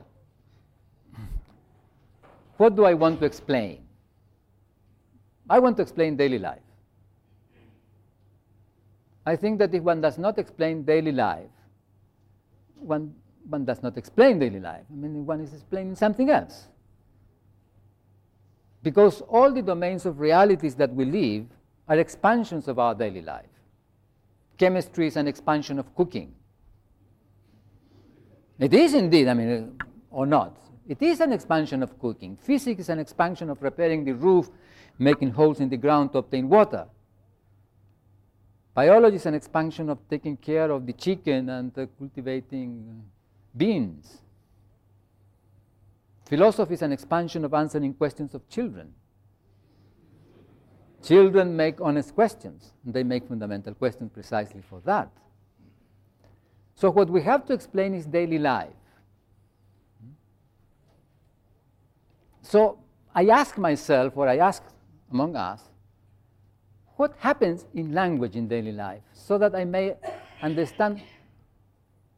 what 2.55 2.77
do 2.77 2.85
I 2.85 2.93
want 2.93 3.19
to 3.19 3.25
explain? 3.25 3.83
I 5.49 5.59
want 5.59 5.75
to 5.75 5.81
explain 5.81 6.15
daily 6.15 6.39
life. 6.39 6.61
I 9.25 9.35
think 9.35 9.59
that 9.59 9.73
if 9.73 9.83
one 9.83 9.99
does 9.99 10.17
not 10.17 10.39
explain 10.39 10.83
daily 10.83 11.11
life, 11.11 11.51
one, 12.75 13.13
one 13.49 13.65
does 13.65 13.83
not 13.83 13.97
explain 13.97 14.39
daily 14.39 14.61
life. 14.61 14.85
I 14.89 14.95
mean, 14.95 15.25
one 15.25 15.41
is 15.41 15.51
explaining 15.51 15.95
something 15.97 16.29
else. 16.29 16.69
Because 18.81 19.19
all 19.19 19.51
the 19.51 19.61
domains 19.61 20.05
of 20.05 20.21
realities 20.21 20.75
that 20.75 20.95
we 20.95 21.03
live 21.03 21.47
are 21.89 21.97
expansions 21.97 22.69
of 22.69 22.79
our 22.79 22.95
daily 22.95 23.21
life. 23.21 23.50
Chemistry 24.57 25.07
is 25.07 25.17
an 25.17 25.27
expansion 25.27 25.79
of 25.79 25.93
cooking. 25.95 26.33
It 28.59 28.73
is 28.73 28.93
indeed, 28.93 29.27
I 29.27 29.33
mean, 29.33 29.77
or 30.11 30.25
not. 30.25 30.57
It 30.87 31.01
is 31.01 31.19
an 31.19 31.33
expansion 31.33 31.81
of 31.83 31.97
cooking. 31.99 32.37
Physics 32.37 32.81
is 32.81 32.89
an 32.89 32.99
expansion 32.99 33.49
of 33.49 33.61
repairing 33.61 34.03
the 34.03 34.13
roof, 34.13 34.49
making 34.99 35.31
holes 35.31 35.59
in 35.59 35.69
the 35.69 35.77
ground 35.77 36.11
to 36.11 36.19
obtain 36.19 36.47
water. 36.47 36.87
Biology 38.73 39.17
is 39.17 39.25
an 39.25 39.33
expansion 39.33 39.89
of 39.89 39.97
taking 40.09 40.37
care 40.37 40.71
of 40.71 40.85
the 40.85 40.93
chicken 40.93 41.49
and 41.49 41.77
uh, 41.77 41.85
cultivating 41.97 43.03
beans. 43.55 44.19
Philosophy 46.25 46.75
is 46.75 46.81
an 46.81 46.93
expansion 46.93 47.43
of 47.43 47.53
answering 47.53 47.93
questions 47.93 48.33
of 48.33 48.47
children. 48.47 48.93
Children 51.03 51.55
make 51.55 51.81
honest 51.81 52.13
questions, 52.13 52.73
and 52.85 52.93
they 52.93 53.03
make 53.03 53.27
fundamental 53.27 53.73
questions 53.73 54.11
precisely 54.13 54.61
for 54.61 54.81
that. 54.85 55.09
So, 56.75 56.91
what 56.91 57.09
we 57.09 57.21
have 57.23 57.45
to 57.47 57.53
explain 57.53 57.93
is 57.93 58.05
daily 58.05 58.37
life. 58.37 58.69
So, 62.41 62.77
I 63.13 63.25
ask 63.27 63.57
myself, 63.57 64.15
or 64.15 64.27
I 64.27 64.37
ask 64.37 64.63
among 65.11 65.35
us, 65.35 65.61
what 66.95 67.13
happens 67.17 67.65
in 67.73 67.93
language 67.93 68.35
in 68.35 68.47
daily 68.47 68.71
life 68.71 69.01
so 69.13 69.37
that 69.39 69.55
I 69.55 69.65
may 69.65 69.95
understand 70.41 71.01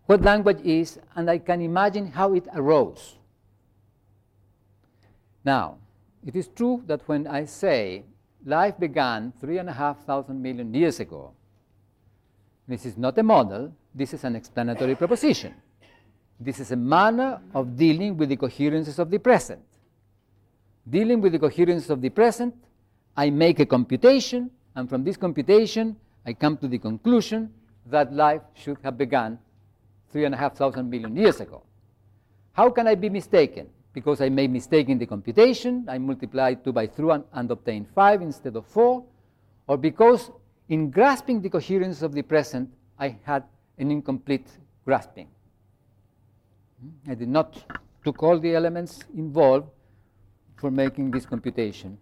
what 0.06 0.22
language 0.22 0.60
is 0.64 1.00
and 1.16 1.30
I 1.30 1.38
can 1.38 1.62
imagine 1.62 2.08
how 2.08 2.34
it 2.34 2.46
arose. 2.54 3.16
Now, 5.46 5.78
it 6.26 6.36
is 6.36 6.50
true 6.50 6.84
that 6.88 7.08
when 7.08 7.28
I 7.28 7.46
say 7.46 8.04
life 8.46 8.78
began 8.80 9.34
three 9.40 9.58
and 9.58 9.70
a 9.70 9.74
half 9.74 10.06
thousand 10.06 10.42
million 10.42 10.74
years 10.74 11.00
ago, 11.00 11.34
this 12.68 12.86
is 12.86 12.98
not 12.98 13.18
a 13.18 13.24
model, 13.24 13.74
this 13.94 14.14
is 14.14 14.24
an 14.24 14.36
explanatory 14.36 14.96
proposition. 14.96 15.54
This 16.40 16.60
is 16.60 16.72
a 16.72 16.76
manner 16.76 17.42
of 17.54 17.78
dealing 17.78 18.18
with 18.18 18.30
the 18.30 18.38
coherences 18.38 19.00
of 19.00 19.10
the 19.10 19.20
present. 19.20 19.62
Dealing 20.90 21.22
with 21.22 21.32
the 21.32 21.40
coherences 21.40 21.90
of 21.90 22.02
the 22.02 22.10
present, 22.10 22.56
I 23.16 23.30
make 23.30 23.60
a 23.60 23.66
computation, 23.66 24.50
and 24.76 24.90
from 24.90 25.04
this 25.04 25.18
computation, 25.18 25.96
I 26.26 26.34
come 26.34 26.58
to 26.58 26.68
the 26.68 26.80
conclusion 26.80 27.54
that 27.86 28.14
life 28.14 28.42
should 28.56 28.78
have 28.84 28.98
begun 28.98 29.40
three 30.12 30.26
and 30.26 30.34
a 30.34 30.38
half 30.38 30.56
thousand 30.56 30.90
million 30.90 31.16
years 31.16 31.40
ago. 31.40 31.64
How 32.54 32.70
can 32.70 32.88
I 32.88 32.96
be 32.96 33.10
mistaken? 33.10 33.70
Because 33.94 34.22
I 34.22 34.30
made 34.30 34.52
mistake 34.52 34.90
in 34.90 34.98
the 34.98 35.06
computation, 35.06 35.86
I 35.88 36.00
multiplied 36.00 36.64
2 36.64 36.74
by 36.74 36.88
3 36.88 37.12
and, 37.12 37.24
and 37.32 37.52
obtained 37.52 37.88
5 37.94 38.22
instead 38.22 38.56
of 38.56 38.66
4, 38.68 39.04
or 39.68 39.78
because 39.78 40.32
in 40.70 40.90
grasping 40.90 41.42
the 41.42 41.50
coherence 41.50 42.02
of 42.02 42.14
the 42.14 42.24
present, 42.24 42.74
I 42.98 43.18
had 43.24 43.44
an 43.78 43.92
incomplete 43.92 44.48
grasping. 44.84 45.28
Hmm? 46.82 47.12
I 47.12 47.16
did 47.16 47.30
not 47.30 47.64
took 48.04 48.22
all 48.24 48.40
the 48.40 48.56
elements 48.56 49.00
involved 49.16 49.68
for 50.56 50.72
making 50.72 51.12
this 51.12 51.26
computation. 51.26 51.98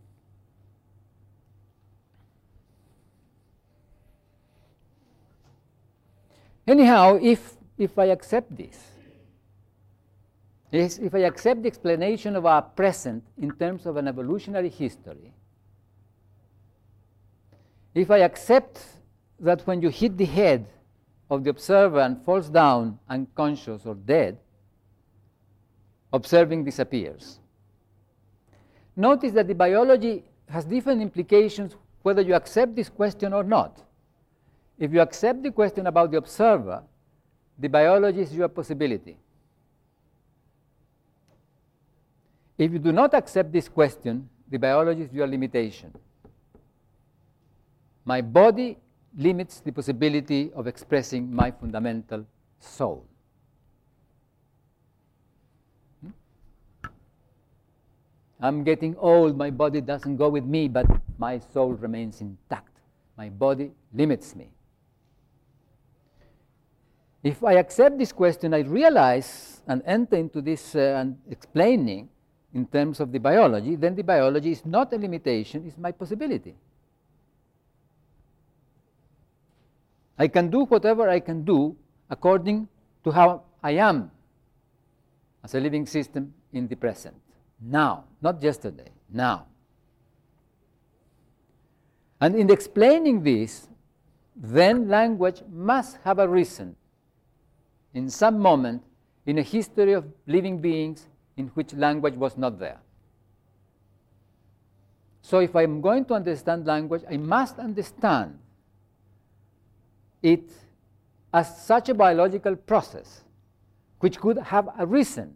Anyhow, 6.68 7.20
if, 7.22 7.58
if 7.78 7.98
I 7.98 8.06
accept 8.06 8.56
this, 8.56 8.91
is 10.72 10.99
if 10.99 11.13
I 11.13 11.19
accept 11.19 11.63
the 11.63 11.67
explanation 11.67 12.36
of 12.36 12.45
our 12.45 12.61
present 12.61 13.24
in 13.38 13.51
terms 13.51 13.86
of 13.86 13.97
an 13.97 14.07
evolutionary 14.07 14.69
history, 14.69 15.34
if 17.93 18.09
I 18.09 18.19
accept 18.19 18.80
that 19.39 19.65
when 19.67 19.82
you 19.82 19.89
hit 19.89 20.17
the 20.17 20.26
head 20.26 20.65
of 21.30 21.43
the 21.43 21.49
observer 21.49 21.99
and 21.99 22.24
falls 22.24 22.49
down 22.49 22.99
unconscious 23.09 23.86
or 23.86 23.95
dead, 23.95 24.38
observing 26.13 26.63
disappears. 26.63 27.39
Notice 28.95 29.32
that 29.34 29.47
the 29.47 29.55
biology 29.55 30.24
has 30.49 30.65
different 30.65 31.01
implications 31.01 31.76
whether 32.01 32.22
you 32.22 32.34
accept 32.34 32.76
this 32.76 32.89
question 32.89 33.34
or 33.34 33.43
not. 33.43 33.82
If 34.78 34.91
you 34.91 35.01
accept 35.01 35.43
the 35.43 35.51
question 35.51 35.88
about 35.88 36.11
the 36.11 36.17
observer, 36.17 36.84
the 37.57 37.67
biology 37.67 38.22
is 38.22 38.34
your 38.34 38.47
possibility. 38.47 39.17
If 42.62 42.72
you 42.74 42.78
do 42.78 42.91
not 42.91 43.16
accept 43.16 43.51
this 43.51 43.68
question, 43.68 44.30
the 44.47 44.59
biology 44.59 45.01
is 45.01 45.12
your 45.12 45.26
limitation. 45.26 45.91
My 48.05 48.22
body 48.22 48.78
limits 49.18 49.62
the 49.62 49.72
possibility 49.72 50.51
of 50.53 50.68
expressing 50.68 51.34
my 51.34 51.49
fundamental 51.49 52.24
soul. 52.59 53.07
Hmm? 56.03 56.12
I'm 58.39 58.64
getting 58.64 58.95
old, 58.97 59.36
my 59.36 59.49
body 59.49 59.82
doesn't 59.82 60.18
go 60.18 60.30
with 60.30 60.45
me, 60.45 60.68
but 60.68 60.86
my 61.18 61.39
soul 61.39 61.74
remains 61.74 62.22
intact. 62.22 62.78
My 63.18 63.30
body 63.30 63.72
limits 63.91 64.36
me. 64.36 64.51
If 67.24 67.43
I 67.43 67.53
accept 67.53 67.97
this 67.97 68.12
question, 68.12 68.53
I 68.53 68.59
realize 68.59 69.64
and 69.66 69.82
enter 69.84 70.18
into 70.18 70.43
this 70.43 70.76
uh, 70.76 71.05
explaining 71.28 72.09
in 72.54 72.66
terms 72.66 72.99
of 72.99 73.12
the 73.12 73.20
biology, 73.20 73.76
then 73.76 73.95
the 73.95 74.04
biology 74.04 74.52
is 74.52 74.66
not 74.66 74.91
a 74.93 74.97
limitation, 74.97 75.64
it's 75.66 75.78
my 75.78 75.91
possibility. 75.91 76.56
I 80.18 80.28
can 80.28 80.49
do 80.49 80.66
whatever 80.66 81.10
I 81.10 81.20
can 81.20 81.43
do 81.43 81.76
according 82.10 82.68
to 83.04 83.12
how 83.12 83.43
I 83.64 83.72
am 83.72 84.12
as 85.43 85.56
a 85.56 85.60
living 85.60 85.86
system 85.86 86.34
in 86.54 86.68
the 86.68 86.76
present, 86.76 87.16
now, 87.60 88.04
not 88.22 88.41
yesterday, 88.43 88.91
now. 89.10 89.47
And 92.20 92.36
in 92.36 92.52
explaining 92.52 93.24
this, 93.24 93.68
then 94.36 94.89
language 94.89 95.41
must 95.52 95.97
have 96.04 96.20
arisen 96.20 96.76
in 97.93 98.10
some 98.10 98.38
moment 98.39 98.84
in 99.26 99.38
a 99.39 99.41
history 99.41 99.93
of 99.93 100.06
living 100.28 100.60
beings 100.62 101.08
in 101.38 101.48
which 101.50 101.74
language 101.74 102.16
was 102.16 102.38
not 102.38 102.60
there. 102.60 102.80
So, 105.22 105.40
if 105.40 105.56
I'm 105.56 105.82
going 105.82 106.06
to 106.06 106.14
understand 106.14 106.66
language, 106.66 107.04
I 107.10 107.18
must 107.18 107.60
understand 107.60 108.40
it 110.22 110.50
as 111.34 111.64
such 111.66 111.90
a 111.90 111.94
biological 111.94 112.56
process 112.56 113.24
which 114.00 114.20
could 114.20 114.38
have 114.38 114.70
arisen 114.80 115.36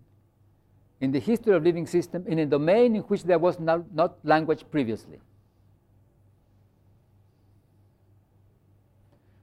in 1.00 1.12
the 1.12 1.20
history 1.20 1.56
of 1.56 1.64
living 1.64 1.86
system 1.86 2.26
in 2.28 2.40
a 2.40 2.46
domain 2.46 2.96
in 2.96 3.02
which 3.04 3.24
there 3.24 3.40
was 3.40 3.60
not, 3.60 3.94
not 3.94 4.18
language 4.24 4.66
previously. 4.72 5.20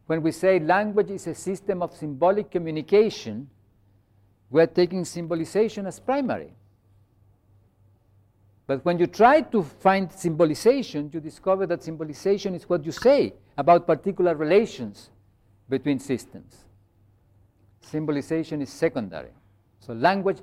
When 0.07 0.23
we 0.23 0.33
say 0.33 0.59
language 0.59 1.11
is 1.11 1.27
a 1.27 1.35
system 1.35 1.83
of 1.83 1.95
symbolic 1.97 2.51
communication, 2.51 3.49
we're 4.53 4.67
taking 4.67 5.05
symbolization 5.05 5.87
as 5.87 5.99
primary. 5.99 6.53
But 8.67 8.85
when 8.85 8.99
you 8.99 9.07
try 9.07 9.41
to 9.41 9.63
find 9.63 10.13
symbolization, 10.13 11.11
you 11.13 11.21
discover 11.21 11.67
that 11.67 11.83
symbolization 11.83 12.55
is 12.55 12.69
what 12.69 12.85
you 12.85 12.93
say 12.93 13.33
about 13.57 13.87
particular 13.87 14.37
relations 14.37 15.11
between 15.69 15.99
systems. 15.99 16.65
Symbolization 17.81 18.61
is 18.63 18.71
secondary. 18.71 19.31
So 19.81 19.95
language 19.95 20.39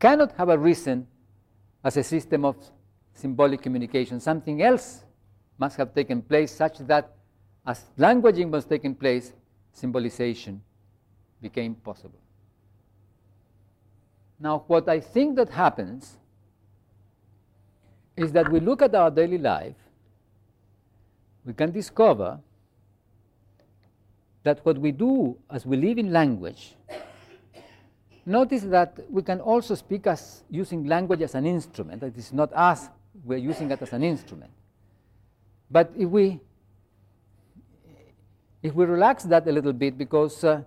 cannot 0.00 0.32
have 0.32 0.48
arisen 0.48 1.06
as 1.84 1.96
a 1.96 2.02
system 2.02 2.44
of 2.44 2.56
symbolic 3.14 3.62
communication. 3.62 4.18
Something 4.18 4.62
else 4.62 5.04
must 5.58 5.76
have 5.76 5.94
taken 5.94 6.22
place 6.22 6.50
such 6.50 6.78
that 6.78 7.12
as 7.64 7.84
languaging 7.98 8.50
was 8.50 8.64
taking 8.64 8.94
place, 8.94 9.32
symbolization 9.72 10.60
became 11.40 11.76
possible. 11.76 12.18
Now, 14.44 14.62
what 14.66 14.90
I 14.90 15.00
think 15.00 15.36
that 15.36 15.48
happens 15.48 16.18
is 18.14 18.30
that 18.32 18.52
we 18.52 18.60
look 18.60 18.82
at 18.82 18.94
our 18.94 19.10
daily 19.10 19.38
life, 19.38 19.74
we 21.46 21.54
can 21.54 21.72
discover 21.72 22.38
that 24.42 24.60
what 24.62 24.76
we 24.76 24.92
do 24.92 25.38
as 25.48 25.64
we 25.64 25.78
live 25.78 25.96
in 25.96 26.12
language, 26.12 26.74
notice 28.26 28.64
that 28.64 28.98
we 29.08 29.22
can 29.22 29.40
also 29.40 29.74
speak 29.74 30.06
as 30.06 30.42
using 30.50 30.84
language 30.84 31.22
as 31.22 31.34
an 31.34 31.46
instrument. 31.46 32.02
It 32.02 32.18
is 32.18 32.30
not 32.30 32.52
us, 32.52 32.90
we're 33.24 33.38
using 33.38 33.70
it 33.70 33.80
as 33.80 33.94
an 33.94 34.02
instrument. 34.02 34.50
But 35.70 35.90
if 35.96 36.10
we 36.10 36.38
if 38.62 38.74
we 38.74 38.84
relax 38.84 39.24
that 39.24 39.48
a 39.48 39.52
little 39.52 39.72
bit 39.72 39.96
because 39.96 40.44
uh, 40.44 40.62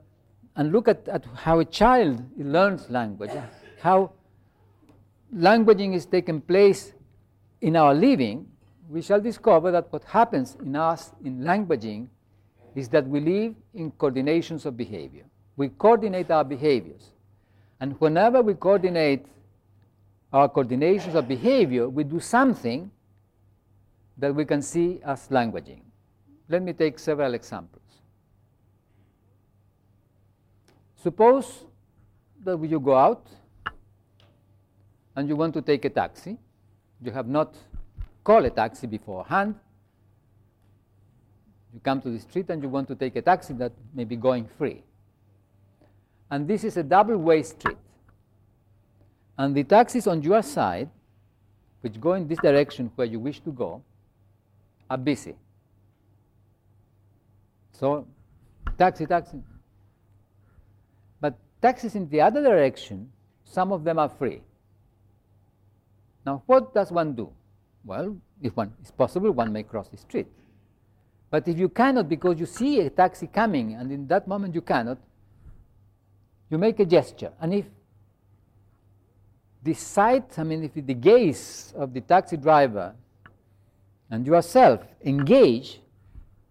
and 0.55 0.71
look 0.71 0.87
at, 0.87 1.07
at 1.07 1.23
how 1.35 1.59
a 1.59 1.65
child 1.65 2.23
learns 2.37 2.89
language, 2.89 3.29
how 3.81 4.11
languaging 5.35 5.93
is 5.93 6.05
taking 6.05 6.41
place 6.41 6.93
in 7.61 7.75
our 7.75 7.93
living, 7.93 8.47
we 8.89 9.01
shall 9.01 9.19
discover 9.19 9.71
that 9.71 9.91
what 9.91 10.03
happens 10.03 10.55
in 10.61 10.75
us 10.75 11.11
in 11.23 11.39
languaging 11.39 12.07
is 12.75 12.87
that 12.89 13.07
we 13.07 13.19
live 13.19 13.55
in 13.73 13.91
coordinations 13.91 14.65
of 14.65 14.77
behavior. 14.77 15.25
We 15.55 15.69
coordinate 15.69 16.29
our 16.31 16.43
behaviors. 16.43 17.11
And 17.79 17.99
whenever 17.99 18.41
we 18.41 18.53
coordinate 18.53 19.25
our 20.31 20.47
coordinations 20.47 21.15
of 21.15 21.27
behavior, 21.27 21.89
we 21.89 22.03
do 22.03 22.19
something 22.19 22.91
that 24.17 24.33
we 24.33 24.45
can 24.45 24.61
see 24.61 24.99
as 25.03 25.27
languaging. 25.29 25.81
Let 26.49 26.61
me 26.63 26.73
take 26.73 26.99
several 26.99 27.33
examples. 27.33 27.83
Suppose 30.95 31.65
that 32.43 32.57
you 32.63 32.79
go 32.79 32.95
out 32.95 33.27
and 35.17 35.27
you 35.27 35.35
want 35.35 35.53
to 35.55 35.61
take 35.63 35.83
a 35.83 35.89
taxi. 35.89 36.37
You 37.01 37.11
have 37.11 37.27
not 37.27 37.55
called 38.23 38.45
a 38.45 38.51
taxi 38.51 38.85
beforehand, 38.87 39.55
you 41.73 41.79
come 41.81 42.01
to 42.01 42.09
the 42.09 42.19
street 42.19 42.49
and 42.49 42.61
you 42.61 42.69
want 42.69 42.87
to 42.87 42.95
take 42.95 43.15
a 43.15 43.21
taxi 43.21 43.53
that 43.53 43.73
may 43.93 44.03
be 44.03 44.15
going 44.15 44.47
free. 44.57 44.83
And 46.29 46.47
this 46.47 46.63
is 46.63 46.77
a 46.77 46.83
double 46.83 47.17
way 47.17 47.41
street. 47.43 47.77
And 49.37 49.55
the 49.55 49.63
taxis 49.63 50.07
on 50.07 50.21
your 50.21 50.41
side, 50.41 50.89
which 51.81 51.99
go 51.99 52.13
in 52.13 52.27
this 52.27 52.39
direction 52.39 52.91
where 52.95 53.07
you 53.07 53.19
wish 53.19 53.39
to 53.41 53.51
go, 53.51 53.81
are 54.89 54.97
busy. 54.97 55.35
So, 57.71 58.07
taxi, 58.77 59.05
taxi. 59.05 59.41
But 61.19 61.37
taxis 61.61 61.95
in 61.95 62.09
the 62.09 62.21
other 62.21 62.41
direction, 62.41 63.11
some 63.43 63.71
of 63.71 63.83
them 63.83 63.99
are 63.99 64.09
free. 64.09 64.41
Now, 66.27 66.43
what 66.45 66.73
does 66.73 66.91
one 66.91 67.13
do? 67.13 67.31
Well, 67.85 68.17
if 68.41 68.55
one 68.55 68.73
is 68.83 68.91
possible, 68.91 69.31
one 69.31 69.53
may 69.53 69.63
cross 69.63 69.87
the 69.87 69.95
street. 69.95 70.27
But 71.31 71.47
if 71.47 71.57
you 71.57 71.69
cannot 71.69 72.09
because 72.09 72.37
you 72.39 72.45
see 72.45 72.81
a 72.81 72.89
taxi 72.89 73.27
coming 73.27 73.73
and 73.75 73.91
in 73.91 74.07
that 74.07 74.27
moment 74.27 74.53
you 74.53 74.61
cannot, 74.61 74.97
you 76.49 76.57
make 76.57 76.79
a 76.81 76.85
gesture. 76.85 77.31
And 77.39 77.53
if 77.53 77.65
the 79.63 79.73
sight, 79.73 80.37
I 80.37 80.43
mean, 80.43 80.63
if 80.63 80.73
the 80.73 80.93
gaze 80.93 81.73
of 81.75 81.93
the 81.93 82.01
taxi 82.01 82.35
driver 82.35 82.93
and 84.11 84.27
yourself 84.27 84.81
engage, 85.05 85.79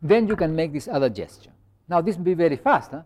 then 0.02 0.26
you 0.26 0.36
can 0.36 0.56
make 0.56 0.72
this 0.72 0.88
other 0.88 1.10
gesture. 1.10 1.52
Now, 1.86 2.00
this 2.00 2.16
will 2.16 2.24
be 2.24 2.34
very 2.34 2.56
fast. 2.56 2.90
Huh? 2.90 3.02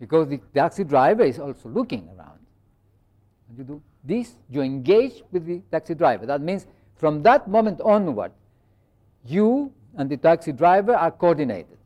because 0.00 0.28
the 0.28 0.38
taxi 0.54 0.82
driver 0.82 1.22
is 1.22 1.38
also 1.38 1.68
looking 1.68 2.08
around. 2.16 2.40
And 3.48 3.58
you 3.58 3.64
do 3.64 3.82
this, 4.04 4.34
you 4.48 4.62
engage 4.62 5.22
with 5.30 5.46
the 5.46 5.60
taxi 5.70 5.94
driver. 5.94 6.26
That 6.26 6.40
means 6.40 6.66
from 6.96 7.22
that 7.22 7.48
moment 7.48 7.80
onward, 7.80 8.32
you 9.24 9.72
and 9.96 10.08
the 10.08 10.16
taxi 10.16 10.52
driver 10.52 10.94
are 10.94 11.10
coordinated. 11.10 11.76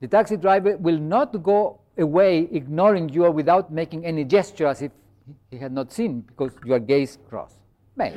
The 0.00 0.08
taxi 0.08 0.36
driver 0.36 0.76
will 0.76 0.98
not 0.98 1.42
go 1.42 1.80
away 1.96 2.48
ignoring 2.52 3.08
you 3.08 3.24
or 3.24 3.30
without 3.30 3.72
making 3.72 4.04
any 4.04 4.24
gesture 4.24 4.66
as 4.66 4.82
if 4.82 4.92
he 5.50 5.58
had 5.58 5.72
not 5.72 5.92
seen 5.92 6.20
because 6.20 6.52
your 6.64 6.78
gaze 6.78 7.18
crossed. 7.28 7.56
May, 7.96 8.14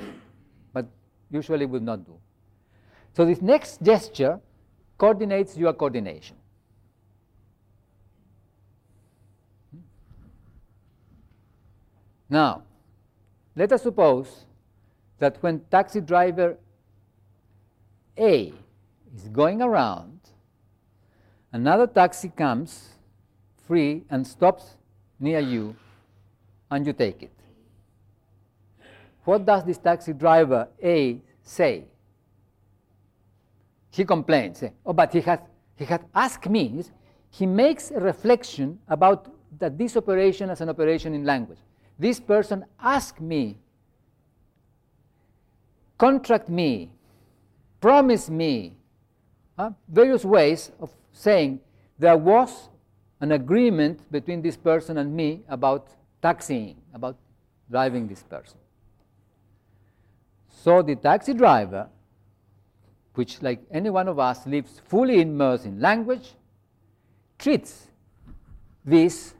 but 0.74 0.88
usually 1.30 1.66
will 1.66 1.82
not 1.82 2.06
do. 2.06 2.18
So 3.14 3.26
this 3.26 3.42
next 3.42 3.82
gesture 3.82 4.40
coordinates 4.98 5.58
your 5.58 5.74
coordination. 5.74 6.37
Now, 12.30 12.64
let 13.56 13.72
us 13.72 13.84
suppose 13.84 14.46
that 15.20 15.42
when 15.42 15.62
taxi 15.72 16.02
driver 16.02 16.58
A 18.18 18.54
is 19.16 19.28
going 19.30 19.62
around, 19.62 20.20
another 21.52 21.88
taxi 21.88 22.30
comes 22.30 22.90
free 23.66 24.04
and 24.10 24.26
stops 24.26 24.78
near 25.20 25.40
you, 25.40 25.76
and 26.70 26.86
you 26.86 26.94
take 26.94 27.24
it. 27.24 27.32
What 29.24 29.46
does 29.46 29.66
this 29.66 29.78
taxi 29.78 30.14
driver 30.14 30.68
A 30.84 31.20
say? 31.42 31.86
He 33.90 34.06
complains, 34.06 34.62
eh, 34.64 34.70
oh, 34.86 34.94
but 34.94 35.12
he 35.12 35.22
has, 35.22 35.40
he 35.76 35.86
had 35.86 36.06
asked 36.14 36.48
me. 36.50 36.84
He 37.30 37.46
makes 37.46 37.92
a 37.92 38.00
reflection 38.00 38.80
about 38.88 39.34
that 39.60 39.78
this 39.78 39.98
operation 39.98 40.50
as 40.50 40.62
an 40.62 40.70
operation 40.70 41.14
in 41.14 41.24
language. 41.24 41.58
This 42.00 42.20
person 42.20 42.66
asked 42.80 43.20
me, 43.20 43.58
contract 45.98 46.48
me, 46.48 46.92
promise 47.82 48.30
me, 48.30 48.78
uh, 49.58 49.72
various 49.88 50.24
ways 50.24 50.72
of 50.80 50.92
saying 51.12 51.60
there 51.98 52.18
was 52.18 52.70
an 53.20 53.32
agreement 53.32 54.12
between 54.12 54.42
this 54.42 54.56
person 54.56 55.00
and 55.00 55.16
me 55.16 55.42
about 55.50 55.88
taxiing, 56.22 56.76
about 56.94 57.18
driving 57.70 58.08
this 58.08 58.22
person. 58.22 58.58
So 60.50 60.84
the 60.84 60.96
taxi 60.96 61.34
driver, 61.34 61.90
which 63.16 63.42
like 63.42 63.62
any 63.72 63.90
one 63.90 64.08
of 64.08 64.20
us 64.20 64.46
lives 64.46 64.80
fully 64.86 65.22
immersed 65.22 65.66
in 65.66 65.80
language, 65.80 66.34
treats 67.40 67.88
this 68.86 69.34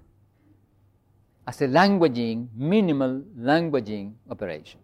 as 1.48 1.62
a 1.62 1.68
languaging, 1.68 2.50
minimal 2.56 3.24
languaging 3.40 4.14
operation. 4.30 4.82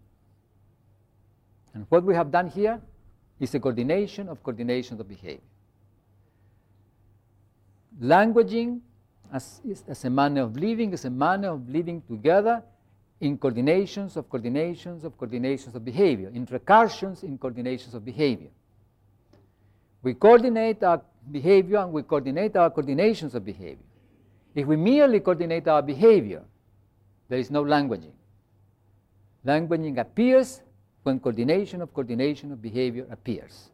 And 1.73 1.85
what 1.89 2.05
we 2.05 2.15
have 2.15 2.31
done 2.31 2.47
here 2.47 2.79
is 3.39 3.53
a 3.53 3.59
coordination 3.59 4.29
of 4.29 4.41
coordinations 4.41 5.01
of 5.01 5.09
behavior. 5.09 5.41
Languaging 8.01 8.79
as, 9.31 9.59
as 9.87 10.05
a 10.05 10.09
manner 10.09 10.43
of 10.43 10.55
living 10.55 10.93
is 10.93 11.03
a 11.03 11.09
manner 11.09 11.49
of 11.49 11.67
living 11.67 12.01
together 12.07 12.63
in 13.19 13.37
coordinations 13.37 14.15
of 14.15 14.29
coordinations 14.29 15.03
of 15.03 15.17
coordinations 15.17 15.75
of 15.75 15.83
behavior, 15.83 16.29
in 16.33 16.45
recursions 16.45 17.23
in 17.23 17.37
coordinations 17.37 17.93
of 17.93 18.05
behavior. 18.05 18.49
We 20.01 20.13
coordinate 20.13 20.81
our 20.83 21.01
behavior 21.29 21.77
and 21.77 21.91
we 21.91 22.03
coordinate 22.03 22.55
our 22.55 22.69
coordinations 22.69 23.33
of 23.33 23.43
behavior. 23.43 23.85
If 24.55 24.67
we 24.67 24.75
merely 24.75 25.19
coordinate 25.19 25.67
our 25.67 25.81
behavior, 25.81 26.43
there 27.29 27.39
is 27.39 27.49
no 27.49 27.63
languaging. 27.63 28.13
Languaging 29.45 29.97
appears 29.97 30.61
when 31.03 31.19
coordination 31.19 31.81
of 31.81 31.93
coordination 31.93 32.51
of 32.51 32.61
behavior 32.61 33.05
appears. 33.11 33.69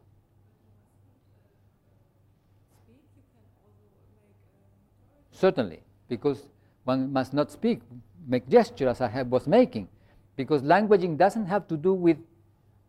Certainly, 5.30 5.80
because 6.08 6.48
one 6.84 7.12
must 7.12 7.32
not 7.32 7.50
speak, 7.50 7.80
make 8.26 8.48
gesture 8.48 8.88
as 8.88 9.00
I 9.00 9.08
have, 9.08 9.28
was 9.28 9.46
making, 9.46 9.88
because 10.36 10.62
languaging 10.62 11.16
doesn't 11.16 11.46
have 11.46 11.66
to 11.68 11.76
do 11.76 11.94
with 11.94 12.18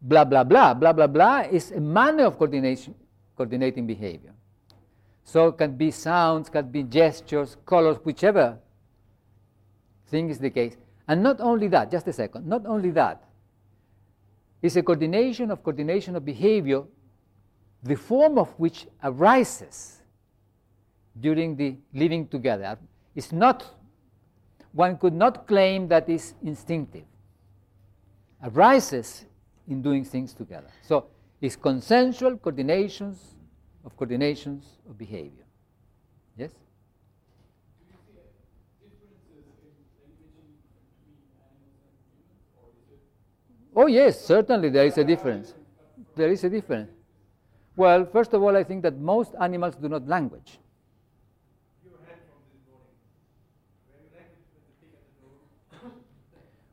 blah 0.02 0.26
blah 0.26 0.44
blah. 0.44 0.74
Blah 0.74 0.94
blah 0.94 1.08
blah 1.08 1.42
is 1.42 1.72
a 1.72 1.80
manner 1.80 2.26
of 2.26 2.38
coordination, 2.38 2.96
coordinating 3.38 3.88
behavior. 3.88 4.34
So 5.24 5.48
it 5.48 5.58
can 5.58 5.76
be 5.78 5.92
sounds, 5.92 6.50
can 6.50 6.70
be 6.70 6.84
gestures, 6.84 7.56
colors, 7.66 7.98
whichever 8.04 8.58
thing 10.12 10.30
is 10.30 10.38
the 10.38 10.50
case. 10.50 10.78
And 11.08 11.24
not 11.24 11.40
only 11.40 11.68
that, 11.70 11.90
just 11.90 12.08
a 12.08 12.14
second, 12.14 12.46
not 12.46 12.66
only 12.66 12.92
that, 12.92 13.24
it's 14.62 14.76
a 14.76 14.84
coordination 14.84 15.50
of 15.50 15.64
coordination 15.64 16.16
of 16.16 16.24
behavior, 16.24 16.84
the 17.82 17.96
form 17.96 18.38
of 18.38 18.50
which 18.60 18.86
arises 19.04 20.02
during 21.20 21.56
the 21.56 21.76
living 21.94 22.28
together. 22.28 22.78
It's 23.16 23.32
not, 23.32 23.66
one 24.72 24.98
could 24.98 25.14
not 25.14 25.48
claim 25.48 25.88
that 25.88 26.08
it's 26.08 26.36
instinctive. 26.44 27.06
Arises 28.44 29.26
in 29.68 29.82
doing 29.82 30.06
things 30.06 30.34
together. 30.34 30.70
So 30.84 31.08
it's 31.42 31.56
consensual 31.56 32.38
coordinations 32.38 33.18
of 33.84 33.98
coordinations 33.98 34.64
of 34.88 34.98
behavior. 34.98 35.46
Yes? 36.38 36.52
Oh, 43.76 43.88
yes, 43.88 44.20
certainly 44.20 44.70
there 44.70 44.86
is 44.86 44.98
a 44.98 45.04
difference. 45.04 45.54
There 46.16 46.30
is 46.30 46.44
a 46.44 46.50
difference. 46.50 46.92
Well, 47.76 48.06
first 48.06 48.34
of 48.34 48.44
all, 48.44 48.56
I 48.56 48.64
think 48.64 48.84
that 48.84 48.98
most 48.98 49.34
animals 49.40 49.76
do 49.76 49.88
not 49.88 50.08
language. 50.08 50.60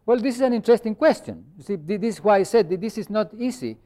Well, 0.04 0.18
this 0.18 0.36
is 0.36 0.40
an 0.40 0.54
interesting 0.54 0.94
question. 0.94 1.44
See, 1.60 1.76
this 1.76 2.16
is 2.16 2.24
why 2.24 2.38
I 2.38 2.42
said 2.42 2.70
that 2.70 2.80
this 2.80 2.96
is 2.96 3.10
not 3.10 3.32
easy, 3.34 3.76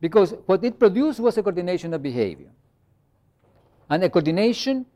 because 0.00 0.32
what 0.46 0.62
it 0.62 0.78
produced 0.78 1.18
was 1.18 1.36
a 1.38 1.42
coordination 1.42 1.92
of 1.92 2.00
behavior. 2.00 2.52
And 3.90 4.04
a 4.04 4.08
coordination, 4.08 4.86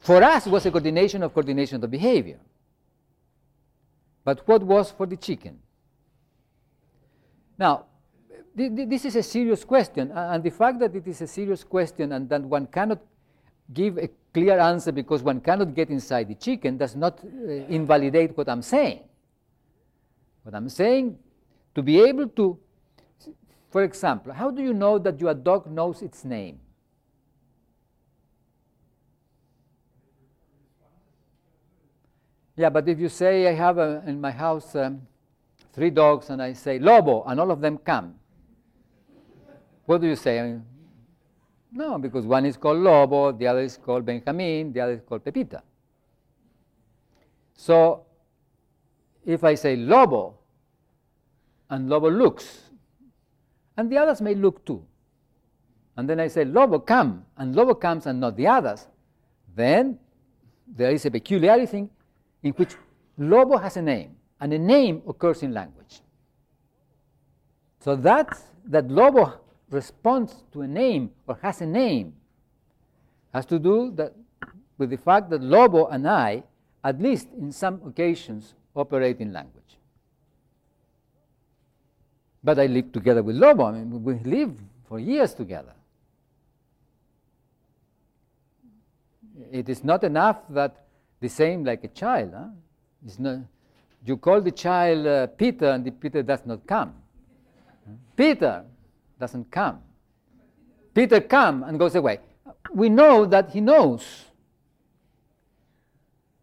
for 0.00 0.22
us, 0.24 0.46
was 0.46 0.66
a 0.66 0.70
coordination 0.72 1.22
of 1.22 1.32
coordination 1.32 1.82
of 1.82 1.90
behavior. 1.90 2.40
But 4.24 4.46
what 4.48 4.64
was 4.64 4.90
for 4.90 5.06
the 5.06 5.16
chicken? 5.16 5.60
Now, 7.58 7.86
th 8.56 8.74
th 8.76 8.88
this 8.88 9.04
is 9.04 9.16
a 9.16 9.22
serious 9.22 9.64
question, 9.64 10.12
and 10.12 10.42
the 10.42 10.50
fact 10.50 10.78
that 10.80 10.94
it 10.94 11.06
is 11.06 11.20
a 11.20 11.26
serious 11.26 11.64
question 11.64 12.12
and 12.12 12.28
that 12.28 12.42
one 12.42 12.66
cannot 12.66 13.00
give 13.72 13.98
a 13.98 14.08
clear 14.32 14.58
answer 14.58 14.92
because 14.92 15.22
one 15.22 15.40
cannot 15.40 15.74
get 15.74 15.88
inside 15.90 16.28
the 16.28 16.34
chicken 16.34 16.76
does 16.76 16.94
not 16.94 17.18
uh, 17.24 17.50
invalidate 17.68 18.36
what 18.36 18.48
I'm 18.48 18.62
saying. 18.62 19.00
What 20.42 20.54
I'm 20.54 20.68
saying, 20.68 21.18
to 21.74 21.82
be 21.82 22.00
able 22.00 22.28
to, 22.28 22.58
for 23.70 23.82
example, 23.82 24.32
how 24.32 24.50
do 24.50 24.62
you 24.62 24.72
know 24.72 24.98
that 24.98 25.18
your 25.20 25.34
dog 25.34 25.66
knows 25.70 26.02
its 26.02 26.24
name? 26.24 26.60
Yeah, 32.56 32.70
but 32.70 32.88
if 32.88 32.98
you 32.98 33.08
say 33.08 33.48
I 33.48 33.52
have 33.52 33.78
a, 33.78 34.02
in 34.06 34.20
my 34.20 34.30
house 34.30 34.74
um, 34.76 35.02
three 35.76 35.90
dogs 35.90 36.30
and 36.30 36.42
I 36.42 36.54
say 36.54 36.78
Lobo, 36.78 37.22
and 37.24 37.38
all 37.38 37.50
of 37.50 37.60
them 37.60 37.76
come, 37.76 38.14
what 39.84 40.00
do 40.00 40.06
you 40.06 40.16
say? 40.16 40.40
I 40.40 40.42
mean, 40.44 40.64
no, 41.70 41.98
because 41.98 42.24
one 42.24 42.46
is 42.46 42.56
called 42.56 42.78
Lobo, 42.78 43.30
the 43.32 43.46
other 43.46 43.60
is 43.60 43.76
called 43.76 44.06
Benjamin, 44.06 44.72
the 44.72 44.80
other 44.80 44.92
is 44.92 45.02
called 45.06 45.22
Pepita. 45.22 45.62
So 47.52 48.06
if 49.24 49.44
I 49.44 49.54
say 49.54 49.76
Lobo, 49.76 50.38
and 51.68 51.90
Lobo 51.90 52.10
looks, 52.10 52.70
and 53.76 53.92
the 53.92 53.98
others 53.98 54.22
may 54.22 54.34
look 54.34 54.64
too, 54.64 54.82
and 55.98 56.08
then 56.08 56.20
I 56.20 56.28
say 56.28 56.46
Lobo 56.46 56.78
come, 56.78 57.26
and 57.36 57.54
Lobo 57.54 57.74
comes 57.74 58.06
and 58.06 58.18
not 58.18 58.34
the 58.36 58.46
others, 58.46 58.86
then 59.54 59.98
there 60.66 60.90
is 60.90 61.04
a 61.04 61.10
peculiarity 61.10 61.66
thing 61.66 61.90
in 62.42 62.52
which 62.52 62.76
Lobo 63.18 63.58
has 63.58 63.76
a 63.76 63.82
name, 63.82 64.16
and 64.40 64.52
a 64.52 64.58
name 64.58 65.02
occurs 65.08 65.42
in 65.42 65.52
language. 65.52 66.00
So 67.80 67.96
that, 67.96 68.38
that 68.66 68.90
Lobo 68.90 69.40
responds 69.70 70.44
to 70.52 70.62
a 70.62 70.68
name 70.68 71.10
or 71.26 71.38
has 71.42 71.60
a 71.60 71.66
name 71.66 72.14
has 73.36 73.44
to 73.44 73.58
do 73.58 73.92
that 73.96 74.14
with 74.78 74.88
the 74.88 74.96
fact 74.96 75.28
that 75.28 75.42
Lobo 75.42 75.86
and 75.88 76.08
I, 76.08 76.42
at 76.82 77.00
least 77.00 77.28
in 77.38 77.52
some 77.52 77.80
occasions, 77.86 78.54
operate 78.74 79.20
in 79.20 79.30
language. 79.30 79.76
But 82.42 82.58
I 82.58 82.66
live 82.66 82.92
together 82.92 83.22
with 83.22 83.36
Lobo. 83.36 83.64
I 83.64 83.72
mean, 83.72 84.02
we 84.02 84.14
live 84.14 84.54
for 84.88 84.98
years 84.98 85.34
together. 85.34 85.74
It 89.52 89.68
is 89.68 89.84
not 89.84 90.02
enough 90.02 90.38
that 90.50 90.86
the 91.20 91.28
same 91.28 91.62
like 91.64 91.84
a 91.84 91.88
child. 91.88 92.32
Huh? 92.34 92.48
It's 93.04 93.18
not, 93.18 93.40
you 94.04 94.16
call 94.16 94.40
the 94.40 94.52
child 94.52 95.06
uh, 95.06 95.26
Peter 95.28 95.70
and 95.70 95.84
the 95.84 95.90
Peter 95.90 96.22
does 96.22 96.44
not 96.44 96.66
come. 96.66 96.94
Peter 98.16 98.64
doesn't 99.18 99.50
come. 99.50 99.80
Peter 100.94 101.20
come 101.20 101.62
and 101.62 101.78
goes 101.78 101.94
away. 101.94 102.20
We 102.72 102.88
know 102.88 103.26
that 103.26 103.50
he 103.50 103.60
knows. 103.60 104.24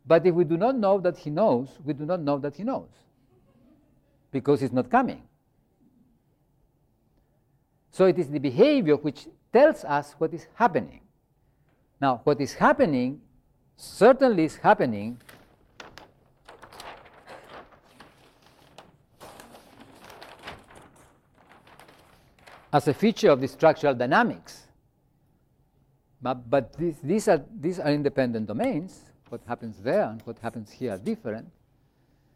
But 0.06 0.26
if 0.26 0.36
we 0.36 0.44
do 0.44 0.58
not 0.58 0.78
know 0.78 1.00
that 1.00 1.18
he 1.18 1.30
knows, 1.30 1.70
we 1.84 1.94
do 1.94 2.06
not 2.06 2.22
know 2.22 2.38
that 2.40 2.56
he 2.56 2.64
knows. 2.64 2.90
Because 4.32 4.62
he's 4.62 4.74
not 4.74 4.90
coming. 4.90 5.24
So 7.92 8.06
it 8.06 8.18
is 8.18 8.30
the 8.30 8.40
behavior 8.40 8.96
which 8.96 9.28
tells 9.52 9.84
us 9.86 10.16
what 10.18 10.34
is 10.34 10.48
happening. 10.56 11.02
Now, 12.02 12.22
what 12.24 12.42
is 12.42 12.54
happening 12.54 13.22
certainly 13.78 14.46
is 14.46 14.58
happening 14.58 15.22
as 22.74 22.88
a 22.88 22.94
feature 22.94 23.30
of 23.30 23.40
the 23.40 23.48
structural 23.48 23.94
dynamics. 23.94 24.64
But, 26.22 26.50
but 26.50 26.76
these, 26.76 26.96
these, 27.04 27.28
are, 27.28 27.42
these 27.60 27.80
are 27.80 27.92
independent 27.92 28.48
domains. 28.48 29.00
What 29.30 29.42
happens 29.48 29.78
there 29.78 30.10
and 30.10 30.22
what 30.24 30.40
happens 30.40 30.72
here 30.72 30.94
are 30.94 30.98
different. 30.98 31.50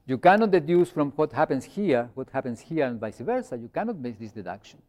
You 0.05 0.17
cannot 0.17 0.51
deduce 0.51 0.89
from 0.91 1.11
what 1.11 1.33
happens 1.33 1.65
here 1.65 2.09
what 2.13 2.29
happens 2.29 2.59
here 2.59 2.85
and 2.85 2.99
vice 2.99 3.19
versa. 3.19 3.57
You 3.57 3.69
cannot 3.73 3.97
make 3.97 4.19
this 4.19 4.31
deduction. 4.31 4.81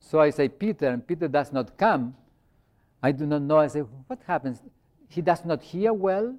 So 0.00 0.20
I 0.20 0.30
say 0.30 0.48
Peter, 0.48 0.88
and 0.88 1.06
Peter 1.06 1.28
does 1.28 1.52
not 1.52 1.76
come. 1.76 2.16
I 3.02 3.12
do 3.12 3.26
not 3.26 3.42
know. 3.42 3.58
I 3.58 3.66
say, 3.66 3.80
what 3.80 4.20
happens? 4.26 4.62
He 5.08 5.20
does 5.20 5.44
not 5.44 5.62
hear 5.62 5.92
well. 5.92 6.34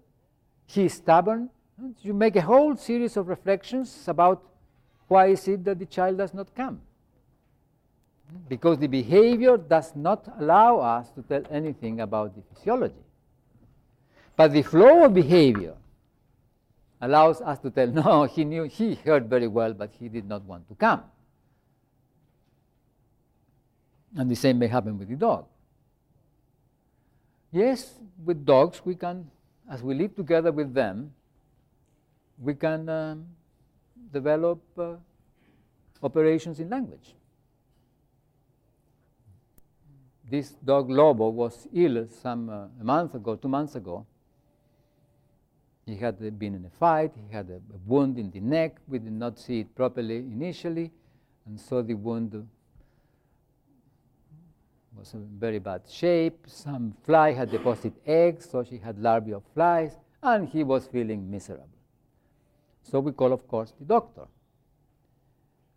He 0.66 0.86
is 0.86 0.94
stubborn. 0.94 1.50
You 2.02 2.14
make 2.14 2.36
a 2.36 2.42
whole 2.42 2.76
series 2.76 3.18
of 3.18 3.28
reflections 3.28 4.06
about 4.08 4.44
why 5.08 5.28
is 5.28 5.48
it 5.48 5.64
that 5.66 5.80
the 5.80 5.86
child 5.86 6.18
does 6.18 6.34
not 6.34 6.54
come. 6.56 6.82
Because 8.48 8.78
the 8.78 8.88
behavior 8.88 9.58
does 9.58 9.96
not 9.96 10.32
allow 10.40 10.80
us 10.80 11.10
to 11.12 11.22
tell 11.24 11.44
anything 11.50 12.02
about 12.02 12.36
the 12.36 12.42
physiology. 12.54 13.04
But 14.36 14.54
the 14.54 14.62
flow 14.62 15.06
of 15.06 15.14
behavior 15.14 15.76
allows 17.02 17.42
us 17.42 17.60
to 17.60 17.70
tell, 17.70 17.88
no, 18.04 18.24
he 18.24 18.44
knew, 18.46 18.64
he 18.64 18.96
heard 18.96 19.30
very 19.30 19.48
well, 19.48 19.74
but 19.74 19.92
he 20.00 20.10
did 20.10 20.28
not 20.28 20.44
want 20.44 20.68
to 20.70 20.76
come. 20.76 21.04
And 24.16 24.30
the 24.30 24.36
same 24.36 24.60
may 24.60 24.68
happen 24.68 24.98
with 24.98 25.08
the 25.08 25.16
dog. 25.16 25.46
Yes, 27.52 27.96
with 28.24 28.46
dogs, 28.46 28.82
we 28.86 28.96
can, 28.96 29.30
as 29.70 29.82
we 29.82 29.96
live 29.96 30.16
together 30.16 30.52
with 30.52 30.74
them, 30.74 31.14
we 32.40 32.54
can 32.54 32.88
um, 32.90 33.26
develop 34.14 34.62
uh, 34.78 34.94
operations 36.04 36.60
in 36.60 36.70
language. 36.70 37.16
This 40.30 40.52
dog 40.52 40.90
Lobo 40.90 41.30
was 41.30 41.68
ill 41.74 42.08
some 42.22 42.50
uh, 42.50 42.68
a 42.80 42.84
month 42.84 43.16
ago, 43.16 43.36
two 43.36 43.48
months 43.48 43.76
ago. 43.76 44.06
He 45.86 45.96
had 45.96 46.20
been 46.38 46.54
in 46.54 46.66
a 46.66 46.70
fight, 46.70 47.14
he 47.16 47.34
had 47.34 47.50
a, 47.50 47.56
a 47.56 47.80
wound 47.88 48.20
in 48.20 48.30
the 48.30 48.40
neck. 48.40 48.78
We 48.88 49.00
did 49.00 49.12
not 49.12 49.40
see 49.40 49.62
it 49.62 49.76
properly 49.76 50.18
initially, 50.18 50.92
and 51.48 51.60
so 51.60 51.82
the 51.82 51.96
wound 51.96 52.48
was 54.96 55.14
in 55.16 55.28
very 55.40 55.58
bad 55.58 55.82
shape. 55.90 56.46
Some 56.46 56.94
fly 57.04 57.32
had 57.32 57.50
deposited 57.50 57.94
eggs, 58.06 58.50
so 58.52 58.64
she 58.64 58.78
had 58.78 59.00
larvae 59.00 59.34
of 59.34 59.44
flies, 59.56 59.98
and 60.22 60.48
he 60.48 60.64
was 60.64 60.86
feeling 60.86 61.32
miserable. 61.32 61.70
So 62.84 63.00
we 63.00 63.12
call, 63.14 63.34
of 63.34 63.48
course, 63.48 63.74
the 63.80 63.86
doctor. 63.86 64.28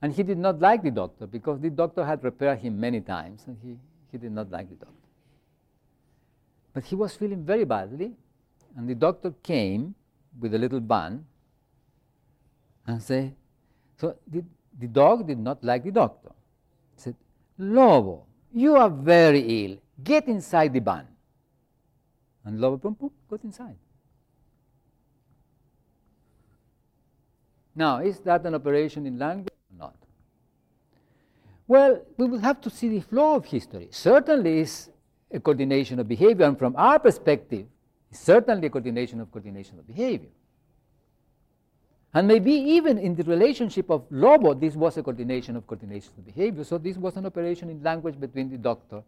And 0.03 0.13
he 0.13 0.23
did 0.23 0.39
not 0.39 0.61
like 0.61 0.83
the 0.83 0.91
doctor 0.91 1.27
because 1.27 1.61
the 1.61 1.71
doctor 1.71 2.05
had 2.05 2.23
repaired 2.25 2.59
him 2.59 2.79
many 2.79 3.01
times, 3.01 3.45
and 3.47 3.57
he, 3.63 3.79
he 4.13 4.19
did 4.19 4.31
not 4.31 4.51
like 4.51 4.69
the 4.69 4.77
doctor. 4.77 4.95
But 6.75 6.85
he 6.85 6.95
was 6.95 7.17
feeling 7.17 7.45
very 7.45 7.65
badly, 7.65 8.13
and 8.77 8.89
the 8.89 8.95
doctor 8.95 9.33
came 9.43 9.95
with 10.39 10.55
a 10.55 10.59
little 10.59 10.81
bun 10.81 11.25
and 12.87 13.03
said, 13.03 13.35
So 13.97 14.17
the, 14.27 14.45
the 14.79 14.87
dog 14.87 15.27
did 15.27 15.39
not 15.39 15.65
like 15.65 15.85
the 15.85 15.91
doctor. 15.91 16.31
He 16.95 17.03
said, 17.03 17.17
Lobo, 17.59 18.27
you 18.53 18.77
are 18.77 18.91
very 18.91 19.65
ill. 19.65 19.79
Get 20.03 20.27
inside 20.27 20.73
the 20.73 20.81
bun. 20.81 21.07
And 22.45 22.61
Lobo 22.61 22.77
boom, 22.77 22.95
boom, 22.95 23.11
got 23.31 23.45
inside. 23.45 23.77
Now, 27.75 27.99
is 27.99 28.19
that 28.21 28.45
an 28.45 28.55
operation 28.55 29.07
in 29.07 29.19
language 29.19 29.55
or 29.73 29.79
not? 29.79 30.02
Well, 31.67 32.03
we 32.17 32.27
will 32.27 32.41
have 32.41 32.61
to 32.63 32.71
see 32.71 32.89
the 32.89 33.01
flow 33.01 33.37
of 33.37 33.45
history. 33.45 33.89
Certainly, 33.91 34.61
it's 34.61 34.91
a 35.31 35.41
coordination 35.41 35.99
of 35.99 36.09
behavior, 36.09 36.47
and 36.47 36.59
from 36.59 36.75
our 36.77 36.99
perspective, 36.99 37.67
it's 38.11 38.21
certainly 38.21 38.67
a 38.67 38.71
coordination 38.71 39.21
of 39.21 39.31
coordination 39.31 39.79
of 39.79 39.87
behavior. 39.87 40.29
And 42.15 42.29
maybe 42.29 42.53
even 42.53 42.99
in 42.99 43.15
the 43.15 43.23
relationship 43.25 43.91
of 43.91 44.05
Lobo, 44.11 44.53
this 44.53 44.75
was 44.75 44.99
a 44.99 45.03
coordination 45.03 45.57
of 45.57 45.67
coordination 45.67 46.11
of 46.19 46.27
behavior. 46.27 46.63
So 46.63 46.77
this 46.77 46.99
was 46.99 47.17
an 47.17 47.25
operation 47.25 47.71
in 47.71 47.83
language 47.83 48.21
between 48.21 48.51
the 48.51 48.59
doctor 48.59 49.03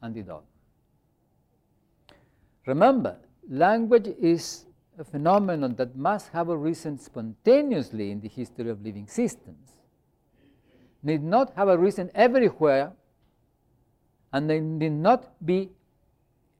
and 0.00 0.14
the 0.14 0.22
dog. 0.22 0.44
Remember, 2.64 3.16
language 3.48 4.06
is 4.20 4.66
a 4.98 5.04
phenomenon 5.04 5.74
that 5.76 5.96
must 5.96 6.28
have 6.28 6.48
arisen 6.48 6.98
spontaneously 6.98 8.12
in 8.12 8.20
the 8.20 8.28
history 8.28 8.68
of 8.70 8.84
living 8.84 9.08
systems. 9.08 9.77
Need 11.02 11.22
not 11.22 11.52
have 11.54 11.68
arisen 11.68 12.10
everywhere 12.14 12.92
and 14.32 14.48
they 14.50 14.60
need 14.60 14.92
not 14.92 15.32
be 15.44 15.70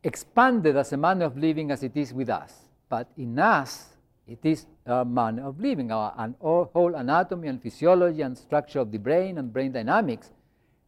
expanded 0.05 0.76
as 0.76 0.93
a 0.93 0.97
manner 0.97 1.26
of 1.26 1.36
living 1.36 1.70
as 1.70 1.82
it 1.82 1.97
is 1.97 2.14
with 2.14 2.30
us. 2.30 2.53
But 2.89 3.09
in 3.16 3.39
us, 3.39 3.86
it 4.26 4.39
is 4.43 4.66
a 4.86 5.05
manner 5.05 5.47
of 5.47 5.61
living. 5.61 5.91
Our 5.91 6.14
an, 6.16 6.34
whole 6.41 6.95
anatomy 6.95 7.49
and 7.49 7.61
physiology 7.62 8.22
and 8.22 8.36
structure 8.36 8.80
of 8.80 8.93
the 8.93 8.99
brain 8.99 9.39
and 9.39 9.53
brain 9.53 9.72
dynamics 9.72 10.30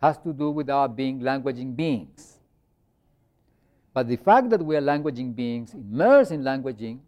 has 0.01 0.16
to 0.18 0.32
do 0.32 0.51
with 0.51 0.70
our 0.70 0.88
being 0.88 1.20
languaging 1.20 1.76
beings. 1.76 2.38
But 3.92 4.09
the 4.09 4.16
fact 4.16 4.51
that 4.51 4.64
we 4.64 4.76
are 4.76 4.80
languaging 4.80 5.34
beings 5.34 5.74
immersed 5.74 6.32
in 6.32 6.42
languaging 6.42 7.01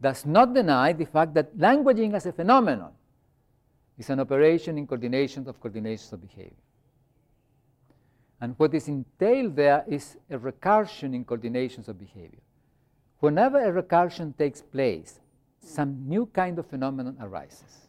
does 0.00 0.26
not 0.26 0.52
deny 0.52 0.92
the 0.92 1.06
fact 1.06 1.34
that 1.34 1.56
languaging 1.56 2.14
as 2.14 2.26
a 2.26 2.32
phenomenon 2.32 2.92
is 4.02 4.10
an 4.10 4.18
operation 4.18 4.78
in 4.78 4.86
coordination 4.86 5.48
of 5.48 5.60
coordinations 5.60 6.12
of 6.12 6.20
behavior. 6.20 6.64
And 8.40 8.54
what 8.58 8.74
is 8.74 8.88
entailed 8.88 9.54
there 9.54 9.84
is 9.86 10.16
a 10.28 10.36
recursion 10.36 11.14
in 11.14 11.24
coordinations 11.24 11.86
of 11.86 12.00
behavior. 12.00 12.40
Whenever 13.20 13.58
a 13.62 13.82
recursion 13.82 14.36
takes 14.36 14.60
place, 14.60 15.20
some 15.60 16.08
new 16.08 16.26
kind 16.26 16.58
of 16.58 16.66
phenomenon 16.66 17.16
arises. 17.20 17.86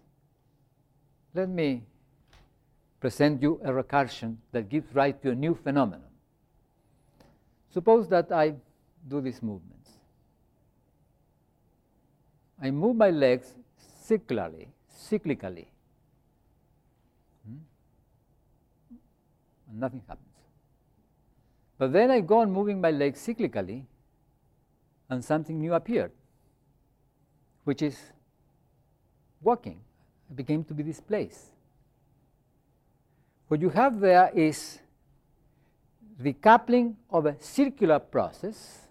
Let 1.33 1.49
me 1.49 1.81
present 2.99 3.41
you 3.41 3.59
a 3.63 3.71
recursion 3.71 4.35
that 4.51 4.69
gives 4.69 4.93
rise 4.93 5.15
to 5.23 5.31
a 5.31 5.35
new 5.35 5.55
phenomenon. 5.55 6.11
Suppose 7.71 8.07
that 8.09 8.31
I 8.31 8.53
do 9.09 9.19
these 9.19 9.41
movements. 9.41 9.89
I 12.61 12.69
move 12.69 12.95
my 12.95 13.09
legs 13.09 13.55
cyclically, 14.07 14.67
cyclically. 14.95 15.65
Hmm? 17.45 17.57
And 19.73 19.81
nothing 19.81 20.03
happens. 20.07 20.29
But 21.79 21.91
then 21.91 22.11
I 22.11 22.21
go 22.21 22.37
on 22.41 22.51
moving 22.51 22.79
my 22.79 22.91
legs 22.91 23.19
cyclically, 23.19 23.83
and 25.09 25.25
something 25.25 25.59
new 25.59 25.73
appeared 25.73 26.11
which 27.63 27.81
is 27.81 27.97
walking. 29.41 29.79
It 30.29 30.35
became 30.35 30.63
to 30.65 30.73
be 30.73 30.83
this 30.83 30.99
place. 30.99 31.49
What 33.47 33.61
you 33.61 33.69
have 33.69 33.99
there 33.99 34.31
is 34.33 34.79
the 36.19 36.33
coupling 36.33 36.97
of 37.09 37.25
a 37.25 37.35
circular 37.39 37.99
process 37.99 38.87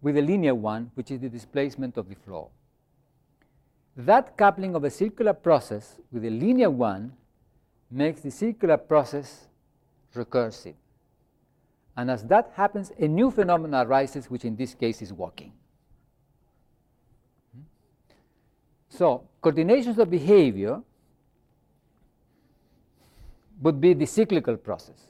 with 0.00 0.16
a 0.16 0.22
linear 0.22 0.54
one, 0.54 0.90
which 0.94 1.10
is 1.10 1.20
the 1.20 1.28
displacement 1.28 1.96
of 1.96 2.08
the 2.08 2.14
floor. 2.14 2.50
That 3.96 4.36
coupling 4.36 4.74
of 4.74 4.84
a 4.84 4.90
circular 4.90 5.32
process 5.32 5.96
with 6.10 6.24
a 6.24 6.30
linear 6.30 6.70
one 6.70 7.12
makes 7.94 8.20
the 8.20 8.30
circular 8.30 8.76
process 8.76 9.46
recursive. 10.14 10.74
And 11.96 12.10
as 12.10 12.24
that 12.24 12.52
happens, 12.54 12.92
a 12.98 13.06
new 13.06 13.30
phenomenon 13.30 13.86
arises, 13.86 14.28
which 14.28 14.44
in 14.44 14.56
this 14.56 14.74
case 14.74 15.00
is 15.00 15.12
walking. 15.12 15.52
Hmm? 17.54 17.62
So, 18.88 19.28
coordinations 19.42 19.98
of 19.98 20.10
behavior 20.10 20.82
would 23.60 23.80
be 23.80 23.94
the 23.94 24.06
cyclical 24.06 24.56
process. 24.56 25.08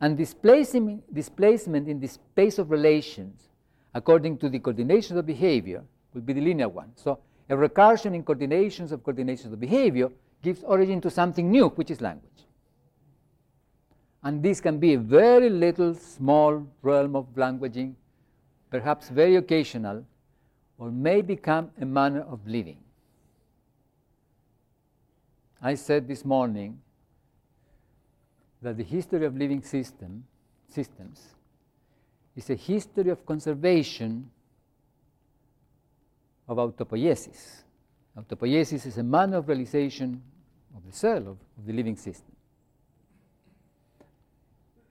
And 0.00 0.16
displacement, 0.16 1.12
displacement 1.12 1.88
in 1.88 2.00
the 2.00 2.08
space 2.08 2.58
of 2.58 2.70
relations, 2.70 3.48
according 3.94 4.38
to 4.38 4.48
the 4.48 4.58
coordinations 4.58 5.16
of 5.16 5.26
behavior, 5.26 5.82
would 6.14 6.26
be 6.26 6.32
the 6.32 6.40
linear 6.40 6.68
one. 6.68 6.92
So 6.96 7.18
a 7.48 7.54
recursion 7.54 8.14
in 8.14 8.22
coordinations 8.22 8.92
of 8.92 9.02
coordinations 9.02 9.52
of 9.52 9.60
behavior 9.60 10.10
gives 10.42 10.62
origin 10.62 11.00
to 11.02 11.10
something 11.10 11.50
new, 11.50 11.68
which 11.70 11.90
is 11.90 12.00
language. 12.00 12.30
And 14.22 14.42
this 14.42 14.60
can 14.60 14.78
be 14.78 14.94
a 14.94 14.98
very 14.98 15.48
little, 15.48 15.94
small 15.94 16.66
realm 16.82 17.16
of 17.16 17.26
languaging, 17.36 17.94
perhaps 18.70 19.08
very 19.08 19.36
occasional, 19.36 20.04
or 20.78 20.90
may 20.90 21.22
become 21.22 21.70
a 21.80 21.86
manner 21.86 22.22
of 22.22 22.46
living. 22.46 22.78
I 25.62 25.74
said 25.74 26.08
this 26.08 26.24
morning 26.24 26.80
that 28.62 28.76
the 28.76 28.84
history 28.84 29.26
of 29.26 29.36
living 29.36 29.62
system, 29.62 30.24
systems 30.68 31.34
is 32.36 32.48
a 32.48 32.54
history 32.54 33.10
of 33.10 33.26
conservation 33.26 34.30
of 36.48 36.56
autopoiesis. 36.58 37.62
Autopoiesis 38.20 38.86
is 38.86 38.98
a 38.98 39.02
manner 39.02 39.38
of 39.38 39.48
realization 39.48 40.22
of 40.76 40.84
the 40.84 40.92
cell, 40.92 41.18
of, 41.18 41.38
of 41.58 41.66
the 41.66 41.72
living 41.72 41.96
system. 41.96 42.34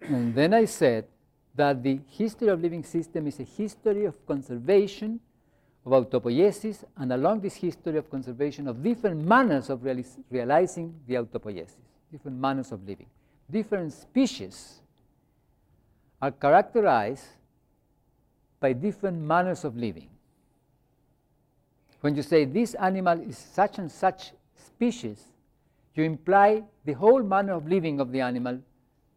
And 0.02 0.34
then 0.34 0.54
I 0.54 0.66
said 0.66 1.06
that 1.56 1.84
the 1.84 2.00
history 2.08 2.48
of 2.48 2.62
living 2.62 2.84
system 2.84 3.28
is 3.28 3.40
a 3.40 3.44
history 3.44 4.06
of 4.06 4.26
conservation 4.26 5.20
of 5.86 5.92
autopoiesis, 5.92 6.84
and 6.98 7.14
along 7.14 7.42
this 7.42 7.56
history 7.56 7.98
of 7.98 8.10
conservation 8.10 8.68
of 8.68 8.84
different 8.84 9.26
manners 9.26 9.70
of 9.70 9.80
realis- 9.80 10.18
realizing 10.30 10.94
the 11.08 11.16
autopoiesis, 11.16 11.76
different 12.12 12.38
manners 12.38 12.72
of 12.72 12.86
living. 12.88 13.08
Different 13.50 13.94
species 13.94 14.82
are 16.22 16.32
characterized 16.32 17.26
by 18.60 18.74
different 18.74 19.20
manners 19.22 19.64
of 19.64 19.76
living. 19.76 20.10
When 22.02 22.16
you 22.16 22.22
say 22.22 22.46
this 22.46 22.76
animal 22.76 23.20
is 23.22 23.38
such 23.38 23.78
and 23.78 23.92
such 23.92 24.32
species, 24.56 25.24
you 25.96 26.04
imply 26.04 26.64
the 26.86 26.94
whole 26.94 27.22
manner 27.22 27.54
of 27.54 27.68
living 27.68 28.00
of 28.00 28.12
the 28.12 28.22
animal 28.22 28.60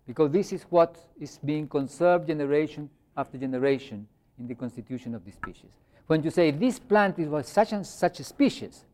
because 0.06 0.32
this 0.32 0.52
is 0.52 0.64
what 0.64 0.96
is 1.20 1.38
being 1.44 1.68
conserved 1.68 2.26
generation 2.26 2.90
after 3.16 3.38
generation 3.38 4.06
in 4.38 4.48
the 4.48 4.54
constitution 4.54 5.14
of 5.14 5.24
the 5.24 5.30
species. 5.30 5.70
When 6.06 6.22
you 6.22 6.30
say 6.30 6.50
this 6.50 6.78
plant 6.78 7.18
is 7.18 7.46
such 7.46 7.72
and 7.72 7.86
such 7.86 8.20
a 8.20 8.24
species, 8.24 8.84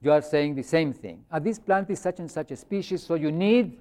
you 0.00 0.10
are 0.10 0.20
saying 0.20 0.56
the 0.56 0.62
same 0.64 0.92
thing. 0.92 1.24
Ah, 1.30 1.38
this 1.38 1.60
plant 1.60 1.88
is 1.90 2.00
such 2.00 2.18
and 2.18 2.30
such 2.30 2.50
a 2.50 2.56
species, 2.56 3.04
so 3.04 3.14
you 3.14 3.30
need, 3.30 3.78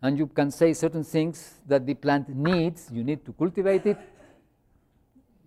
and 0.00 0.16
you 0.16 0.26
can 0.26 0.50
say 0.50 0.72
certain 0.72 1.04
things 1.04 1.54
that 1.66 1.84
the 1.84 1.92
plant 1.92 2.28
needs, 2.30 2.88
you 2.90 3.04
need 3.04 3.24
to 3.26 3.32
cultivate 3.34 3.84
it, 3.84 3.98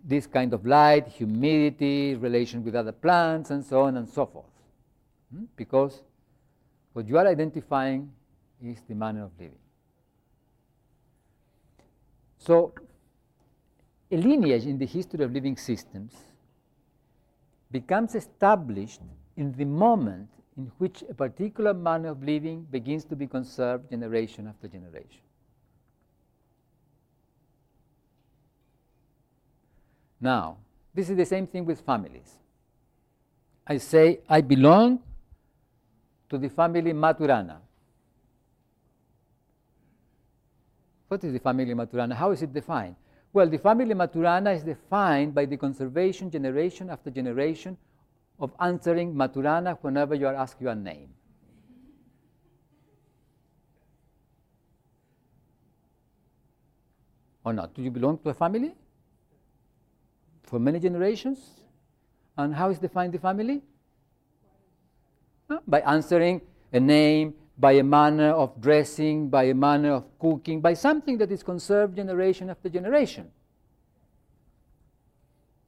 this 0.04 0.28
kind 0.28 0.54
of 0.54 0.66
light, 0.66 1.08
humidity, 1.08 2.16
relation 2.16 2.64
with 2.64 2.76
other 2.76 2.91
plants, 2.91 3.52
and 3.52 3.64
so 3.64 3.82
on 3.82 3.97
and 3.97 4.08
so 4.08 4.26
forth. 4.26 4.45
Hmm? 5.34 5.45
Because 5.56 6.02
what 6.93 7.08
you 7.08 7.18
are 7.18 7.28
identifying 7.28 8.12
is 8.64 8.80
the 8.88 8.95
manner 8.95 9.24
of 9.24 9.32
living. 9.39 9.58
So, 12.38 12.74
a 14.12 14.18
lineage 14.18 14.66
in 14.66 14.78
the 14.78 14.86
history 14.86 15.24
of 15.24 15.32
living 15.32 15.56
systems 15.56 16.14
becomes 17.72 18.16
established 18.16 19.02
in 19.38 19.54
the 19.54 19.66
moment 19.66 20.30
in 20.58 20.72
which 20.78 21.04
a 21.10 21.14
particular 21.14 21.74
manner 21.74 22.10
of 22.10 22.24
living 22.24 22.68
begins 22.70 23.06
to 23.06 23.16
be 23.16 23.28
conserved 23.28 23.89
generation 23.89 24.47
after 24.47 24.68
generation. 24.68 25.22
Now, 30.22 30.57
this 30.93 31.09
is 31.09 31.17
the 31.17 31.26
same 31.26 31.47
thing 31.47 31.65
with 31.65 31.82
families. 31.82 32.38
I 33.65 33.78
say, 33.78 34.19
I 34.30 34.41
belong 34.41 34.99
to 36.30 36.38
the 36.38 36.49
family 36.49 36.93
Maturana. 36.93 37.57
What 41.07 41.24
is 41.24 41.34
the 41.34 41.39
family 41.39 41.74
Maturana? 41.74 42.13
How 42.13 42.32
is 42.32 42.41
it 42.43 42.53
defined? 42.53 42.95
Well, 43.34 43.47
the 43.47 43.57
family 43.57 43.95
Maturana 43.95 44.55
is 44.55 44.63
defined 44.63 45.34
by 45.34 45.45
the 45.45 45.57
conservation 45.57 46.30
generation 46.30 46.89
after 46.89 47.09
generation 47.09 47.78
of 48.39 48.51
answering 48.59 49.13
Maturana 49.13 49.78
whenever 49.82 50.15
you 50.15 50.28
are 50.28 50.36
asked 50.36 50.61
your 50.61 50.76
name. 50.76 51.09
Or 57.43 57.53
not? 57.53 57.74
Do 57.74 57.82
you 57.82 57.89
belong 57.89 58.19
to 58.19 58.30
a 58.30 58.34
family? 58.34 58.76
For 60.52 60.60
many 60.60 60.82
generations? 60.82 61.39
And 62.38 62.54
how 62.54 62.70
is 62.72 62.78
defined 62.78 63.14
the 63.14 63.20
family? 63.20 63.62
Uh, 65.49 65.60
by 65.66 65.80
answering 65.80 66.41
a 66.74 66.80
name, 66.80 67.34
by 67.58 67.74
a 67.74 67.84
manner 67.84 68.32
of 68.32 68.60
dressing, 68.60 69.30
by 69.30 69.43
a 69.43 69.54
manner 69.54 69.93
of 69.93 70.20
cooking, 70.20 70.60
by 70.60 70.74
something 70.74 71.18
that 71.20 71.32
is 71.32 71.41
conserved 71.41 71.95
generation 71.95 72.49
after 72.49 72.68
generation. 72.68 73.32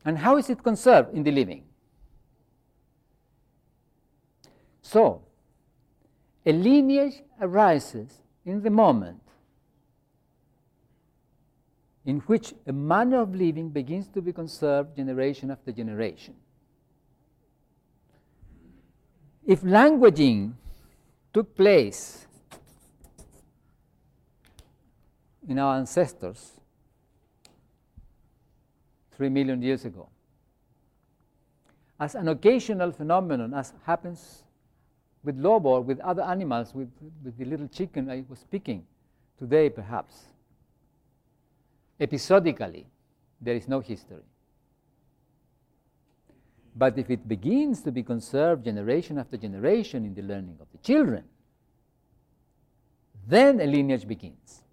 And 0.04 0.18
how 0.18 0.36
is 0.36 0.50
it 0.50 0.62
conserved 0.62 1.14
in 1.14 1.24
the 1.24 1.32
living? 1.32 1.64
So, 4.82 5.22
a 6.46 6.52
lineage 6.52 7.24
arises 7.40 8.22
in 8.44 8.62
the 8.62 8.70
moment 8.70 9.23
in 12.06 12.20
which 12.22 12.54
a 12.68 12.74
manner 12.74 13.22
of 13.22 13.34
living 13.34 13.70
begins 13.70 14.08
to 14.10 14.22
be 14.22 14.34
conserved 14.34 14.96
generation 14.96 15.52
after 15.52 15.72
generation. 15.72 16.36
If 19.46 19.62
languaging 19.62 20.54
took 21.34 21.56
place 21.56 22.28
in 25.48 25.60
our 25.60 25.78
ancestors 25.78 26.52
three 29.12 29.30
million 29.30 29.62
years 29.62 29.86
ago, 29.86 30.10
as 32.00 32.16
an 32.16 32.28
occasional 32.28 32.92
phenomenon, 32.92 33.54
as 33.54 33.74
happens 33.86 34.44
with 35.24 35.38
lobo 35.38 35.80
with 35.80 36.00
other 36.02 36.22
animals, 36.24 36.74
with, 36.74 36.92
with 37.24 37.38
the 37.38 37.46
little 37.46 37.68
chicken 37.68 38.10
I 38.10 38.24
was 38.28 38.40
speaking 38.40 38.86
today, 39.40 39.70
perhaps. 39.70 40.26
Episodically, 42.04 42.86
there 43.40 43.56
is 43.56 43.70
no 43.70 43.80
history. 43.80 44.26
But 46.76 46.98
if 47.00 47.10
it 47.10 47.26
begins 47.26 47.82
to 47.84 47.94
be 47.94 48.04
conserved 48.04 48.66
generation 48.66 49.18
after 49.18 49.38
generation 49.38 50.04
in 50.04 50.14
the 50.14 50.22
learning 50.22 50.58
of 50.60 50.68
the 50.74 50.80
children, 50.80 51.24
then 53.26 53.62
a 53.62 53.66
lineage 53.66 54.06
begins. 54.06 54.64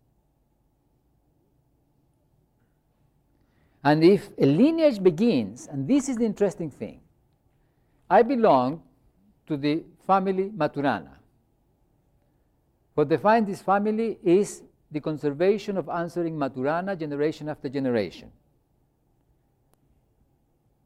And 3.84 4.02
if 4.02 4.28
a 4.36 4.46
lineage 4.46 5.00
begins, 5.00 5.68
and 5.68 5.86
this 5.86 6.08
is 6.08 6.16
the 6.16 6.24
interesting 6.24 6.68
thing, 6.68 7.00
I 8.10 8.22
belong 8.22 8.82
to 9.46 9.56
the 9.56 9.84
family 10.04 10.50
Maturana. 10.50 11.14
What 12.94 13.08
defines 13.08 13.46
this 13.46 13.62
family 13.62 14.18
is 14.24 14.64
the 14.90 15.00
conservation 15.00 15.76
of 15.76 15.88
answering 15.88 16.36
Maturana 16.36 16.98
generation 16.98 17.48
after 17.48 17.68
generation. 17.68 18.30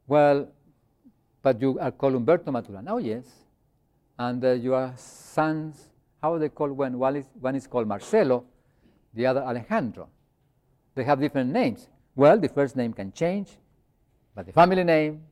Well, 0.06 0.48
but 1.42 1.60
you 1.60 1.78
are 1.78 1.90
called 1.90 2.14
Humberto 2.14 2.46
Maturana. 2.46 2.90
Oh, 2.90 2.98
yes. 2.98 3.24
And 4.18 4.44
uh, 4.44 4.52
your 4.52 4.92
sons, 4.96 5.88
how 6.22 6.34
are 6.34 6.38
they 6.38 6.48
called 6.48 6.72
when 6.72 6.98
one 6.98 7.16
is, 7.16 7.24
one 7.40 7.56
is 7.56 7.66
called 7.66 7.88
Marcelo, 7.88 8.44
the 9.14 9.26
other 9.26 9.42
Alejandro? 9.42 10.08
They 10.94 11.04
have 11.04 11.20
different 11.20 11.50
names. 11.50 11.88
Well, 12.14 12.38
the 12.38 12.48
first 12.48 12.76
name 12.76 12.92
can 12.92 13.12
change, 13.12 13.50
but 14.34 14.46
the 14.46 14.52
family 14.52 14.84
name 14.84 15.22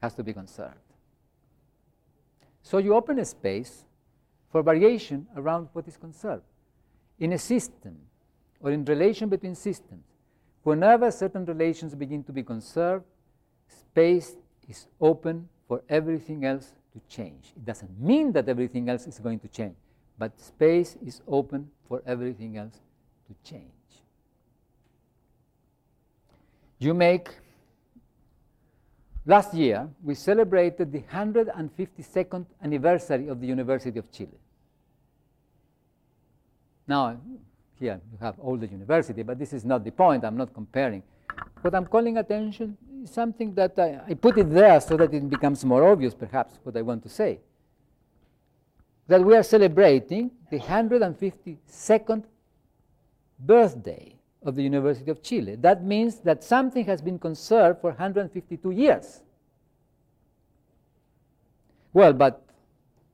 has 0.00 0.14
to 0.14 0.22
be 0.22 0.32
conserved. 0.32 0.76
So 2.62 2.78
you 2.78 2.94
open 2.94 3.18
a 3.18 3.24
space 3.24 3.84
for 4.50 4.62
variation 4.62 5.26
around 5.36 5.68
what 5.72 5.86
is 5.88 5.96
conserved. 5.96 6.44
In 7.18 7.32
a 7.32 7.38
system 7.38 7.98
or 8.62 8.70
in 8.70 8.84
relation 8.84 9.28
between 9.28 9.54
systems, 9.54 10.04
whenever 10.62 11.10
certain 11.10 11.44
relations 11.44 11.94
begin 11.94 12.22
to 12.24 12.32
be 12.32 12.42
conserved, 12.42 13.04
space 13.66 14.36
is 14.68 14.86
open 15.00 15.48
for 15.66 15.82
everything 15.88 16.44
else 16.44 16.72
to 16.92 17.00
change. 17.08 17.52
It 17.56 17.64
doesn't 17.64 18.00
mean 18.00 18.32
that 18.32 18.48
everything 18.48 18.88
else 18.88 19.06
is 19.06 19.18
going 19.18 19.40
to 19.40 19.48
change, 19.48 19.74
but 20.16 20.38
space 20.38 20.96
is 21.04 21.20
open 21.26 21.70
for 21.88 22.02
everything 22.06 22.56
else 22.56 22.78
to 23.26 23.50
change. 23.50 23.64
You 26.78 26.94
make, 26.94 27.28
last 29.26 29.54
year, 29.54 29.88
we 30.02 30.14
celebrated 30.14 30.92
the 30.92 31.00
152nd 31.00 32.46
anniversary 32.62 33.28
of 33.28 33.40
the 33.40 33.46
University 33.46 33.98
of 33.98 34.10
Chile. 34.12 34.38
Now, 36.86 37.18
here 37.82 38.00
you 38.12 38.18
have 38.20 38.38
all 38.38 38.56
the 38.56 38.66
university, 38.66 39.22
but 39.22 39.38
this 39.38 39.52
is 39.52 39.64
not 39.64 39.84
the 39.84 39.90
point. 39.90 40.24
I'm 40.24 40.36
not 40.36 40.54
comparing. 40.54 41.02
What 41.60 41.74
I'm 41.74 41.86
calling 41.86 42.16
attention 42.16 42.76
is 43.02 43.10
something 43.10 43.54
that 43.54 43.78
I, 43.78 44.00
I 44.08 44.14
put 44.14 44.38
it 44.38 44.50
there 44.50 44.80
so 44.80 44.96
that 44.96 45.12
it 45.12 45.28
becomes 45.28 45.64
more 45.64 45.90
obvious, 45.90 46.14
perhaps, 46.14 46.58
what 46.62 46.76
I 46.76 46.82
want 46.82 47.02
to 47.02 47.08
say. 47.08 47.40
That 49.08 49.22
we 49.22 49.36
are 49.36 49.42
celebrating 49.42 50.30
the 50.50 50.60
152nd 50.60 52.24
birthday 53.40 54.16
of 54.44 54.54
the 54.54 54.62
University 54.62 55.10
of 55.10 55.22
Chile. 55.22 55.56
That 55.56 55.84
means 55.84 56.20
that 56.20 56.44
something 56.44 56.84
has 56.86 57.02
been 57.02 57.18
conserved 57.18 57.80
for 57.80 57.90
152 57.90 58.70
years. 58.70 59.22
Well, 61.92 62.12
but 62.12 62.46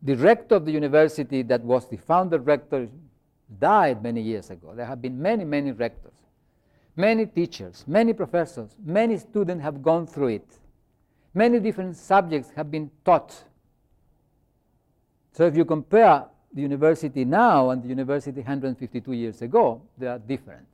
the 0.02 0.14
rector 0.14 0.56
of 0.56 0.66
the 0.66 0.72
university, 0.72 1.42
that 1.42 1.62
was 1.62 1.88
the 1.88 1.96
founder 1.96 2.38
rector, 2.38 2.88
died 3.58 4.02
many 4.02 4.20
years 4.20 4.50
ago. 4.50 4.72
There 4.74 4.86
have 4.86 5.00
been 5.00 5.20
many, 5.20 5.44
many 5.44 5.72
rectors, 5.72 6.12
many 6.96 7.26
teachers, 7.26 7.84
many 7.86 8.12
professors, 8.12 8.70
many 8.84 9.18
students 9.18 9.62
have 9.62 9.82
gone 9.82 10.06
through 10.06 10.28
it. 10.28 10.58
Many 11.34 11.60
different 11.60 11.96
subjects 11.96 12.50
have 12.56 12.70
been 12.70 12.90
taught. 13.04 13.44
So 15.32 15.46
if 15.46 15.56
you 15.56 15.64
compare 15.64 16.24
the 16.52 16.62
university 16.62 17.24
now 17.24 17.70
and 17.70 17.82
the 17.82 17.88
university 17.88 18.40
152 18.40 19.12
years 19.12 19.42
ago, 19.42 19.82
they 19.96 20.06
are 20.06 20.18
different. 20.18 20.66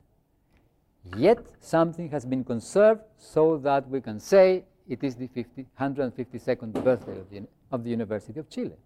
Yet 1.17 1.45
something 1.61 2.09
has 2.11 2.25
been 2.25 2.45
conserved 2.45 3.03
so 3.19 3.59
that 3.59 3.89
we 3.89 4.01
can 4.01 4.19
say 4.19 4.65
it 4.89 5.03
is 5.03 5.17
the 5.17 5.27
50, 5.29 5.67
152nd 5.79 6.85
birthday 6.85 7.19
of 7.19 7.31
the, 7.31 7.47
of 7.71 7.85
the 7.85 7.91
University 7.91 8.41
of 8.41 8.49
Chile. 8.49 8.77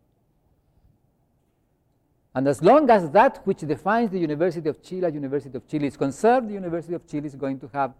And 2.34 2.46
as 2.46 2.62
long 2.62 2.88
as 2.90 3.10
that 3.10 3.40
which 3.46 3.60
defines 3.60 4.10
the 4.10 4.18
University 4.18 4.68
of 4.68 4.82
Chile, 4.82 5.10
University 5.12 5.56
of 5.56 5.66
Chile 5.66 5.86
is 5.86 5.96
conserved, 5.96 6.48
the 6.48 6.54
University 6.54 6.94
of 6.94 7.06
Chile 7.06 7.26
is 7.26 7.34
going 7.34 7.58
to 7.60 7.68
have 7.72 7.94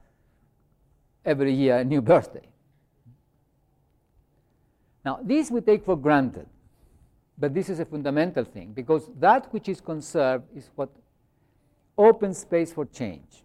every 1.25 1.53
year 1.53 1.79
a 1.79 1.85
new 1.85 2.01
birthday. 2.01 2.47
Now, 5.05 5.21
this 5.23 5.51
we 5.51 5.61
take 5.61 5.85
for 5.85 5.97
granted, 5.97 6.47
but 7.39 7.55
this 7.55 7.69
is 7.69 7.81
a 7.81 7.85
fundamental 7.85 8.45
thing 8.45 8.73
because 8.73 9.09
that 9.19 9.53
which 9.53 9.69
is 9.69 9.81
conserved 9.81 10.45
is 10.55 10.71
what 10.75 10.91
opens 11.97 12.39
space 12.39 12.73
for 12.73 12.85
change. 12.85 13.43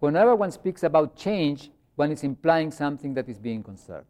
Whenever 0.00 0.36
one 0.36 0.52
speaks 0.52 0.82
about 0.82 1.16
change, 1.16 1.70
one 1.96 2.12
is 2.12 2.22
implying 2.22 2.70
something 2.70 3.14
that 3.14 3.28
is 3.28 3.38
being 3.38 3.62
conserved. 3.62 4.06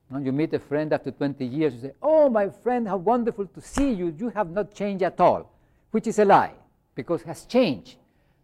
you 0.19 0.31
meet 0.31 0.53
a 0.53 0.59
friend 0.59 0.91
after 0.91 1.11
20 1.11 1.45
years, 1.45 1.73
you 1.75 1.81
say, 1.81 1.91
Oh, 2.01 2.29
my 2.29 2.49
friend, 2.49 2.87
how 2.87 2.97
wonderful 2.97 3.45
to 3.47 3.61
see 3.61 3.91
you. 3.93 4.13
You 4.17 4.29
have 4.29 4.51
not 4.51 4.73
changed 4.73 5.03
at 5.03 5.19
all, 5.19 5.49
which 5.91 6.07
is 6.07 6.19
a 6.19 6.25
lie, 6.25 6.53
because 6.95 7.21
it 7.21 7.27
has 7.27 7.45
changed. 7.45 7.95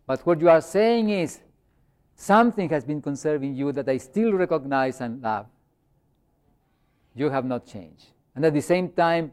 But 0.05 0.26
what 0.26 0.39
you 0.39 0.49
are 0.49 0.61
saying 0.61 1.09
is, 1.09 1.39
something 2.15 2.70
has 2.70 2.86
been 2.86 3.01
conserving 3.01 3.55
you 3.55 3.72
that 3.74 3.89
I 3.89 3.97
still 3.97 4.34
recognize 4.34 5.01
and 5.01 5.22
love. 5.22 5.47
You 7.13 7.30
have 7.30 7.45
not 7.45 7.65
changed. 7.65 8.05
And 8.34 8.45
at 8.45 8.53
the 8.53 8.61
same 8.61 8.89
time, 8.89 9.32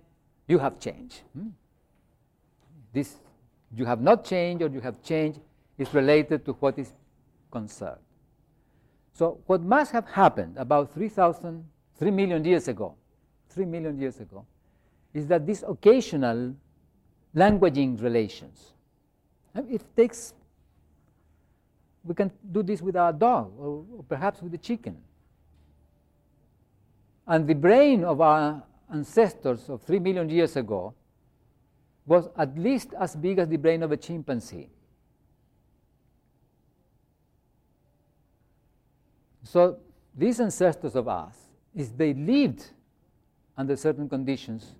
you 0.49 0.59
have 0.59 0.81
changed. 0.81 1.21
Hmm? 1.37 1.49
This 2.93 3.17
you 3.77 3.85
have 3.85 4.01
not 4.01 4.25
changed 4.25 4.63
or 4.63 4.69
you 4.69 4.81
have 4.81 5.03
changed 5.03 5.41
is 5.79 5.93
related 5.93 6.45
to 6.47 6.53
what 6.55 6.79
is 6.79 6.93
conserved. 7.51 8.01
So, 9.13 9.39
what 9.47 9.63
must 9.63 9.93
have 9.93 10.07
happened 10.09 10.57
about 10.57 10.93
3,000, 10.93 11.65
3 11.99 12.11
million 12.11 12.45
years 12.45 12.69
ago, 12.69 12.95
3 13.51 13.65
million 13.65 13.99
years 13.99 14.21
ago, 14.21 14.45
is 15.13 15.27
that 15.27 15.47
these 15.47 15.63
occasional 15.63 16.55
languaging 17.35 18.01
relations, 18.03 18.73
it 19.55 19.83
takes, 19.97 20.35
we 22.03 22.15
can 22.15 22.31
do 22.51 22.63
this 22.63 22.83
with 22.83 22.97
our 22.97 23.13
dog 23.13 23.53
or, 23.59 23.85
or 23.97 24.05
perhaps 24.09 24.43
with 24.43 24.53
the 24.53 24.59
chicken. 24.59 24.97
And 27.27 27.47
the 27.47 27.55
brain 27.55 28.05
of 28.05 28.21
our 28.21 28.63
ancestors 28.93 29.69
of 29.69 29.83
3 29.83 29.99
million 29.99 30.29
years 30.29 30.57
ago 30.57 30.95
was 32.07 32.29
at 32.37 32.59
least 32.59 32.93
as 32.99 33.17
big 33.17 33.39
as 33.39 33.49
the 33.49 33.57
brain 33.57 33.83
of 33.83 33.93
a 33.93 33.97
chimpanzee. 33.97 34.69
So 39.43 39.79
these 40.15 40.41
ancestors 40.41 40.97
of 40.97 41.09
us, 41.09 41.37
if 41.75 41.97
they 41.97 42.15
lived 42.15 42.65
under 43.57 43.77
certain 43.77 44.09
conditions 44.09 44.73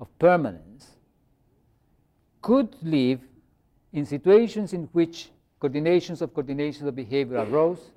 of 0.00 0.06
permanence, 0.18 0.96
could 2.42 2.74
live 2.82 3.20
in 3.92 4.04
situations 4.04 4.72
in 4.72 4.84
which 4.92 5.30
coordinations 5.60 6.22
of 6.22 6.32
coordinations 6.32 6.82
of 6.82 6.94
behavior 6.94 7.38
arose 7.38 7.90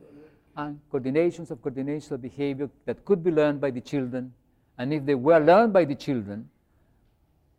and 0.57 0.79
coordinations 0.91 1.51
of 1.51 1.61
coordinations 1.61 2.11
of 2.11 2.21
behavior 2.21 2.69
that 2.85 3.03
could 3.05 3.23
be 3.23 3.31
learned 3.31 3.61
by 3.61 3.69
the 3.71 3.81
children. 3.81 4.33
And 4.77 4.93
if 4.93 5.05
they 5.05 5.15
were 5.15 5.39
learned 5.39 5.73
by 5.73 5.85
the 5.85 5.95
children, 5.95 6.49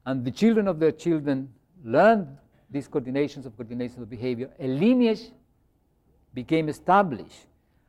and 0.05 0.25
the 0.25 0.31
children 0.31 0.67
of 0.67 0.81
their 0.81 0.93
children 0.93 1.53
learned 1.85 2.37
these 2.71 2.89
coordinations 2.89 3.47
of 3.47 3.57
coordinations 3.57 3.99
of 3.99 4.11
behavior, 4.11 4.51
a 4.59 4.67
lineage 4.67 5.31
became 6.35 6.69
established 6.69 7.47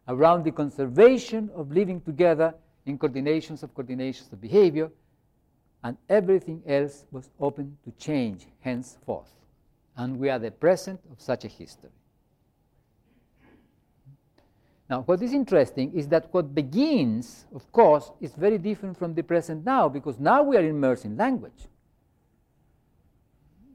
around 0.07 0.43
the 0.43 0.51
conservation 0.51 1.49
of 1.55 1.71
living 1.71 2.01
together 2.01 2.53
in 2.85 2.97
coordinations 2.97 3.63
of 3.63 3.73
coordinations 3.73 4.31
of 4.31 4.41
behavior, 4.41 4.89
and 5.83 5.97
everything 6.09 6.61
else 6.67 7.05
was 7.11 7.29
open 7.39 7.77
to 7.83 7.91
change 7.91 8.47
henceforth. 8.59 9.31
And 9.97 10.17
we 10.17 10.29
are 10.29 10.39
the 10.39 10.51
present 10.51 10.99
of 11.11 11.21
such 11.21 11.45
a 11.45 11.47
history. 11.47 11.89
Now, 14.89 15.01
what 15.01 15.21
is 15.21 15.33
interesting 15.33 15.93
is 15.93 16.07
that 16.09 16.27
what 16.31 16.53
begins, 16.53 17.45
of 17.53 17.71
course, 17.71 18.11
is 18.21 18.33
very 18.33 18.57
different 18.57 18.97
from 18.97 19.13
the 19.13 19.23
present 19.23 19.65
now, 19.65 19.89
because 19.89 20.19
now 20.19 20.43
we 20.43 20.57
are 20.57 20.65
immersed 20.65 21.05
in 21.05 21.17
language 21.17 21.67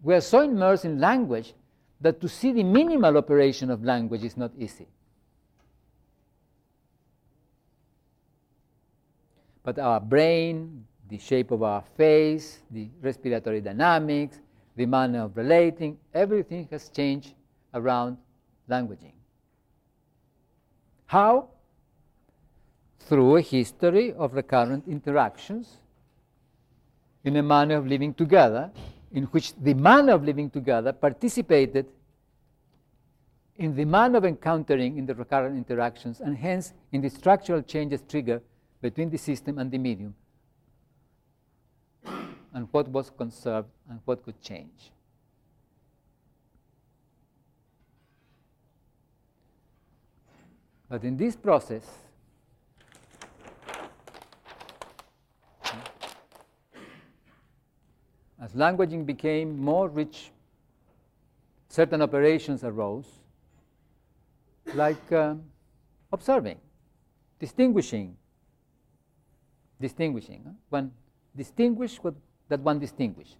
we 0.02 0.14
are 0.14 0.20
so 0.20 0.40
immersed 0.40 0.84
in 0.84 1.00
language 1.00 1.54
that 2.00 2.20
to 2.20 2.28
see 2.28 2.52
the 2.52 2.62
minimal 2.62 3.16
operation 3.16 3.70
of 3.70 3.82
language 3.82 4.24
is 4.24 4.36
not 4.36 4.52
easy. 4.58 4.86
But 9.68 9.78
our 9.80 10.00
brain, 10.00 10.86
the 11.10 11.18
shape 11.18 11.50
of 11.50 11.62
our 11.62 11.82
face, 11.94 12.60
the 12.70 12.88
respiratory 13.02 13.60
dynamics, 13.60 14.40
the 14.76 14.86
manner 14.86 15.24
of 15.24 15.36
relating, 15.36 15.98
everything 16.14 16.66
has 16.70 16.88
changed 16.88 17.34
around 17.74 18.16
languaging. 18.66 19.12
How? 21.04 21.50
Through 23.00 23.36
a 23.36 23.42
history 23.42 24.14
of 24.14 24.32
recurrent 24.32 24.88
interactions 24.88 25.76
in 27.24 27.36
a 27.36 27.42
manner 27.42 27.76
of 27.76 27.86
living 27.86 28.14
together 28.14 28.70
in 29.12 29.24
which 29.24 29.54
the 29.54 29.74
manner 29.74 30.14
of 30.14 30.24
living 30.24 30.48
together 30.48 30.94
participated 30.94 31.84
in 33.56 33.76
the 33.76 33.84
manner 33.84 34.16
of 34.16 34.24
encountering 34.24 34.96
in 34.96 35.04
the 35.04 35.14
recurrent 35.14 35.58
interactions 35.58 36.20
and 36.22 36.38
hence 36.38 36.72
in 36.92 37.02
the 37.02 37.10
structural 37.10 37.60
changes 37.60 38.02
triggered 38.08 38.40
between 38.80 39.10
the 39.10 39.18
system 39.18 39.58
and 39.58 39.70
the 39.70 39.78
medium 39.78 40.14
and 42.54 42.68
what 42.70 42.88
was 42.88 43.10
conserved 43.10 43.68
and 43.88 44.00
what 44.04 44.22
could 44.24 44.40
change. 44.40 44.92
But 50.88 51.04
in 51.04 51.16
this 51.16 51.36
process, 51.36 51.84
as 58.40 58.52
languaging 58.54 59.04
became 59.04 59.58
more 59.58 59.88
rich, 59.88 60.30
certain 61.68 62.00
operations 62.00 62.64
arose, 62.64 63.06
like 64.74 65.12
uh, 65.12 65.34
observing, 66.10 66.58
distinguishing, 67.38 68.16
distinguishing. 69.80 70.56
One 70.68 70.92
distinguish 71.36 71.96
what 71.96 72.14
that 72.48 72.60
one 72.60 72.78
distinguish. 72.78 73.36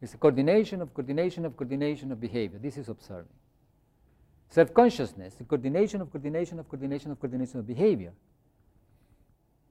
It's 0.00 0.14
a 0.14 0.16
coordination 0.16 0.82
of 0.82 0.92
coordination 0.92 1.44
of 1.44 1.56
coordination 1.56 2.10
of 2.10 2.20
behavior. 2.20 2.58
This 2.58 2.76
is 2.76 2.88
observing. 2.88 3.32
Self-consciousness, 4.48 5.34
the 5.34 5.44
coordination 5.44 6.00
of 6.00 6.10
coordination 6.10 6.58
of 6.58 6.68
coordination 6.68 7.10
of 7.12 7.20
coordination 7.20 7.60
of 7.60 7.66
behavior. 7.66 8.12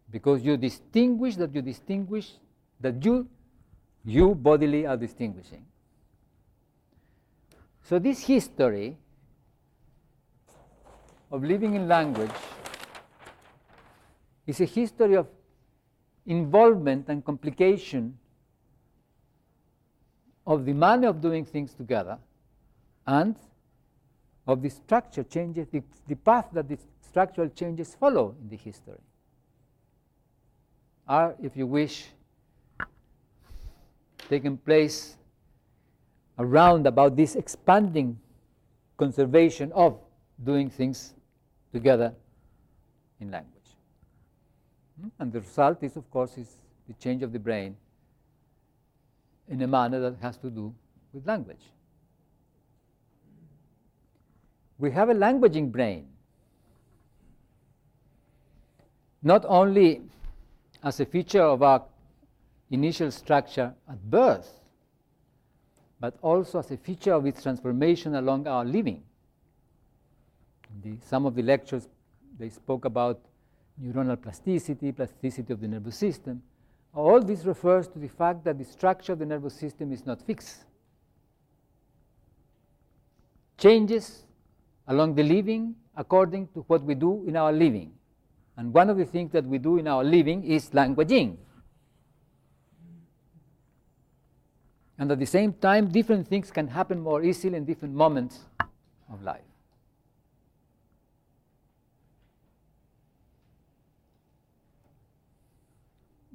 Because 0.09 0.43
you 0.43 0.57
distinguish 0.57 1.35
that 1.35 1.53
you 1.53 1.61
distinguish 1.61 2.31
that 2.79 3.03
you 3.03 3.27
you 4.03 4.33
bodily 4.33 4.85
are 4.85 4.97
distinguishing. 4.97 5.65
So, 7.83 7.99
this 7.99 8.23
history 8.25 8.97
of 11.31 11.43
living 11.43 11.75
in 11.75 11.87
language 11.87 12.31
is 14.47 14.59
a 14.61 14.65
history 14.65 15.15
of 15.15 15.27
involvement 16.25 17.07
and 17.09 17.23
complication 17.25 18.17
of 20.45 20.65
the 20.65 20.73
manner 20.73 21.07
of 21.07 21.21
doing 21.21 21.45
things 21.45 21.73
together 21.73 22.17
and 23.07 23.35
of 24.47 24.61
the 24.61 24.69
structure 24.69 25.23
changes, 25.23 25.67
the, 25.71 25.81
the 26.07 26.15
path 26.15 26.47
that 26.53 26.67
the 26.67 26.77
structural 27.01 27.49
changes 27.49 27.95
follow 27.95 28.35
in 28.41 28.49
the 28.49 28.57
history. 28.57 28.99
Are, 31.07 31.35
if 31.41 31.55
you 31.57 31.67
wish, 31.67 32.07
taking 34.29 34.57
place 34.57 35.17
around 36.39 36.87
about 36.87 37.15
this 37.15 37.35
expanding 37.35 38.17
conservation 38.97 39.71
of 39.73 39.99
doing 40.43 40.69
things 40.69 41.13
together 41.73 42.13
in 43.19 43.31
language. 43.31 43.60
Hmm? 44.99 45.07
And 45.19 45.31
the 45.31 45.39
result 45.39 45.83
is, 45.83 45.95
of 45.95 46.09
course, 46.09 46.37
is 46.37 46.47
the 46.87 46.93
change 46.93 47.23
of 47.23 47.31
the 47.31 47.39
brain 47.39 47.77
in 49.47 49.61
a 49.61 49.67
manner 49.67 49.99
that 49.99 50.17
has 50.21 50.37
to 50.37 50.49
do 50.49 50.73
with 51.13 51.27
language. 51.27 51.63
We 54.77 54.91
have 54.91 55.09
a 55.09 55.13
languaging 55.13 55.71
brain, 55.71 56.07
not 59.21 59.45
only 59.47 60.01
as 60.83 60.99
a 60.99 61.05
feature 61.05 61.43
of 61.43 61.61
our 61.61 61.83
initial 62.71 63.11
structure 63.11 63.73
at 63.87 64.09
birth, 64.09 64.59
but 65.99 66.17
also 66.23 66.59
as 66.59 66.71
a 66.71 66.77
feature 66.77 67.13
of 67.13 67.27
its 67.27 67.43
transformation 67.43 68.15
along 68.15 68.47
our 68.47 68.65
living. 68.65 69.03
The, 70.83 70.95
some 71.05 71.27
of 71.27 71.35
the 71.35 71.43
lectures 71.43 71.87
they 72.39 72.49
spoke 72.49 72.85
about 72.85 73.19
neuronal 73.79 74.21
plasticity, 74.21 74.91
plasticity 74.91 75.53
of 75.53 75.61
the 75.61 75.67
nervous 75.67 75.97
system. 75.97 76.41
All 76.93 77.21
this 77.21 77.45
refers 77.45 77.87
to 77.89 77.99
the 77.99 78.07
fact 78.07 78.43
that 78.45 78.57
the 78.57 78.65
structure 78.65 79.13
of 79.13 79.19
the 79.19 79.25
nervous 79.25 79.53
system 79.53 79.91
is 79.91 80.05
not 80.05 80.21
fixed. 80.21 80.65
Changes 83.57 84.25
along 84.87 85.15
the 85.15 85.23
living 85.23 85.75
according 85.95 86.47
to 86.53 86.61
what 86.67 86.83
we 86.83 86.95
do 86.95 87.23
in 87.27 87.37
our 87.37 87.51
living. 87.51 87.93
And 88.57 88.73
one 88.73 88.89
of 88.89 88.97
the 88.97 89.05
things 89.05 89.31
that 89.31 89.45
we 89.45 89.57
do 89.57 89.77
in 89.77 89.87
our 89.87 90.03
living 90.03 90.43
is 90.43 90.69
languaging. 90.71 91.37
And 94.97 95.11
at 95.11 95.19
the 95.19 95.25
same 95.25 95.53
time, 95.53 95.87
different 95.87 96.27
things 96.27 96.51
can 96.51 96.67
happen 96.67 96.99
more 96.99 97.23
easily 97.23 97.57
in 97.57 97.65
different 97.65 97.95
moments 97.95 98.39
of 99.11 99.23
life. 99.23 99.50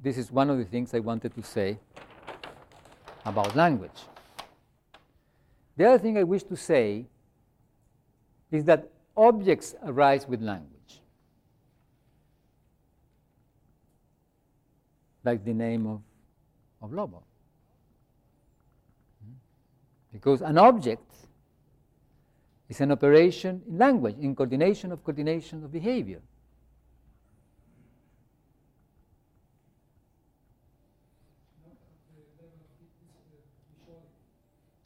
This 0.06 0.18
is 0.18 0.30
one 0.30 0.50
of 0.50 0.58
the 0.58 0.64
things 0.64 0.94
I 0.94 1.00
wanted 1.00 1.34
to 1.34 1.42
say 1.42 1.80
about 3.24 3.56
language. 3.56 4.04
The 5.76 5.84
other 5.84 5.98
thing 5.98 6.16
I 6.16 6.22
wish 6.22 6.44
to 6.44 6.56
say 6.56 7.06
is 8.52 8.62
that 8.66 8.88
objects 9.16 9.74
arise 9.82 10.28
with 10.28 10.40
language. 10.40 11.00
Like 15.24 15.44
the 15.44 15.54
name 15.54 15.88
of, 15.88 16.02
of 16.80 16.92
Lobo. 16.92 17.24
Because 20.12 20.40
an 20.40 20.56
object 20.56 21.16
is 22.68 22.80
an 22.80 22.92
operation 22.92 23.60
in 23.68 23.76
language, 23.76 24.14
in 24.20 24.36
coordination 24.36 24.92
of 24.92 25.02
coordination 25.02 25.64
of 25.64 25.72
behavior. 25.72 26.20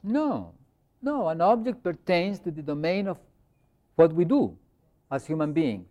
No, 0.03 0.53
no, 1.03 1.29
an 1.29 1.41
object 1.41 1.83
pertains 1.83 2.39
to 2.41 2.51
the 2.51 2.63
domain 2.63 3.09
of 3.09 3.19
what 3.97 4.13
we 4.13 4.25
do 4.25 4.57
as 5.11 5.27
human 5.27 5.53
beings. 5.53 5.87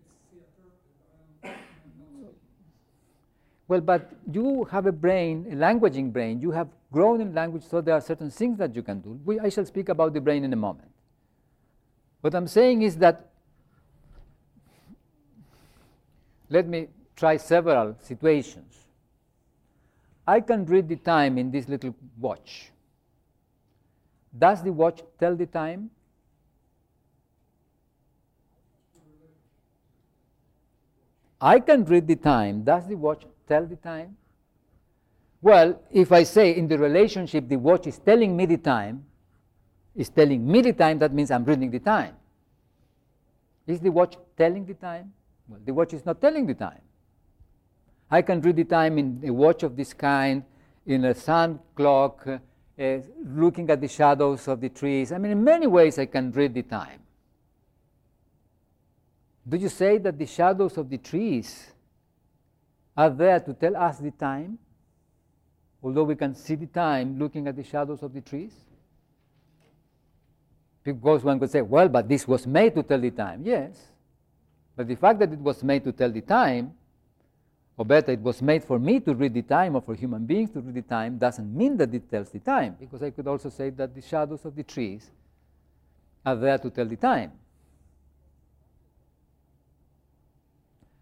Well, 3.68 3.82
but 3.82 4.12
you 4.32 4.64
have 4.72 4.88
a 4.88 4.92
brain, 4.92 5.46
a 5.52 5.56
languaging 5.56 6.12
brain. 6.12 6.42
You 6.42 6.50
have 6.50 6.70
grown 6.92 7.22
in 7.22 7.36
language, 7.36 7.64
so 7.64 7.82
there 7.82 7.94
are 7.94 8.02
certain 8.02 8.32
things 8.32 8.58
that 8.58 8.76
you 8.76 8.82
can 8.82 9.00
do. 9.00 9.20
We, 9.24 9.40
I 9.40 9.50
shall 9.50 9.66
speak 9.66 9.90
about 9.90 10.14
the 10.14 10.22
brain 10.22 10.44
in 10.44 10.52
a 10.54 10.56
moment. 10.56 10.90
What 12.22 12.34
I'm 12.34 12.48
saying 12.48 12.82
is 12.82 12.98
that, 12.98 13.30
let 16.50 16.68
me 16.68 16.88
try 17.16 17.38
several 17.38 17.96
situations. 18.02 18.76
I 20.26 20.42
can 20.42 20.66
read 20.66 20.90
the 20.90 20.96
time 20.96 21.38
in 21.38 21.52
this 21.52 21.68
little 21.70 21.94
watch. 22.18 22.72
Does 24.38 24.64
the 24.64 24.72
watch 24.72 25.02
tell 25.20 25.36
the 25.36 25.46
time? 25.46 25.90
I 31.42 31.60
can 31.60 31.86
read 31.86 32.08
the 32.08 32.16
time. 32.16 32.64
Does 32.64 32.88
the 32.88 32.96
watch 32.96 33.26
tell 33.48 33.66
the 33.66 33.78
time? 33.78 34.18
Well, 35.42 35.82
if 35.90 36.12
I 36.12 36.24
say 36.24 36.56
in 36.56 36.68
the 36.68 36.78
relationship 36.78 37.48
the 37.48 37.56
watch 37.56 37.88
is 37.88 37.98
telling 37.98 38.36
me 38.36 38.46
the 38.46 38.58
time, 38.58 39.06
is 39.96 40.10
telling 40.10 40.46
me 40.50 40.62
the 40.62 40.74
time, 40.74 41.00
that 41.00 41.14
means 41.14 41.32
I'm 41.32 41.46
reading 41.46 41.72
the 41.72 41.80
time. 41.80 42.16
Is 43.66 43.80
the 43.80 43.92
watch 43.92 44.18
telling 44.38 44.66
the 44.66 44.74
time? 44.74 45.14
Well, 45.48 45.60
the 45.64 45.74
watch 45.74 45.94
is 45.94 46.06
not 46.06 46.22
telling 46.22 46.46
the 46.46 46.56
time. 46.56 46.82
I 48.12 48.22
can 48.22 48.42
read 48.42 48.56
the 48.56 48.64
time 48.66 48.98
in 48.98 49.22
a 49.26 49.32
watch 49.32 49.64
of 49.64 49.76
this 49.76 49.94
kind, 49.94 50.44
in 50.86 51.06
a 51.06 51.14
sun 51.14 51.60
clock, 51.76 52.28
uh, 52.80 53.00
looking 53.36 53.70
at 53.70 53.82
the 53.82 53.88
shadows 53.88 54.48
of 54.48 54.62
the 54.62 54.70
trees. 54.70 55.12
I 55.12 55.18
mean, 55.18 55.34
in 55.34 55.44
many 55.44 55.68
ways, 55.68 56.00
I 56.00 56.06
can 56.06 56.32
read 56.32 56.54
the 56.54 56.64
time. 56.64 57.02
Do 59.48 59.58
you 59.58 59.70
say 59.70 59.98
that 59.98 60.18
the 60.18 60.26
shadows 60.26 60.78
of 60.78 60.90
the 60.90 60.98
trees 60.98 61.72
are 62.96 63.10
there 63.10 63.40
to 63.40 63.54
tell 63.54 63.76
us 63.76 63.98
the 63.98 64.12
time? 64.12 64.60
Although 65.82 66.04
we 66.04 66.16
can 66.16 66.36
see 66.36 66.56
the 66.56 66.68
time 66.68 67.18
looking 67.18 67.48
at 67.48 67.56
the 67.56 67.64
shadows 67.64 68.04
of 68.04 68.14
the 68.14 68.22
trees? 68.22 68.54
Because 70.84 71.24
one 71.24 71.40
could 71.40 71.52
say, 71.52 71.62
well, 71.62 71.90
but 71.90 72.08
this 72.08 72.28
was 72.28 72.48
made 72.48 72.76
to 72.76 72.84
tell 72.84 73.00
the 73.00 73.12
time. 73.12 73.42
Yes. 73.44 73.78
But 74.76 74.88
the 74.88 74.96
fact 74.96 75.20
that 75.20 75.34
it 75.34 75.40
was 75.40 75.64
made 75.64 75.84
to 75.84 75.92
tell 75.92 76.12
the 76.12 76.22
time 76.22 76.74
or 77.80 77.86
better, 77.86 78.12
it 78.12 78.20
was 78.20 78.42
made 78.42 78.62
for 78.62 78.78
me 78.78 79.00
to 79.00 79.16
read 79.16 79.34
the 79.34 79.42
time 79.42 79.74
or 79.74 79.82
for 79.82 79.96
human 79.96 80.26
beings 80.26 80.50
to 80.50 80.60
read 80.60 80.76
the 80.76 80.82
time, 80.82 81.18
doesn't 81.18 81.56
mean 81.56 81.78
that 81.78 81.94
it 81.94 82.12
tells 82.12 82.30
the 82.30 82.40
time, 82.40 82.76
because 82.78 83.02
I 83.02 83.10
could 83.10 83.26
also 83.26 83.50
say 83.50 83.70
that 83.70 83.96
the 83.96 84.02
shadows 84.02 84.44
of 84.44 84.54
the 84.54 84.64
trees 84.64 85.10
are 86.26 86.36
there 86.36 86.58
to 86.58 86.70
tell 86.70 86.86
the 86.86 86.98
time. 86.98 87.32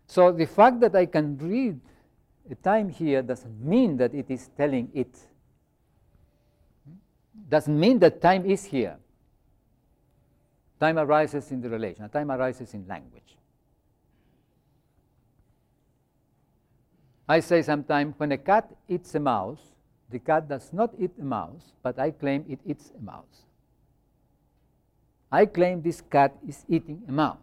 So 0.05 0.31
the 0.31 0.45
fact 0.45 0.79
that 0.81 0.95
I 0.95 1.07
can 1.07 1.35
read 1.39 1.79
a 2.51 2.53
time 2.53 2.89
here 2.89 3.23
doesn't 3.23 3.59
mean 3.59 3.97
that 3.97 4.13
it 4.13 4.29
is 4.29 4.47
telling 4.55 4.91
it. 4.93 5.17
Doesn't 7.49 7.79
mean 7.79 7.97
that 7.99 8.21
time 8.21 8.45
is 8.45 8.65
here. 8.65 8.97
Time 10.79 10.99
arises 10.99 11.51
in 11.51 11.59
the 11.59 11.69
relation, 11.69 12.07
time 12.09 12.29
arises 12.29 12.71
in 12.75 12.87
language. 12.87 13.36
I 17.27 17.41
say 17.41 17.61
sometimes 17.61 18.13
when 18.17 18.31
a 18.31 18.37
cat 18.37 18.69
eats 18.87 19.13
a 19.15 19.19
mouse, 19.19 19.59
the 20.09 20.19
cat 20.19 20.47
does 20.47 20.71
not 20.71 20.91
eat 20.97 21.11
a 21.19 21.23
mouse, 21.23 21.73
but 21.83 21.99
I 21.99 22.11
claim 22.11 22.45
it 22.47 22.59
eats 22.65 22.91
a 22.97 23.01
mouse. 23.01 23.43
I 25.29 25.45
claim 25.45 25.81
this 25.81 25.99
cat 25.99 26.33
is 26.47 26.63
eating 26.69 27.03
a 27.07 27.11
mouse. 27.11 27.37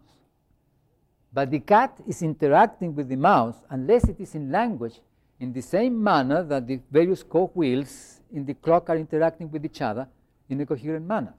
But 1.33 1.51
the 1.51 1.61
cat 1.61 1.99
is 2.07 2.23
interacting 2.23 2.95
with 2.95 3.09
the 3.09 3.17
mouse 3.17 3.57
unless 3.69 4.05
it 4.09 4.19
is 4.21 4.35
in 4.35 4.51
language 4.51 5.01
in 5.41 5.53
the 5.53 5.61
same 5.61 6.03
manner 6.03 6.43
that 6.45 6.67
the 6.67 6.81
various 6.91 7.23
cogwheels 7.23 8.21
in 8.33 8.47
the 8.47 8.55
clock 8.55 8.89
are 8.89 8.97
interacting 8.97 9.51
with 9.51 9.65
each 9.65 9.83
other 9.83 10.09
in 10.49 10.61
a 10.61 10.67
coherent 10.67 11.07
manner. 11.07 11.35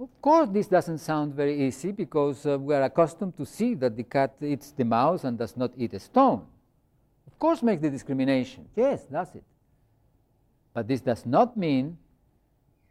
Of 0.00 0.22
course, 0.22 0.48
this 0.50 0.68
doesn't 0.68 0.98
sound 0.98 1.34
very 1.34 1.66
easy 1.66 1.90
because 1.90 2.46
uh, 2.46 2.56
we 2.56 2.72
are 2.72 2.84
accustomed 2.84 3.36
to 3.36 3.44
see 3.44 3.74
that 3.74 3.96
the 3.96 4.04
cat 4.04 4.34
eats 4.40 4.70
the 4.70 4.84
mouse 4.84 5.24
and 5.24 5.36
does 5.36 5.56
not 5.56 5.72
eat 5.76 5.92
a 5.92 5.98
stone. 5.98 6.46
Of 7.26 7.36
course, 7.38 7.62
make 7.64 7.80
the 7.80 7.90
discrimination. 7.90 8.68
Yes, 8.76 9.06
that's 9.10 9.34
it. 9.34 9.42
But 10.72 10.86
this 10.86 11.00
does 11.00 11.26
not 11.26 11.56
mean, 11.56 11.98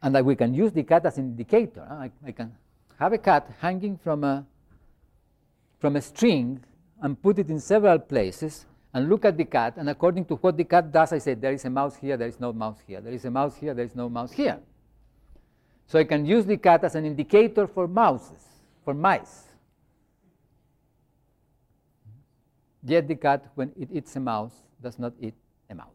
and 0.02 0.14
that 0.16 0.26
we 0.26 0.36
can 0.36 0.54
use 0.54 0.74
the 0.74 0.84
cat 0.84 1.06
as 1.06 1.18
an 1.18 1.26
indicator. 1.26 1.86
Huh? 1.88 1.96
I, 1.96 2.12
I 2.26 2.32
can 2.34 2.54
have 3.00 3.14
a 3.14 3.18
cat 3.18 3.50
hanging 3.62 3.98
from 3.98 4.26
a, 4.26 4.46
from 5.80 5.96
a 5.96 6.02
string 6.02 6.62
and 7.02 7.22
put 7.22 7.40
it 7.40 7.50
in 7.50 7.60
several 7.62 8.00
places 8.00 8.66
and 8.94 9.08
look 9.08 9.24
at 9.24 9.38
the 9.38 9.46
cat, 9.46 9.76
and 9.78 9.90
according 9.90 10.26
to 10.26 10.36
what 10.36 10.58
the 10.58 10.64
cat 10.66 10.92
does, 10.92 11.14
I 11.14 11.20
say, 11.20 11.36
there 11.36 11.54
is 11.54 11.64
a 11.64 11.70
mouse 11.70 11.96
here, 11.96 12.18
there 12.18 12.28
is 12.28 12.40
no 12.40 12.52
mouse 12.52 12.80
here, 12.86 13.00
there 13.00 13.14
is 13.14 13.24
a 13.24 13.32
mouse 13.32 13.56
here, 13.56 13.74
there 13.74 13.86
is 13.86 13.96
no 13.96 14.10
mouse 14.10 14.32
here. 14.32 14.60
So 15.88 15.97
I 15.97 16.03
can 16.03 16.26
use 16.26 16.45
the 16.45 16.57
cat 16.57 16.84
as 16.84 16.95
an 16.95 17.05
indicator 17.05 17.65
for 17.65 17.88
mouses, 17.88 18.43
for 18.84 18.93
mice. 18.93 19.45
Yet 22.84 23.07
the 23.07 23.15
cat, 23.15 23.51
when 23.55 23.72
it 23.80 23.89
eats 23.91 24.15
a 24.15 24.19
mouse, 24.19 24.53
does 24.81 24.99
not 24.99 25.14
eat 25.19 25.34
a 25.69 25.76
mouse. 25.76 25.88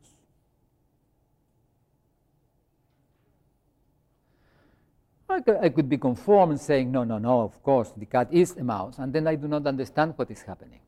I 5.29 5.71
could, 5.71 5.89
be 5.89 5.97
conformed 5.97 6.61
saying, 6.61 6.93
no, 6.93 7.05
no, 7.05 7.17
no, 7.17 7.41
of 7.41 7.63
course, 7.63 7.91
the 7.97 8.05
cat 8.05 8.29
is 8.31 8.55
a 8.57 8.65
mouse, 8.65 8.99
and 8.99 9.13
then 9.13 9.27
I 9.27 9.35
do 9.35 9.49
not 9.49 9.67
understand 9.67 10.13
what 10.17 10.31
is 10.31 10.43
happening. 10.43 10.81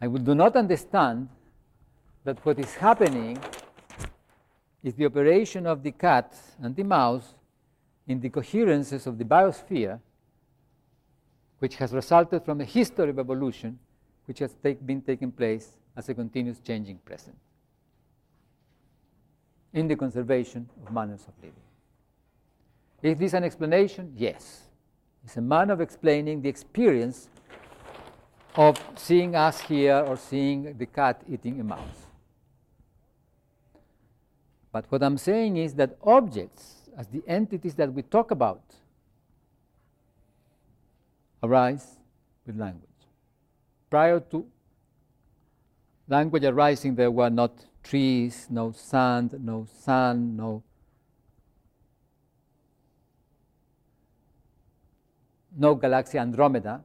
I 0.00 0.08
will 0.08 0.20
do 0.20 0.34
not 0.34 0.56
understand 0.56 1.28
that 2.24 2.44
what 2.44 2.58
is 2.58 2.74
happening 2.74 3.38
is 4.82 4.94
the 4.94 5.06
operation 5.06 5.64
of 5.66 5.84
the 5.84 5.92
cat 5.92 6.34
and 6.60 6.74
the 6.74 6.82
mouse 6.82 7.35
in 8.06 8.20
the 8.20 8.30
coherences 8.30 9.06
of 9.06 9.18
the 9.18 9.24
biosphere, 9.24 10.00
which 11.58 11.76
has 11.76 11.92
resulted 11.92 12.44
from 12.44 12.60
a 12.60 12.64
history 12.64 13.10
of 13.10 13.18
evolution 13.18 13.78
which 14.26 14.40
has 14.40 14.54
take, 14.62 14.84
been 14.84 15.00
taking 15.00 15.32
place 15.32 15.78
as 15.96 16.08
a 16.08 16.14
continuous 16.14 16.60
changing 16.60 16.98
present 16.98 17.36
in 19.72 19.88
the 19.88 19.96
conservation 19.96 20.68
of 20.84 20.92
manners 20.92 21.26
of 21.28 21.34
living. 21.42 21.62
Is 23.02 23.18
this 23.18 23.34
an 23.34 23.44
explanation? 23.44 24.12
Yes. 24.16 24.62
It's 25.24 25.36
a 25.36 25.40
manner 25.40 25.74
of 25.74 25.80
explaining 25.80 26.42
the 26.42 26.48
experience 26.48 27.28
of 28.54 28.82
seeing 28.96 29.36
us 29.36 29.60
here 29.60 29.98
or 30.06 30.16
seeing 30.16 30.76
the 30.78 30.86
cat 30.86 31.22
eating 31.28 31.60
a 31.60 31.64
mouse. 31.64 32.06
But 34.72 34.86
what 34.88 35.02
I'm 35.02 35.18
saying 35.18 35.56
is 35.56 35.74
that 35.74 35.96
objects, 36.02 36.85
as 36.96 37.06
the 37.08 37.22
entities 37.26 37.74
that 37.74 37.92
we 37.92 38.02
talk 38.02 38.30
about, 38.30 38.62
arise 41.42 41.96
with 42.46 42.56
language. 42.56 42.82
Prior 43.90 44.18
to 44.18 44.46
language 46.08 46.44
arising, 46.44 46.94
there 46.94 47.10
were 47.10 47.30
not 47.30 47.52
trees, 47.82 48.46
no 48.50 48.72
sand, 48.72 49.34
no 49.40 49.66
sun, 49.82 50.36
no 50.36 50.62
no 55.58 55.74
galaxy 55.74 56.18
Andromeda. 56.18 56.82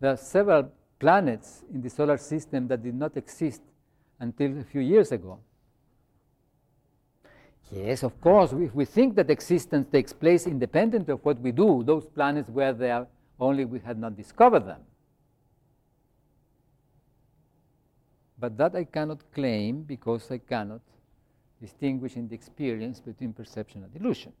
There 0.00 0.12
are 0.12 0.16
several 0.16 0.72
planets 0.98 1.62
in 1.72 1.80
the 1.80 1.88
solar 1.88 2.18
system 2.18 2.66
that 2.68 2.82
did 2.82 2.94
not 2.94 3.16
exist 3.16 3.62
until 4.18 4.58
a 4.58 4.64
few 4.64 4.80
years 4.80 5.12
ago. 5.12 5.38
Yes, 7.74 8.04
of 8.04 8.20
course, 8.20 8.52
if 8.52 8.72
we 8.72 8.84
think 8.84 9.16
that 9.16 9.30
existence 9.30 9.88
takes 9.90 10.12
place 10.12 10.46
independent 10.46 11.08
of 11.08 11.24
what 11.24 11.40
we 11.40 11.50
do, 11.50 11.82
those 11.84 12.04
planets 12.04 12.48
were 12.48 12.72
there 12.72 13.08
only 13.40 13.64
we 13.64 13.80
had 13.80 13.98
not 13.98 14.16
discovered 14.16 14.64
them. 14.64 14.80
But 18.38 18.56
that 18.58 18.76
I 18.76 18.84
cannot 18.84 19.32
claim 19.32 19.82
because 19.82 20.30
I 20.30 20.38
cannot 20.38 20.82
distinguish 21.60 22.14
in 22.14 22.28
the 22.28 22.34
experience 22.34 23.00
between 23.00 23.32
perception 23.32 23.82
and 23.82 23.96
illusion. 23.96 24.32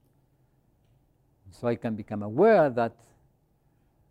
So 1.50 1.66
I 1.66 1.74
can 1.74 1.96
become 1.96 2.22
aware 2.22 2.70
that 2.70 2.94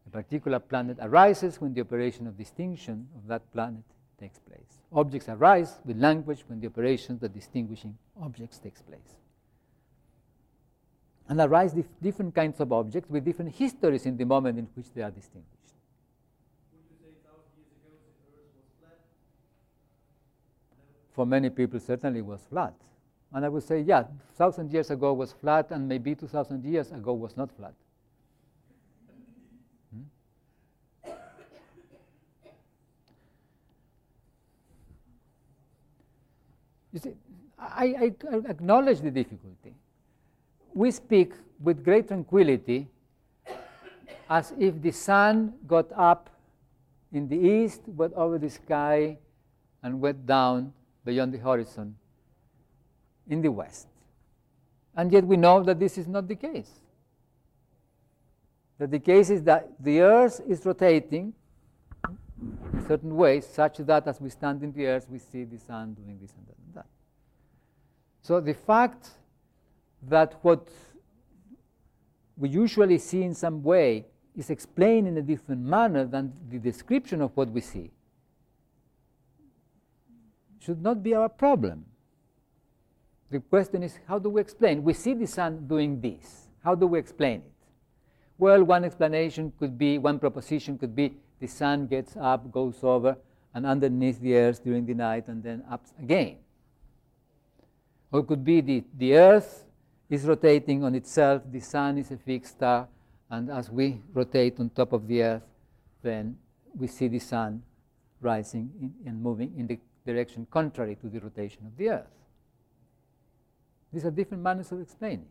a 0.05 0.09
particular 0.09 0.59
planet 0.59 0.97
arises 0.99 1.61
when 1.61 1.73
the 1.73 1.81
operation 1.81 2.27
of 2.27 2.37
distinction 2.37 3.07
of 3.15 3.27
that 3.27 3.49
planet 3.53 3.83
takes 4.19 4.39
place. 4.39 4.82
Objects 4.93 5.27
arise 5.27 5.79
with 5.85 5.97
language 5.97 6.43
when 6.47 6.59
the 6.59 6.67
operation 6.67 7.19
of 7.21 7.33
distinguishing 7.33 7.97
objects 8.21 8.59
takes 8.59 8.81
place. 8.81 9.17
And 11.27 11.39
arise 11.39 11.73
dif- 11.73 11.87
different 12.01 12.35
kinds 12.35 12.59
of 12.59 12.71
objects 12.71 13.09
with 13.09 13.25
different 13.25 13.55
histories 13.55 14.05
in 14.05 14.17
the 14.17 14.25
moment 14.25 14.59
in 14.59 14.67
which 14.75 14.93
they 14.93 15.01
are 15.01 15.09
distinguished. 15.09 15.49
For 21.11 21.25
many 21.25 21.49
people, 21.49 21.79
certainly 21.79 22.21
was 22.21 22.41
flat. 22.49 22.73
And 23.31 23.45
I 23.45 23.49
would 23.49 23.63
say, 23.63 23.81
yeah, 23.81 24.03
thousand 24.35 24.71
years 24.71 24.91
ago 24.91 25.13
was 25.13 25.31
flat, 25.31 25.71
and 25.71 25.87
maybe 25.87 26.13
two 26.13 26.27
thousand 26.27 26.63
years 26.65 26.91
ago 26.91 27.13
was 27.13 27.35
not 27.35 27.51
flat. 27.51 27.73
You 36.93 36.99
see, 36.99 37.13
I, 37.57 38.11
I, 38.31 38.49
acknowledge 38.49 39.01
the 39.01 39.09
difficulty. 39.09 39.73
We 40.73 40.91
speak 40.91 41.33
with 41.59 41.83
great 41.83 42.07
tranquility 42.07 42.87
as 44.29 44.53
if 44.59 44.81
the 44.81 44.91
sun 44.91 45.53
got 45.67 45.91
up 45.95 46.29
in 47.11 47.27
the 47.27 47.37
east, 47.37 47.81
went 47.87 48.13
over 48.13 48.37
the 48.37 48.49
sky, 48.49 49.17
and 49.81 49.99
went 49.99 50.25
down 50.25 50.73
beyond 51.03 51.33
the 51.33 51.37
horizon 51.37 51.95
in 53.27 53.41
the 53.41 53.51
west. 53.51 53.87
And 54.95 55.11
yet 55.11 55.25
we 55.25 55.35
know 55.35 55.63
that 55.63 55.79
this 55.79 55.97
is 55.97 56.07
not 56.07 56.27
the 56.27 56.35
case. 56.35 56.69
That 58.77 58.91
the 58.91 58.99
case 58.99 59.29
is 59.29 59.43
that 59.43 59.71
the 59.79 60.01
earth 60.01 60.41
is 60.47 60.65
rotating 60.65 61.33
in 62.73 62.85
certain 62.87 63.15
ways, 63.15 63.47
such 63.47 63.77
that 63.77 64.07
as 64.07 64.21
we 64.21 64.29
stand 64.29 64.63
in 64.63 64.73
the 64.73 64.85
earth, 64.87 65.07
we 65.09 65.19
see 65.19 65.43
the 65.43 65.57
sun 65.57 65.93
doing 65.93 66.19
this 66.21 66.33
and 66.37 66.47
that. 66.47 66.62
So 68.23 68.39
the 68.39 68.53
fact 68.53 69.09
that 70.07 70.39
what 70.41 70.69
we 72.37 72.49
usually 72.49 72.97
see 72.97 73.21
in 73.21 73.35
some 73.35 73.61
way 73.61 74.05
is 74.35 74.49
explained 74.49 75.07
in 75.07 75.17
a 75.17 75.21
different 75.21 75.61
manner 75.61 76.05
than 76.05 76.33
the 76.49 76.57
description 76.57 77.21
of 77.21 77.35
what 77.35 77.49
we 77.49 77.61
see 77.61 77.91
should 80.59 80.81
not 80.81 81.03
be 81.03 81.13
our 81.13 81.27
problem. 81.27 81.85
The 83.29 83.41
question 83.41 83.83
is, 83.83 83.99
how 84.07 84.19
do 84.19 84.29
we 84.29 84.39
explain? 84.39 84.83
We 84.83 84.93
see 84.93 85.13
the 85.13 85.27
sun 85.27 85.67
doing 85.67 85.99
this. 85.99 86.47
How 86.63 86.75
do 86.75 86.87
we 86.87 86.99
explain 86.99 87.41
it? 87.41 87.51
Well, 88.37 88.63
one 88.63 88.85
explanation 88.85 89.51
could 89.59 89.77
be, 89.77 89.97
one 89.97 90.17
proposition 90.17 90.77
could 90.77 90.95
be, 90.95 91.13
the 91.39 91.47
sun 91.47 91.87
gets 91.87 92.15
up, 92.15 92.49
goes 92.51 92.83
over, 92.83 93.17
and 93.53 93.65
underneath 93.65 94.21
the 94.21 94.35
earth 94.35 94.63
during 94.63 94.85
the 94.85 94.93
night, 94.93 95.27
and 95.27 95.43
then 95.43 95.63
up 95.69 95.85
again. 95.99 96.37
Or 98.13 98.19
it 98.19 98.27
could 98.27 98.45
be 98.45 98.61
the, 98.61 98.83
the 98.95 99.15
earth 99.15 99.65
is 100.07 100.23
rotating 100.23 100.83
on 100.83 100.93
itself, 100.93 101.41
the 101.51 101.59
sun 101.59 101.97
is 101.97 102.11
a 102.11 102.17
fixed 102.17 102.53
star, 102.53 102.87
and 103.31 103.49
as 103.49 103.71
we 103.71 103.99
rotate 104.13 104.59
on 104.59 104.69
top 104.69 104.93
of 104.93 105.07
the 105.07 105.23
earth, 105.23 105.43
then 106.03 106.37
we 106.75 106.85
see 106.85 107.07
the 107.07 107.17
sun 107.17 107.63
rising 108.21 108.71
in, 108.79 108.93
and 109.09 109.19
moving 109.19 109.51
in 109.57 109.65
the 109.65 109.79
direction 110.05 110.45
contrary 110.51 110.95
to 111.01 111.07
the 111.09 111.19
rotation 111.19 111.65
of 111.65 111.75
the 111.75 111.89
earth. 111.89 112.07
These 113.91 114.05
are 114.05 114.11
different 114.11 114.43
manners 114.43 114.71
of 114.71 114.81
explaining. 114.81 115.25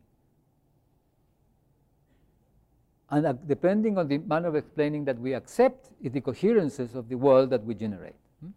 And 3.11 3.27
uh, 3.27 3.35
depending 3.47 3.97
on 3.99 4.09
the 4.09 4.19
manner 4.19 4.49
of 4.49 4.57
explaining 4.57 5.05
that 5.05 5.19
we 5.19 5.35
accept, 5.35 5.91
is 6.03 6.11
the 6.11 6.21
coherences 6.21 6.97
of 6.97 7.09
the 7.09 7.15
world 7.15 7.51
that 7.51 7.63
we 7.65 7.75
generate. 7.75 8.15
Hmm? 8.41 8.49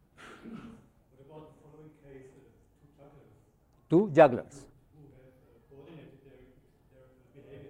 What 1.12 1.26
about 1.28 1.50
the 1.50 1.62
following 1.62 1.92
case, 2.02 2.32
uh, 3.02 3.06
Jugglers 3.90 4.10
jugglers. 4.14 4.66
to 7.34 7.40
any? 7.54 7.70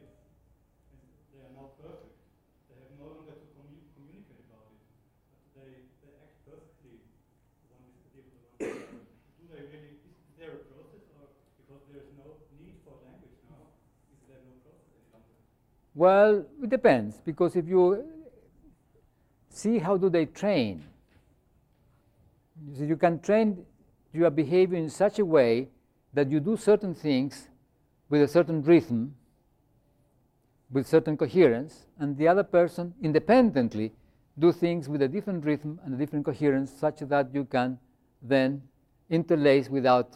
Well, 15.93 16.45
it 16.61 16.69
depends, 16.69 17.17
because 17.25 17.55
if 17.55 17.67
you 17.67 18.05
see 19.49 19.79
how 19.79 19.97
do 19.97 20.09
they 20.09 20.25
train, 20.25 20.83
you, 22.65 22.75
see, 22.75 22.85
you 22.85 22.97
can 22.97 23.19
train 23.19 23.65
your 24.13 24.29
behavior 24.29 24.77
in 24.77 24.89
such 24.89 25.19
a 25.19 25.25
way 25.25 25.69
that 26.15 26.31
you 26.31 26.39
do 26.39 26.57
certain 26.57 26.95
things 26.95 27.49
with 28.09 28.21
a 28.21 28.27
certain 28.27 28.63
rhythm, 28.63 29.15
with 30.71 30.87
certain 30.87 31.15
coherence, 31.15 31.85
and 31.99 32.17
the 32.17 32.27
other 32.27 32.43
person 32.43 32.93
independently 33.03 33.91
do 34.39 34.51
things 34.51 34.89
with 34.89 35.01
a 35.01 35.07
different 35.07 35.45
rhythm 35.45 35.79
and 35.83 35.93
a 35.93 35.97
different 35.97 36.25
coherence, 36.25 36.71
such 36.71 36.99
that 36.99 37.33
you 37.33 37.45
can 37.45 37.77
then 38.21 38.61
interlace 39.09 39.69
without 39.69 40.15